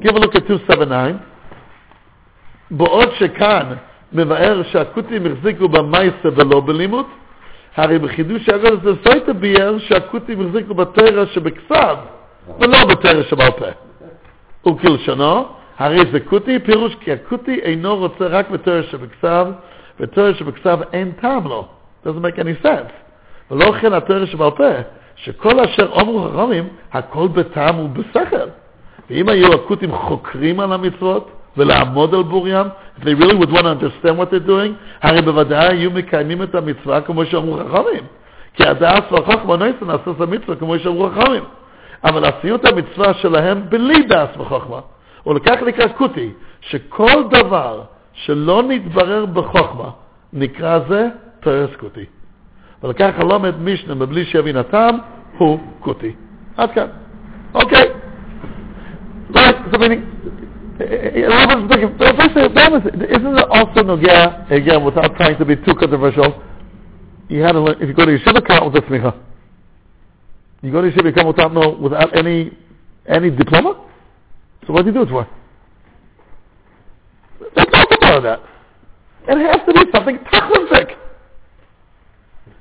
Give 0.02 0.14
a 0.14 0.18
look 0.18 0.34
at 0.34 0.46
279. 0.46 1.18
בעוד 2.70 3.08
שכאן 3.18 3.74
מבאר 4.12 4.62
שהכותים 4.72 5.26
החזיקו 5.26 5.68
במייסה 5.68 6.28
ולא 6.36 6.60
בלימוד, 6.60 7.06
הרי 7.76 7.98
בחידוש 7.98 8.48
הגודל 8.48 8.76
זה 8.82 8.90
סייטה 9.04 9.32
ביאר 9.32 9.78
שהכותים 9.78 10.46
החזיקו 10.46 10.74
בתרא 10.74 11.24
שבכסב 11.26 11.96
ולא 12.60 12.84
בתרא 12.84 13.22
שבעל 13.22 13.50
פה. 13.50 13.66
וכלשונו, 14.70 15.48
הרי 15.78 16.00
זה 16.12 16.20
כותי, 16.20 16.58
פירוש 16.58 16.94
כי 16.94 17.12
הכותי 17.12 17.60
אינו 17.62 17.96
רוצה 17.96 18.26
רק 18.26 18.50
בתואר 18.50 18.82
שבכסב, 18.82 19.46
ותואר 20.00 20.34
שבכסב 20.34 20.78
אין 20.92 21.12
טעם 21.12 21.48
לו. 21.48 21.68
doesn't 22.06 22.22
make 22.22 22.38
any 22.38 22.64
sense. 22.64 22.92
ולא 23.50 23.72
כן 23.80 23.92
התואר 23.92 24.24
שבעל 24.24 24.50
פה, 24.50 24.68
שכל 25.16 25.60
אשר 25.60 25.88
אומרו 25.92 26.28
חכמים, 26.28 26.68
הכל 26.92 27.28
בטעם 27.28 27.78
ובשכל. 27.78 28.48
ואם 29.10 29.28
היו 29.28 29.52
הכותים 29.52 29.92
חוקרים 29.92 30.60
על 30.60 30.72
המצוות, 30.72 31.30
ולעמוד 31.56 32.14
על 32.14 32.22
בוריים, 32.22 32.66
if 32.98 33.02
they 33.02 33.14
really 33.22 33.34
would 33.34 33.50
want 33.50 33.64
to 33.64 33.84
understand 33.84 34.18
what 34.18 34.30
they're 34.30 34.48
doing, 34.48 34.72
הרי 35.02 35.22
בוודאי 35.22 35.68
היו 35.68 35.90
מקיימים 35.90 36.42
את 36.42 36.54
המצווה 36.54 37.00
כמו 37.00 37.24
שאמרו 37.24 37.58
חכמים. 37.58 38.04
כי 38.54 38.64
הדעת 38.64 39.12
והחוכמה 39.12 39.56
נעשה 39.56 39.84
נעשה 39.86 40.10
את 40.10 40.20
המצווה 40.20 40.56
כמו 40.56 40.78
שאמרו 40.78 41.10
חכמים. 41.10 41.44
אבל 42.04 42.24
עשו 42.24 42.54
את 42.54 42.64
המצווה 42.64 43.14
שלהם 43.14 43.62
בלי 43.68 44.02
דס 44.02 44.28
וחוכמה. 44.38 44.80
ולכך 45.26 45.62
נקרא 45.66 45.88
קוטי, 45.88 46.30
שכל 46.60 47.24
דבר 47.30 47.82
שלא 48.12 48.62
נתברר 48.62 49.26
בחוכמה, 49.26 49.90
נקרא 50.32 50.78
זה 50.88 51.08
תרס 51.40 51.70
קוטי. 51.76 52.04
ולכך 52.82 53.10
הלומד 53.16 53.60
משנה 53.60 53.94
מבלי 53.94 54.24
שיבין 54.24 54.56
הטעם, 54.56 54.98
הוא 55.38 55.58
קוטי. 55.80 56.14
עד 56.56 56.70
כאן. 56.70 56.86
אוקיי. 57.54 57.88
Isn't 60.78 60.88
it 63.38 63.48
also 63.50 63.82
nogea, 63.82 64.46
again, 64.50 64.84
without 64.84 65.16
trying 65.16 65.36
to 65.38 65.44
be 65.44 65.56
too 65.56 65.74
controversial, 65.74 66.40
you 67.28 67.42
had 67.42 67.52
to 67.52 67.60
learn, 67.60 67.76
if 67.80 67.88
you 67.88 67.94
go 67.94 68.04
to 68.04 68.12
yeshiva, 68.12 68.46
count 68.46 68.66
with 68.66 68.74
the 68.74 68.82
smicha. 68.88 69.14
You 70.62 70.72
go 70.72 70.82
to 70.82 70.90
Yeshiva, 70.90 71.06
you 71.06 71.12
come 71.12 71.28
without 71.28 71.52
no, 71.52 71.70
without 71.70 72.16
any, 72.16 72.50
any 73.06 73.30
diploma? 73.30 73.84
So 74.66 74.72
what 74.72 74.82
do 74.82 74.88
you 74.88 74.94
do 74.94 75.02
it 75.02 75.08
for? 75.08 75.28
That's 77.54 77.70
also 77.72 77.96
part 78.00 78.16
of 78.16 78.22
that. 78.24 78.40
It 79.28 79.38
has 79.38 79.66
to 79.66 79.72
be 79.72 79.90
something 79.92 80.18
tachlistic. 80.32 80.96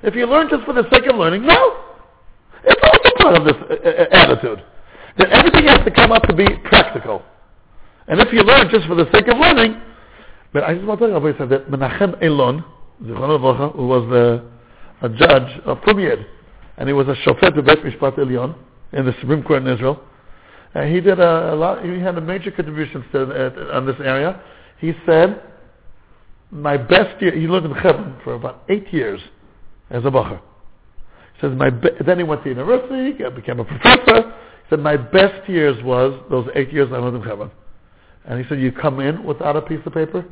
If 0.03 0.16
you 0.16 0.26
learn 0.26 0.49
just 0.49 0.66
for 0.66 0.74
the 0.74 0.84
sake 0.91 1.06
of 1.08 1.16
learning, 1.16 1.45
no. 1.45 1.78
It's 2.64 2.82
also 2.84 3.10
part 3.18 3.36
of 3.36 3.45
this 3.45 3.56
uh, 3.70 3.89
uh, 3.89 4.06
attitude. 4.12 4.64
That 5.18 5.30
everything 5.30 5.66
has 5.66 5.84
to 5.86 5.91
come 5.91 6.12
up 6.12 6.24
to 6.24 6.36
be 6.36 6.45
practical. 6.66 7.24
And 8.08 8.20
if 8.20 8.32
you 8.32 8.41
learn 8.41 8.70
just 8.70 8.86
for 8.88 8.95
the 8.95 9.10
sake 9.12 9.28
of 9.28 9.38
learning, 9.38 9.82
but 10.53 10.64
I 10.64 10.76
just 10.76 10.86
want 10.86 10.99
to 10.99 11.08
tell 11.10 11.22
you, 11.22 11.36
said 11.38 11.49
that 11.49 11.70
Menachem 11.70 12.22
Elon, 12.24 12.64
who 12.99 13.88
was 13.88 14.10
the, 14.10 14.45
a 15.01 15.10
judge 15.10 15.60
of 15.66 15.80
Pumied, 15.82 16.26
and 16.78 16.88
he 16.88 16.93
was 16.93 17.08
a 17.08 17.16
shofet 17.28 17.58
of 17.58 17.66
Bet 17.66 17.80
Mishpat 17.80 18.18
Elyon 18.18 18.56
in 18.93 19.06
the 19.06 19.14
Supreme 19.20 19.43
Court 19.43 19.64
in 19.64 19.68
Israel. 19.68 20.01
And 20.76 20.93
he 20.93 20.99
did 20.99 21.19
a, 21.19 21.53
a 21.53 21.55
lot. 21.55 21.84
He 21.84 21.99
had 21.99 22.17
a 22.17 22.21
major 22.21 22.51
contribution 22.51 23.03
to 23.13 23.71
uh, 23.71 23.78
on 23.78 23.86
this 23.86 23.95
area. 24.03 24.41
He 24.80 24.93
said, 25.05 25.41
"My 26.51 26.76
best 26.76 27.21
year." 27.21 27.34
He 27.34 27.47
lived 27.47 27.65
in 27.65 27.71
Hebron 27.71 28.19
for 28.23 28.34
about 28.34 28.63
eight 28.67 28.93
years 28.93 29.21
as 29.89 30.03
a 30.03 30.09
bacher. 30.11 30.41
He 31.36 31.41
says, 31.41 31.53
"My 31.55 31.69
be-, 31.69 31.91
then 32.05 32.17
he 32.17 32.23
went 32.23 32.43
to 32.43 32.49
university, 32.49 33.13
became 33.30 33.61
a 33.61 33.65
professor." 33.65 34.34
He 34.63 34.69
said, 34.69 34.80
"My 34.80 34.97
best 34.97 35.47
years 35.49 35.82
was 35.82 36.21
those 36.30 36.47
eight 36.55 36.73
years 36.73 36.89
I 36.91 36.99
lived 36.99 37.15
in 37.15 37.23
Hebron." 37.23 37.51
And 38.26 38.43
he 38.43 38.47
said, 38.49 38.59
"You 38.59 38.73
come 38.73 38.99
in 38.99 39.23
without 39.23 39.55
a 39.55 39.61
piece 39.61 39.80
of 39.86 39.93
paper, 39.93 40.26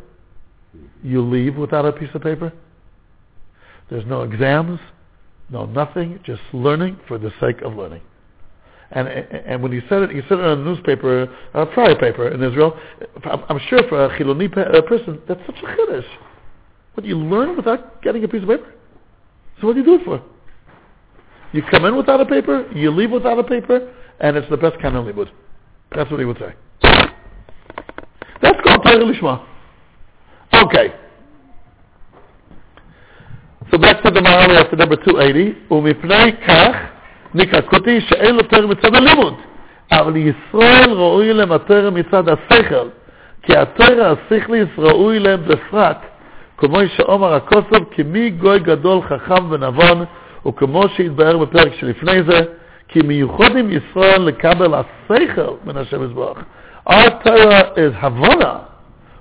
you 1.01 1.21
leave 1.21 1.55
without 1.55 1.85
a 1.85 1.93
piece 1.93 2.09
of 2.13 2.21
paper. 2.21 2.51
There's 3.89 4.05
no 4.05 4.23
exams." 4.23 4.79
No, 5.49 5.65
nothing, 5.65 6.19
just 6.23 6.41
learning 6.51 6.97
for 7.07 7.17
the 7.17 7.31
sake 7.39 7.61
of 7.61 7.75
learning. 7.75 8.01
And, 8.93 9.07
and 9.07 9.63
when 9.63 9.71
he 9.71 9.81
said 9.89 10.03
it, 10.03 10.11
he 10.11 10.21
said 10.29 10.37
it 10.37 10.45
on 10.45 10.59
a 10.59 10.63
newspaper, 10.63 11.23
a 11.55 11.73
flyer 11.73 11.95
paper 11.95 12.27
in 12.27 12.43
Israel. 12.43 12.77
I'm, 13.25 13.59
sure 13.67 13.79
for 13.89 14.05
a 14.05 14.09
Chiloni 14.19 14.51
person, 14.87 15.19
that's 15.27 15.41
such 15.47 15.55
a 15.57 15.65
chiddush. 15.65 16.05
What, 16.93 17.01
do 17.01 17.09
you 17.09 17.17
learn 17.17 17.55
without 17.57 18.03
getting 18.03 18.23
a 18.23 18.27
piece 18.27 18.43
of 18.43 18.49
paper? 18.49 18.71
So 19.59 19.67
what 19.67 19.73
do 19.73 19.79
you 19.79 19.85
do 19.85 19.95
it 19.95 20.05
for? 20.05 20.21
You 21.53 21.63
come 21.71 21.85
in 21.85 21.97
without 21.97 22.21
a 22.21 22.25
paper, 22.25 22.71
you 22.71 22.91
leave 22.91 23.09
without 23.09 23.39
a 23.39 23.43
paper, 23.43 23.91
and 24.19 24.37
it's 24.37 24.49
the 24.51 24.57
best 24.57 24.79
kind 24.79 24.95
of 24.95 25.05
libud. 25.05 25.29
That's 25.95 26.11
what 26.11 26.19
he 26.19 26.25
would 26.25 26.37
say. 26.37 26.53
That's 28.43 28.61
called 28.63 28.83
Torah 28.83 29.05
Lishma. 29.05 29.43
Okay. 30.53 30.93
So 33.71 33.79
back 33.79 34.03
to 34.03 34.11
the 34.11 34.19
Mahali 34.19 34.55
after 34.63 34.75
number 34.75 34.97
280. 34.97 35.67
Kach 36.45 36.92
כך 37.33 37.41
נקרקותי 37.41 38.01
שאין 38.01 38.35
לו 38.35 38.43
תרם 38.43 38.69
מצד 38.69 38.95
הלימוד. 38.95 39.33
אבל 39.91 40.15
ישראל 40.15 40.91
ראוי 40.91 41.33
להם 41.33 41.51
התרם 41.51 41.93
מצד 41.93 42.23
השכל. 42.29 42.87
כי 43.43 43.57
התרם 43.57 44.15
השכליס 44.15 44.67
ראוי 44.77 45.19
להם 45.19 45.39
בפרט. 45.47 45.97
כמו 46.57 46.77
שאומר 46.95 47.33
הכוסף, 47.33 47.79
כי 47.91 48.03
מי 48.03 48.29
גוי 48.29 48.59
גדול 48.59 49.01
חכם 49.01 49.51
ונבון, 49.51 50.05
וכמו 50.45 50.83
שהתבהר 50.95 51.37
בפרק 51.37 51.73
שלפני 51.73 52.23
זה, 52.23 52.41
כי 52.87 53.01
מיוחדים 53.01 53.69
ישראל 53.71 54.21
לקבל 54.21 54.73
השכל 54.73 55.53
מן 55.65 55.77
השם 55.77 56.03
יזבח. 56.03 56.37
Our 56.89 57.25
Torah 57.25 57.75
is 57.75 57.95
הבונה. 58.01 58.55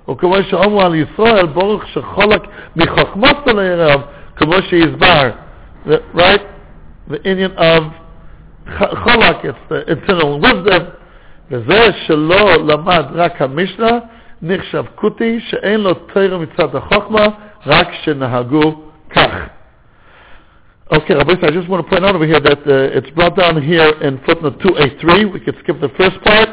וכמו 0.09 0.35
שאומרו 0.49 0.81
על 0.81 0.95
ישראל, 0.95 1.45
ברוך 1.45 1.87
שחולק 1.87 2.41
מחוכמת 2.75 3.47
לערב, 3.47 4.01
כמו 4.35 4.53
שהסבר, 4.53 5.29
right? 6.15 6.41
The 7.09 7.17
Indian 7.25 7.57
of 7.57 8.02
ch- 8.66 8.94
cholak, 9.04 9.44
it's 9.44 9.58
the 9.68 9.90
internal 9.90 10.40
wisdom, 10.40 10.82
וזה 11.50 11.92
שלא 12.06 12.54
למד 12.66 13.04
רק 13.14 13.42
המשנה, 13.42 13.98
נחשב 14.42 14.84
כותי 14.94 15.40
שאין 15.40 15.80
לו 15.80 15.94
תרא 15.94 16.38
מצד 16.38 16.76
החוכמה, 16.76 17.26
רק 17.66 17.88
שנהגו 18.02 18.82
כך. 19.10 19.48
Okay, 20.90 21.12
Rabbi, 21.14 21.34
I 21.42 21.50
just 21.50 21.68
want 21.68 21.84
to 21.84 21.90
point 21.90 22.02
out 22.06 22.14
over 22.14 22.26
here 22.26 22.40
that 22.40 22.60
uh, 22.60 22.96
it's 22.96 23.10
brought 23.10 23.36
down 23.36 23.62
here 23.62 23.92
in 24.00 24.18
footnote 24.24 24.58
283. 24.62 25.26
We 25.26 25.40
could 25.40 25.56
skip 25.62 25.78
the 25.82 25.90
first 25.98 26.18
part. 26.24 26.48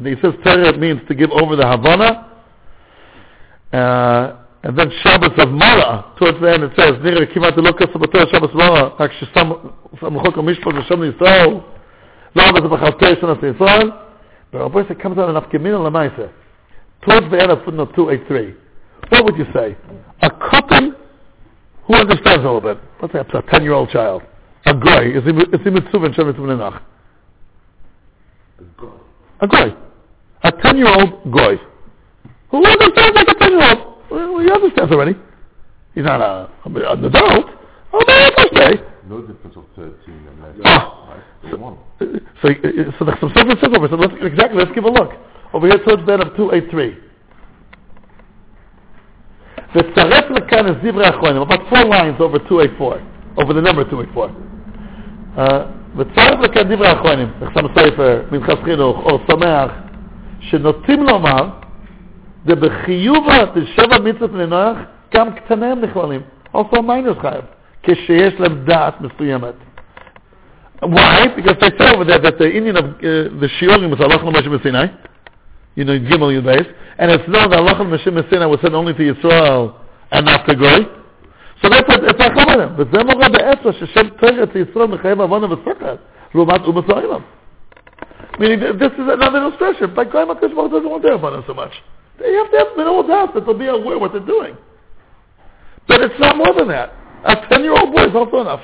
He 0.00 0.14
says 0.22 0.34
Torah 0.44 0.78
means 0.78 1.00
to 1.08 1.14
give 1.14 1.30
over 1.32 1.56
the 1.56 1.66
Havana. 1.66 2.30
Uh, 3.72 4.36
and 4.63 4.77
then 4.77 4.91
Shabbos 5.03 5.31
of 5.37 5.49
Mara, 5.49 6.13
towards 6.17 6.41
the 6.41 6.51
end 6.51 6.63
it 6.63 6.71
says, 6.75 6.93
Nira 6.95 7.31
came 7.31 7.43
out 7.43 7.55
to 7.55 7.61
look 7.61 7.79
at 7.79 7.89
Sabbatai 7.89 8.31
Shabbos 8.31 8.49
Mara, 8.55 8.93
like 8.99 9.11
she 9.19 9.27
some 9.33 9.73
Chok 9.99 10.33
HaMishpot 10.33 10.73
V'Shem 10.73 11.11
Yisrael, 11.11 11.63
Lama 12.33 12.61
Zeh 12.61 12.69
B'chal 12.69 12.99
Teishon 12.99 13.29
of 13.29 13.37
Yisrael, 13.37 13.91
but 14.51 14.59
Rabbi 14.59 14.81
Yisrael 14.81 15.01
comes 15.01 15.17
out 15.19 15.29
in 15.29 15.35
Afkimin 15.35 15.75
and 15.75 15.85
Lamaisa, 15.85 16.31
towards 17.03 17.29
the 17.31 17.39
end 17.39 17.51
of 17.51 17.63
footnote 17.63 17.93
283. 17.95 18.55
What 19.09 19.25
would 19.25 19.37
you 19.37 19.45
say? 19.53 19.77
A 20.23 20.29
cotton 20.29 20.95
who 21.85 21.93
understands 21.93 22.43
a 22.43 22.51
little 22.51 22.59
bit, 22.59 22.79
let's 23.01 23.13
say 23.13 23.19
a 23.19 23.23
10-year-old 23.23 23.89
child, 23.89 24.23
a 24.65 24.73
goy, 24.73 25.11
is 25.15 25.23
he 25.23 25.31
mitzvah 25.31 26.03
and 26.03 26.15
Shem 26.15 26.33
Yitzvah 26.33 26.39
Nenach? 26.39 26.81
A 29.39 29.47
goy. 29.47 29.73
A 30.43 30.51
10-year-old 30.51 31.31
goy. 31.31 31.57
Who 32.49 32.65
understands 32.65 33.15
like 33.15 33.27
a 33.27 33.35
10-year-old? 33.35 33.86
Well, 34.10 34.38
he 34.38 34.50
understands 34.50 34.92
already. 34.92 35.16
He's 35.94 36.04
not 36.04 36.20
a, 36.20 36.48
an 36.64 37.04
adult. 37.04 37.46
Oh, 37.92 38.04
man, 38.06 38.32
that's 38.36 38.52
okay. 38.52 38.82
No 39.08 39.20
difference 39.20 39.56
of 39.56 39.64
13 39.76 39.92
and 40.06 40.42
less. 40.42 40.56
Ah. 40.64 41.08
Right? 41.08 41.50
So 41.50 41.56
one. 41.56 41.78
So, 41.98 42.48
uh, 42.48 42.98
so 42.98 43.04
there's 43.04 43.20
some 43.20 43.30
stuff 43.30 43.46
that 43.48 43.58
says 43.60 43.70
over. 43.76 43.88
So 43.88 43.96
let's, 43.96 44.14
exactly, 44.22 44.58
let's 44.58 44.72
give 44.72 44.84
a 44.84 44.90
look. 44.90 45.10
Over 45.52 45.66
here 45.66 45.78
towards 45.84 46.06
the 46.06 46.12
end 46.12 46.22
of 46.22 46.36
283. 46.36 46.96
וצרף 49.74 50.30
לכאן 50.30 50.68
את 50.68 50.82
דברי 50.82 51.06
האחרונים, 51.06 51.42
about 51.42 51.60
four 51.70 51.84
lines 51.84 52.20
over 52.20 52.38
284, 52.38 53.00
over 53.38 53.54
the 53.54 53.62
number 53.62 53.84
284. 53.84 54.28
Uh, 55.36 55.40
וצרף 55.96 56.40
לכאן 56.40 56.62
דברי 56.62 56.88
האחרונים, 56.88 57.28
נחסם 57.40 57.66
ספר, 57.74 58.22
מנחס 58.32 58.58
חינוך, 58.64 59.04
או 59.04 59.18
שמח, 59.30 59.70
שנוטים 60.40 61.02
לומר, 61.02 61.48
דבחיובה 62.46 63.44
דשבע 63.54 63.98
מצוות 63.98 64.30
בני 64.30 64.46
נוח, 64.46 64.76
גם 65.14 65.32
קטניהם 65.32 65.80
נכללים, 65.80 66.20
also 66.54 66.76
minors 66.76 67.20
חייב, 67.20 67.44
כשיש 67.82 68.34
להם 68.40 68.64
דעת 68.64 69.00
מסוימת. 69.00 69.54
Why? 70.82 71.28
Because 71.36 71.56
they 71.60 71.70
say 71.78 71.94
over 71.94 72.04
there 72.04 72.18
that 72.18 72.38
the 72.38 72.50
Indian 72.50 72.76
of 72.76 72.84
uh, 72.84 73.30
the 73.38 73.48
Shiurim 73.60 73.94
is 73.94 74.00
Allah 74.00 74.18
Moshe 74.18 74.62
Sinai. 74.64 74.88
You 75.76 75.84
know, 75.84 75.96
Gimel 75.96 76.34
Yudais. 76.34 76.66
And 76.98 77.10
it's 77.12 77.22
known 77.28 77.50
that 77.50 77.60
Allah 77.60 77.74
Moshe 77.86 78.30
Sinai 78.30 78.46
was 78.46 78.58
sent 78.60 78.74
only 78.74 78.92
to 78.92 79.14
Yisrael 79.14 79.76
and 80.10 80.26
not 80.26 80.44
to 80.48 80.56
Goy. 80.56 80.82
So 81.62 81.68
that's 81.70 81.86
what 81.86 82.02
it's 82.02 82.18
Achamonim. 82.18 82.74
וזה 82.76 83.04
מורה 83.04 83.28
בעצה 83.28 83.72
ששם 83.72 84.08
תרת 84.08 84.54
לישראל 84.54 84.86
מחייב 84.86 85.20
עוונה 85.20 85.46
ושכל, 85.46 85.84
לעומת 86.34 86.64
אומת 86.64 86.90
העולם. 86.90 87.20
Meaning, 88.38 88.60
that 88.60 88.78
this 88.78 88.92
is 88.92 89.08
another 89.08 89.38
illustration. 89.38 89.94
By 89.94 90.04
Goyim 90.04 90.28
HaKadosh 90.28 90.54
Baruch 90.54 90.70
Hu 90.70 90.78
doesn't 90.78 90.90
want 90.90 91.02
their 91.02 91.14
abundance 91.14 91.44
so 91.46 91.54
much. 91.54 91.72
They 92.19 92.33
have 92.33 92.51
to 92.51 92.57
have 92.57 92.67
minimal 92.77 93.07
doubt 93.07 93.33
that 93.35 93.45
they'll 93.45 93.57
be 93.57 93.67
aware 93.67 93.99
what 93.99 94.11
they're 94.11 94.25
doing. 94.25 94.57
But 95.87 96.01
it's 96.01 96.19
not 96.19 96.35
more 96.35 96.53
than 96.53 96.67
that. 96.69 96.93
A 97.25 97.35
10-year-old 97.35 97.93
boy 97.93 98.03
is 98.05 98.15
also 98.15 98.41
enough. 98.41 98.61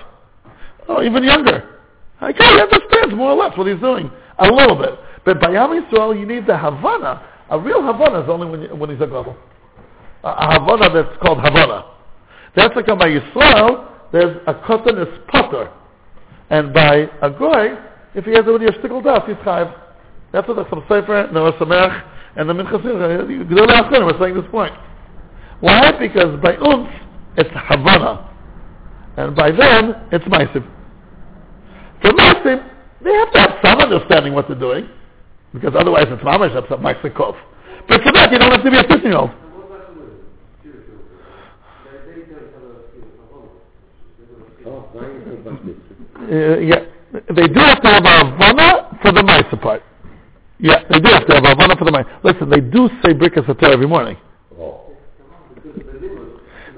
Oh, 0.87 1.03
even 1.03 1.23
younger. 1.23 1.79
Okay, 2.21 2.45
he 2.45 2.61
understands 2.61 3.15
more 3.15 3.31
or 3.31 3.35
less 3.35 3.57
what 3.57 3.67
he's 3.67 3.79
doing. 3.79 4.11
A 4.39 4.47
little 4.47 4.75
bit. 4.75 4.97
But 5.25 5.39
by 5.39 5.51
Am 5.51 5.69
Yisrael, 5.69 6.19
you 6.19 6.25
need 6.25 6.47
the 6.47 6.57
Havana. 6.57 7.25
A 7.49 7.59
real 7.59 7.81
Havana 7.81 8.23
is 8.23 8.29
only 8.29 8.47
when, 8.49 8.61
you, 8.61 8.75
when 8.75 8.89
he's 8.89 8.99
a 8.99 9.05
Gadol. 9.05 9.35
A, 10.23 10.27
a 10.27 10.59
Havana 10.59 10.93
that's 10.93 11.17
called 11.21 11.39
Havana. 11.39 11.85
That's 12.55 12.75
like 12.75 12.87
by 12.87 13.09
Yisrael, 13.09 13.89
there's 14.11 14.37
a 14.47 14.53
Kotan 14.53 15.01
is 15.01 15.19
Potter. 15.27 15.71
And 16.49 16.73
by 16.73 17.09
a 17.21 17.29
Goy, 17.29 17.75
if 18.15 18.25
he 18.25 18.31
has 18.31 18.45
already 18.45 18.65
a 18.65 18.71
shtickle 18.71 19.03
das, 19.03 19.23
he's 19.25 19.35
Chayiv. 19.37 19.73
That's 20.31 20.47
what 20.47 20.57
the 20.57 20.65
Sefer, 20.87 21.29
Noah 21.31 21.53
Sameach, 21.53 22.03
and 22.35 22.49
the 22.49 22.53
Minchas 22.53 22.81
Gedolei 22.81 23.81
Achronim 23.81 24.13
are 24.13 24.19
saying 24.19 24.35
this 24.35 24.49
point. 24.49 24.73
Why? 25.59 25.91
Because 25.91 26.39
by 26.41 26.55
Unf, 26.55 26.91
it's 27.37 27.49
Havana. 27.53 28.29
And 29.17 29.35
by 29.35 29.51
them, 29.51 29.93
it's 30.11 30.25
Maisim. 30.25 30.67
For 32.01 32.11
Maisim, 32.11 32.69
they 33.03 33.13
have 33.13 33.31
to 33.33 33.39
have 33.39 33.59
some 33.63 33.79
understanding 33.79 34.33
what 34.33 34.47
they're 34.47 34.59
doing. 34.59 34.89
Because 35.53 35.73
otherwise 35.77 36.07
it's 36.09 36.23
Mamash, 36.23 36.53
that's 36.53 36.71
a 36.71 36.77
Maisikov. 36.77 37.35
But 37.87 38.01
for 38.01 38.11
that, 38.13 38.31
you 38.31 38.39
don't 38.39 38.51
have 38.51 38.63
to 38.63 38.71
be 38.71 38.77
a 38.77 38.83
15-year-old. 38.83 39.29
Oh, 44.65 44.87
why 44.93 45.05
is 45.05 45.27
it 45.27 45.45
Bas 45.45 45.59
Mitzvah? 45.63 45.93
Uh, 46.23 46.57
yeah, 46.59 46.85
they 47.35 47.47
do 47.47 47.59
have 47.59 47.81
to 47.81 47.89
have 47.89 48.05
a 48.05 48.25
Havana 48.25 48.97
for 49.01 49.11
the 49.11 49.21
Maisa 49.21 49.61
part. 49.61 49.83
Yeah, 50.63 50.79
they 50.89 51.01
do 51.01 51.09
have 51.11 51.27
to 51.27 51.33
have 51.35 51.43
a 51.43 51.49
Havana 51.49 51.75
for 51.75 51.83
the 51.83 51.91
Maisa. 51.91 52.23
Listen, 52.23 52.49
they 52.49 52.61
do 52.61 52.87
say 53.03 53.11
Brikas 53.13 53.43
Satah 53.45 53.73
every 53.73 53.85
morning. 53.85 54.15
Oh. 54.57 54.79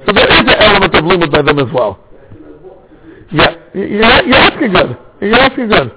So 0.08 0.12
there 0.12 0.26
is 0.26 0.40
an 0.40 0.50
element 0.50 0.96
of 0.96 1.06
limit 1.06 1.32
by 1.32 1.44
them 1.44 1.60
as 1.60 1.72
well. 1.72 2.00
Yeah, 3.32 3.56
you're, 3.76 4.26
you're 4.26 4.36
asking 4.36 4.72
good. 4.74 4.98
You're 5.22 5.36
asking 5.40 5.68
good. 5.70 5.92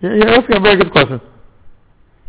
You're 0.00 0.28
asking 0.28 0.56
a 0.58 0.60
very 0.60 0.76
good 0.76 0.92
question. 0.92 1.20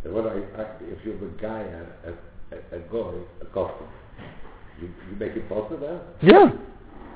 What 0.05 0.25
I, 0.25 0.37
I, 0.59 0.65
if 0.81 1.05
you're 1.05 1.13
a 1.17 1.31
guy, 1.39 1.59
a, 1.59 2.09
a, 2.09 2.13
a, 2.51 2.77
a 2.77 2.79
guy, 2.89 3.17
a 3.41 3.45
coffee, 3.53 3.85
you, 4.81 4.87
you 5.11 5.15
make 5.19 5.33
it 5.33 5.47
possible 5.47 5.77
there? 5.77 6.01
Yeah. 6.23 6.49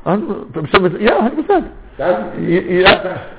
I'm, 0.06 0.52
from 0.54 0.68
some, 0.72 0.84
yeah, 1.02 1.28
100%. 1.28 1.76
That's, 1.98 2.38
Y- 2.38 2.82
Yeah, 2.84 3.34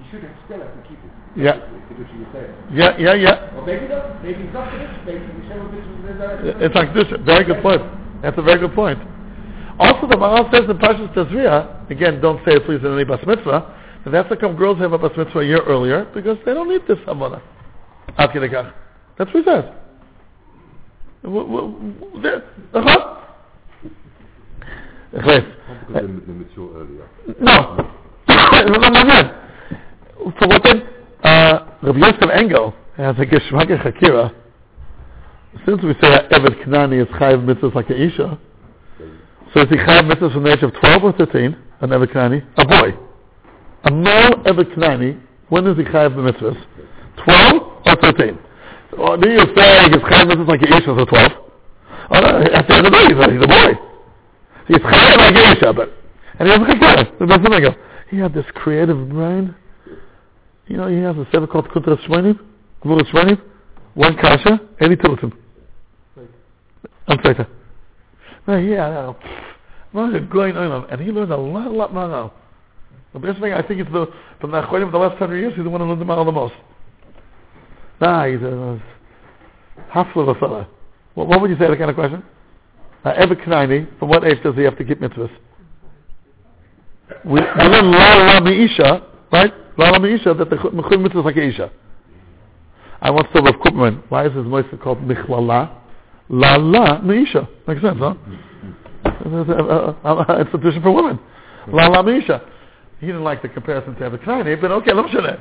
You 0.00 0.04
should 0.10 0.22
have 0.24 0.36
still 0.46 0.58
have 0.58 0.74
to 0.74 0.88
keep 0.88 0.98
it. 0.98 1.17
Yeah, 1.38 1.62
If 1.90 2.08
you 2.18 2.26
say. 2.32 2.50
yeah, 2.72 2.98
yeah, 2.98 3.14
yeah. 3.14 3.54
Or 3.54 3.64
maybe 3.64 3.86
not. 3.86 4.24
Maybe 4.24 4.42
it's 4.42 4.52
not 4.52 4.72
this. 4.74 4.90
Maybe 5.06 5.22
the 5.22 5.46
seven 5.46 5.70
bits 5.70 5.86
is 5.86 6.66
It's 6.66 6.74
like 6.74 6.92
this. 6.94 7.06
Very 7.24 7.44
good 7.44 7.62
point. 7.62 7.80
That's 8.22 8.36
a 8.36 8.42
very 8.42 8.58
good 8.58 8.74
point. 8.74 8.98
Also, 9.78 10.08
the 10.08 10.16
Maharal 10.16 10.50
says 10.50 10.68
in 10.68 10.76
Parshas 10.78 11.14
Tazria, 11.14 11.88
again, 11.88 12.20
don't 12.20 12.44
say 12.44 12.56
it 12.56 12.66
please 12.66 12.80
in 12.84 12.92
any 12.92 13.04
bas 13.04 13.20
mitzvah, 13.24 13.72
that 14.04 14.10
that's 14.10 14.28
how 14.28 14.34
come 14.34 14.56
girls 14.56 14.78
have 14.78 14.92
a 14.92 14.98
bas 14.98 15.12
mitzvah 15.16 15.38
a 15.38 15.44
year 15.44 15.62
earlier, 15.62 16.04
because 16.12 16.36
they 16.44 16.52
don't 16.52 16.68
need 16.68 16.82
this 16.88 16.98
kidei. 17.06 17.40
That's 19.16 19.32
what 19.32 19.44
he 19.44 19.44
says. 19.44 19.64
Uh-huh. 22.74 23.14
Because 25.12 25.42
they, 25.94 26.00
they 26.00 26.32
mature 26.32 26.74
earlier. 26.74 27.08
No. 27.40 27.94
no, 28.28 28.88
no, 28.90 29.02
no. 29.04 29.34
For 30.38 30.48
what 30.48 30.62
then, 30.64 30.82
uh, 31.22 31.66
Rabbi 31.82 31.98
Yosef 31.98 32.30
Engel 32.32 32.74
has 32.96 33.16
a 33.18 33.26
Geshmak 33.26 33.68
Chakira. 33.82 34.34
Since 35.66 35.82
we 35.82 35.92
say 35.94 36.10
that 36.10 36.30
Eved 36.30 36.64
Knani 36.66 37.02
is 37.02 37.08
Chayiv 37.08 37.44
Mitzvahs 37.44 37.74
like 37.74 37.90
a 37.90 38.00
Isha, 38.00 38.38
so 39.54 39.60
is 39.62 39.68
he 39.68 39.76
Chayiv 39.76 40.10
Mitzvahs 40.10 40.32
from 40.32 40.44
the 40.44 40.52
age 40.52 40.62
of 40.62 40.72
12 40.74 41.04
or 41.04 41.12
13, 41.12 41.56
an 41.80 41.90
Eved 41.90 42.12
Knani? 42.12 42.46
A 42.56 42.66
boy. 42.66 42.94
A 43.84 43.90
male 43.90 44.34
Eved 44.44 44.74
Knani 44.76 45.20
When 45.48 45.66
is 45.66 45.76
he 45.76 45.84
chayav 45.84 46.14
the 46.14 46.22
mitzvahs? 46.22 46.62
12 47.24 47.62
or 47.86 47.96
13? 48.12 48.38
Or 48.98 49.16
do 49.16 49.28
you 49.28 49.40
say 49.56 49.84
he's 49.84 50.02
chayav 50.02 50.30
mitzvahs 50.30 50.48
like 50.48 50.62
Isha 50.62 50.94
for 50.94 51.06
12? 51.06 51.32
Oh, 52.10 52.20
no, 52.20 52.42
at 52.52 52.68
the 52.68 52.74
end 52.74 52.86
of 52.86 52.92
the 52.92 52.98
day, 52.98 53.06
he's 53.08 53.18
a, 53.18 53.32
he's 53.32 53.42
a 53.42 53.48
boy. 53.48 53.72
He's 54.68 54.76
chayav 54.78 55.16
like 55.16 55.56
Isha, 55.56 55.72
but, 55.72 55.92
and 56.38 56.48
he 56.48 56.54
has 56.54 56.60
a. 56.60 57.26
That's 57.26 57.42
the 57.42 57.50
thing. 57.50 57.74
He 58.10 58.16
had 58.18 58.34
this 58.34 58.46
creative 58.54 59.08
brain. 59.08 59.54
You 60.68 60.76
know, 60.76 60.88
he 60.88 60.98
has 60.98 61.16
a 61.16 61.26
seven 61.32 61.48
called 61.48 61.68
Kuntra 61.68 61.98
Shmoinim, 62.06 62.38
Gvul 62.84 63.00
Shmoinim, 63.10 63.40
one 63.94 64.16
kasha, 64.16 64.60
and 64.80 64.90
he 64.90 64.96
told 64.96 65.18
him. 65.20 65.32
I'm 67.08 67.18
sorry. 67.22 67.46
No, 68.46 68.58
yeah, 68.58 68.86
I 68.86 68.90
know. 68.90 69.16
Well, 69.92 70.20
going 70.30 70.56
on, 70.56 70.90
and 70.90 71.00
he 71.00 71.10
learned 71.10 71.32
a 71.32 71.36
lot, 71.36 71.66
a 71.66 71.70
lot 71.70 71.94
more 71.94 72.08
now. 72.08 72.32
The 73.14 73.18
best 73.18 73.40
thing 73.40 73.54
I 73.54 73.62
think 73.62 73.80
is 73.80 73.86
the 73.92 74.06
from 74.40 74.50
the 74.50 74.60
Achronim 74.60 74.86
of 74.86 74.92
the 74.92 74.98
last 74.98 75.16
hundred 75.18 75.38
years, 75.38 75.54
he's 75.54 75.64
the 75.64 75.70
one 75.70 75.80
who 75.80 75.86
learned 75.86 76.02
the 76.02 76.04
Ma'al 76.04 76.26
the 76.26 76.32
most. 76.32 76.54
Nah, 78.00 78.26
he's 78.26 78.42
a 78.42 78.80
half 79.90 80.14
of 80.14 80.28
a 80.28 80.34
fella. 80.34 80.68
What, 81.14 81.28
what 81.28 81.40
would 81.40 81.50
you 81.50 81.56
say 81.56 81.64
to 81.64 81.70
that 81.70 81.78
kind 81.78 81.90
of 81.90 81.96
question? 81.96 82.22
Uh, 83.04 83.10
Ever 83.16 83.34
Knaini, 83.34 83.98
from 83.98 84.10
what 84.10 84.24
age 84.24 84.42
does 84.42 84.54
he 84.54 84.62
have 84.62 84.76
to 84.76 84.84
keep 84.84 85.00
mitzvahs? 85.00 85.30
We, 87.24 87.40
we 87.40 87.40
learn 87.40 87.90
La 87.90 88.14
La 88.14 88.40
Meisha, 88.40 89.02
right? 89.32 89.52
La 89.76 89.90
La 89.90 89.98
Meisha, 89.98 90.36
that 90.36 90.50
the 90.50 90.56
Mechum 90.56 91.02
mitzvah 91.02 91.20
is 91.20 91.24
like 91.24 91.36
Isha. 91.36 91.70
I 93.00 93.10
once 93.10 93.28
told 93.32 93.44
Rav 93.46 93.54
Kupman, 93.56 94.02
why 94.08 94.26
is 94.26 94.34
his 94.34 94.44
moister 94.44 94.76
called 94.76 94.98
Michlala? 94.98 95.70
La 96.28 96.56
La 96.56 97.00
Meisha. 97.00 97.48
Makes 97.66 97.82
sense, 97.82 97.98
huh? 97.98 98.14
It's 99.04 100.28
a 100.28 100.40
institution 100.40 100.82
for 100.82 100.92
women. 100.92 101.18
La 101.68 101.86
La 101.88 102.02
Meisha. 102.02 102.42
He 103.00 103.06
didn't 103.06 103.24
like 103.24 103.42
the 103.42 103.48
comparison 103.48 103.94
to 103.94 104.04
Ever 104.04 104.18
Knaini, 104.18 104.60
but 104.60 104.72
okay, 104.72 104.92
let 104.92 105.04
me 105.04 105.12
show 105.12 105.22
that. 105.22 105.38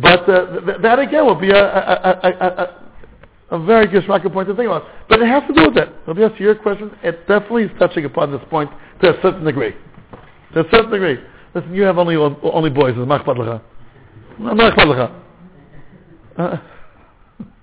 But 0.00 0.28
uh, 0.28 0.60
th- 0.64 0.82
that 0.82 0.98
again 0.98 1.26
would 1.26 1.40
be 1.40 1.50
a, 1.50 1.64
a, 1.64 2.20
a, 2.22 2.30
a, 2.30 3.56
a 3.56 3.64
very 3.64 3.86
geschmack 3.86 4.30
point 4.32 4.48
to 4.48 4.54
think 4.54 4.66
about. 4.66 4.84
But 5.08 5.20
it 5.20 5.28
has 5.28 5.42
to 5.48 5.54
do 5.54 5.68
with 5.68 5.76
it. 5.76 5.88
So 6.06 6.14
yes, 6.16 6.32
to 6.36 6.42
your 6.42 6.54
question, 6.56 6.90
it 7.02 7.26
definitely 7.28 7.64
is 7.64 7.70
touching 7.78 8.04
upon 8.04 8.32
this 8.32 8.40
point 8.50 8.70
to 9.02 9.16
a 9.16 9.22
certain 9.22 9.44
degree. 9.44 9.74
To 10.54 10.60
a 10.60 10.70
certain 10.70 10.90
degree. 10.90 11.18
Listen, 11.54 11.74
you 11.74 11.82
have 11.82 11.98
only 11.98 12.16
only 12.16 12.70
boys. 12.70 12.94
It's 12.96 12.98
machbad 12.98 13.36
lecha. 13.36 13.62
Machbad 14.38 14.76
lecha. 14.76 15.22
Uh, 16.36 16.56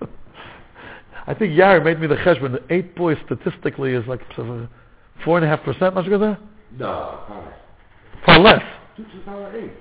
I 1.26 1.34
think 1.34 1.54
Yari 1.54 1.84
made 1.84 2.00
me 2.00 2.06
the 2.06 2.16
cheshbon. 2.16 2.52
The 2.52 2.74
eight 2.74 2.94
boys 2.94 3.16
statistically 3.26 3.92
is 3.92 4.06
like 4.06 4.20
four 5.24 5.36
and 5.36 5.44
a 5.44 5.48
half 5.48 5.62
percent. 5.62 5.94
Much 5.94 6.06
of 6.06 6.20
that? 6.20 6.38
No, 6.78 7.20
far 7.26 7.42
less. 7.42 7.58
Far 8.24 8.38
less. 8.40 8.62
Two 8.96 9.04
to 9.04 9.10
the 9.16 9.24
power 9.24 9.56
eight. 9.56 9.72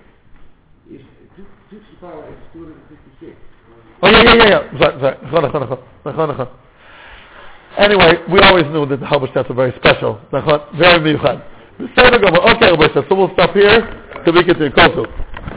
Is 0.91 1.01
two, 1.35 1.45
two 1.69 1.77
to 1.77 1.85
the 1.91 1.97
power 1.99 2.25
eight 2.27 2.33
is 2.33 2.53
256. 2.53 3.35
Oh 4.01 4.09
yeah, 4.09 4.23
yeah, 4.23 4.35
yeah, 4.35 4.49
yeah. 4.49 4.79
Sorry, 4.79 5.17
sorry. 6.31 6.47
Anyway, 7.77 8.13
we 8.31 8.39
always 8.39 8.65
knew 8.67 8.85
that 8.85 8.99
the 8.99 9.05
Halberstadts 9.05 9.49
were 9.49 9.55
very 9.55 9.73
special. 9.75 10.19
Very 10.31 10.99
miyuchad. 10.99 11.43
Okay, 11.77 12.71
Rabbi, 12.71 12.87
so 12.93 13.15
we'll 13.15 13.33
stop 13.33 13.53
here 13.53 13.83
till 14.23 14.33
we 14.33 14.43
get 14.45 14.57
to 14.59 14.69
Kosu. 14.69 15.54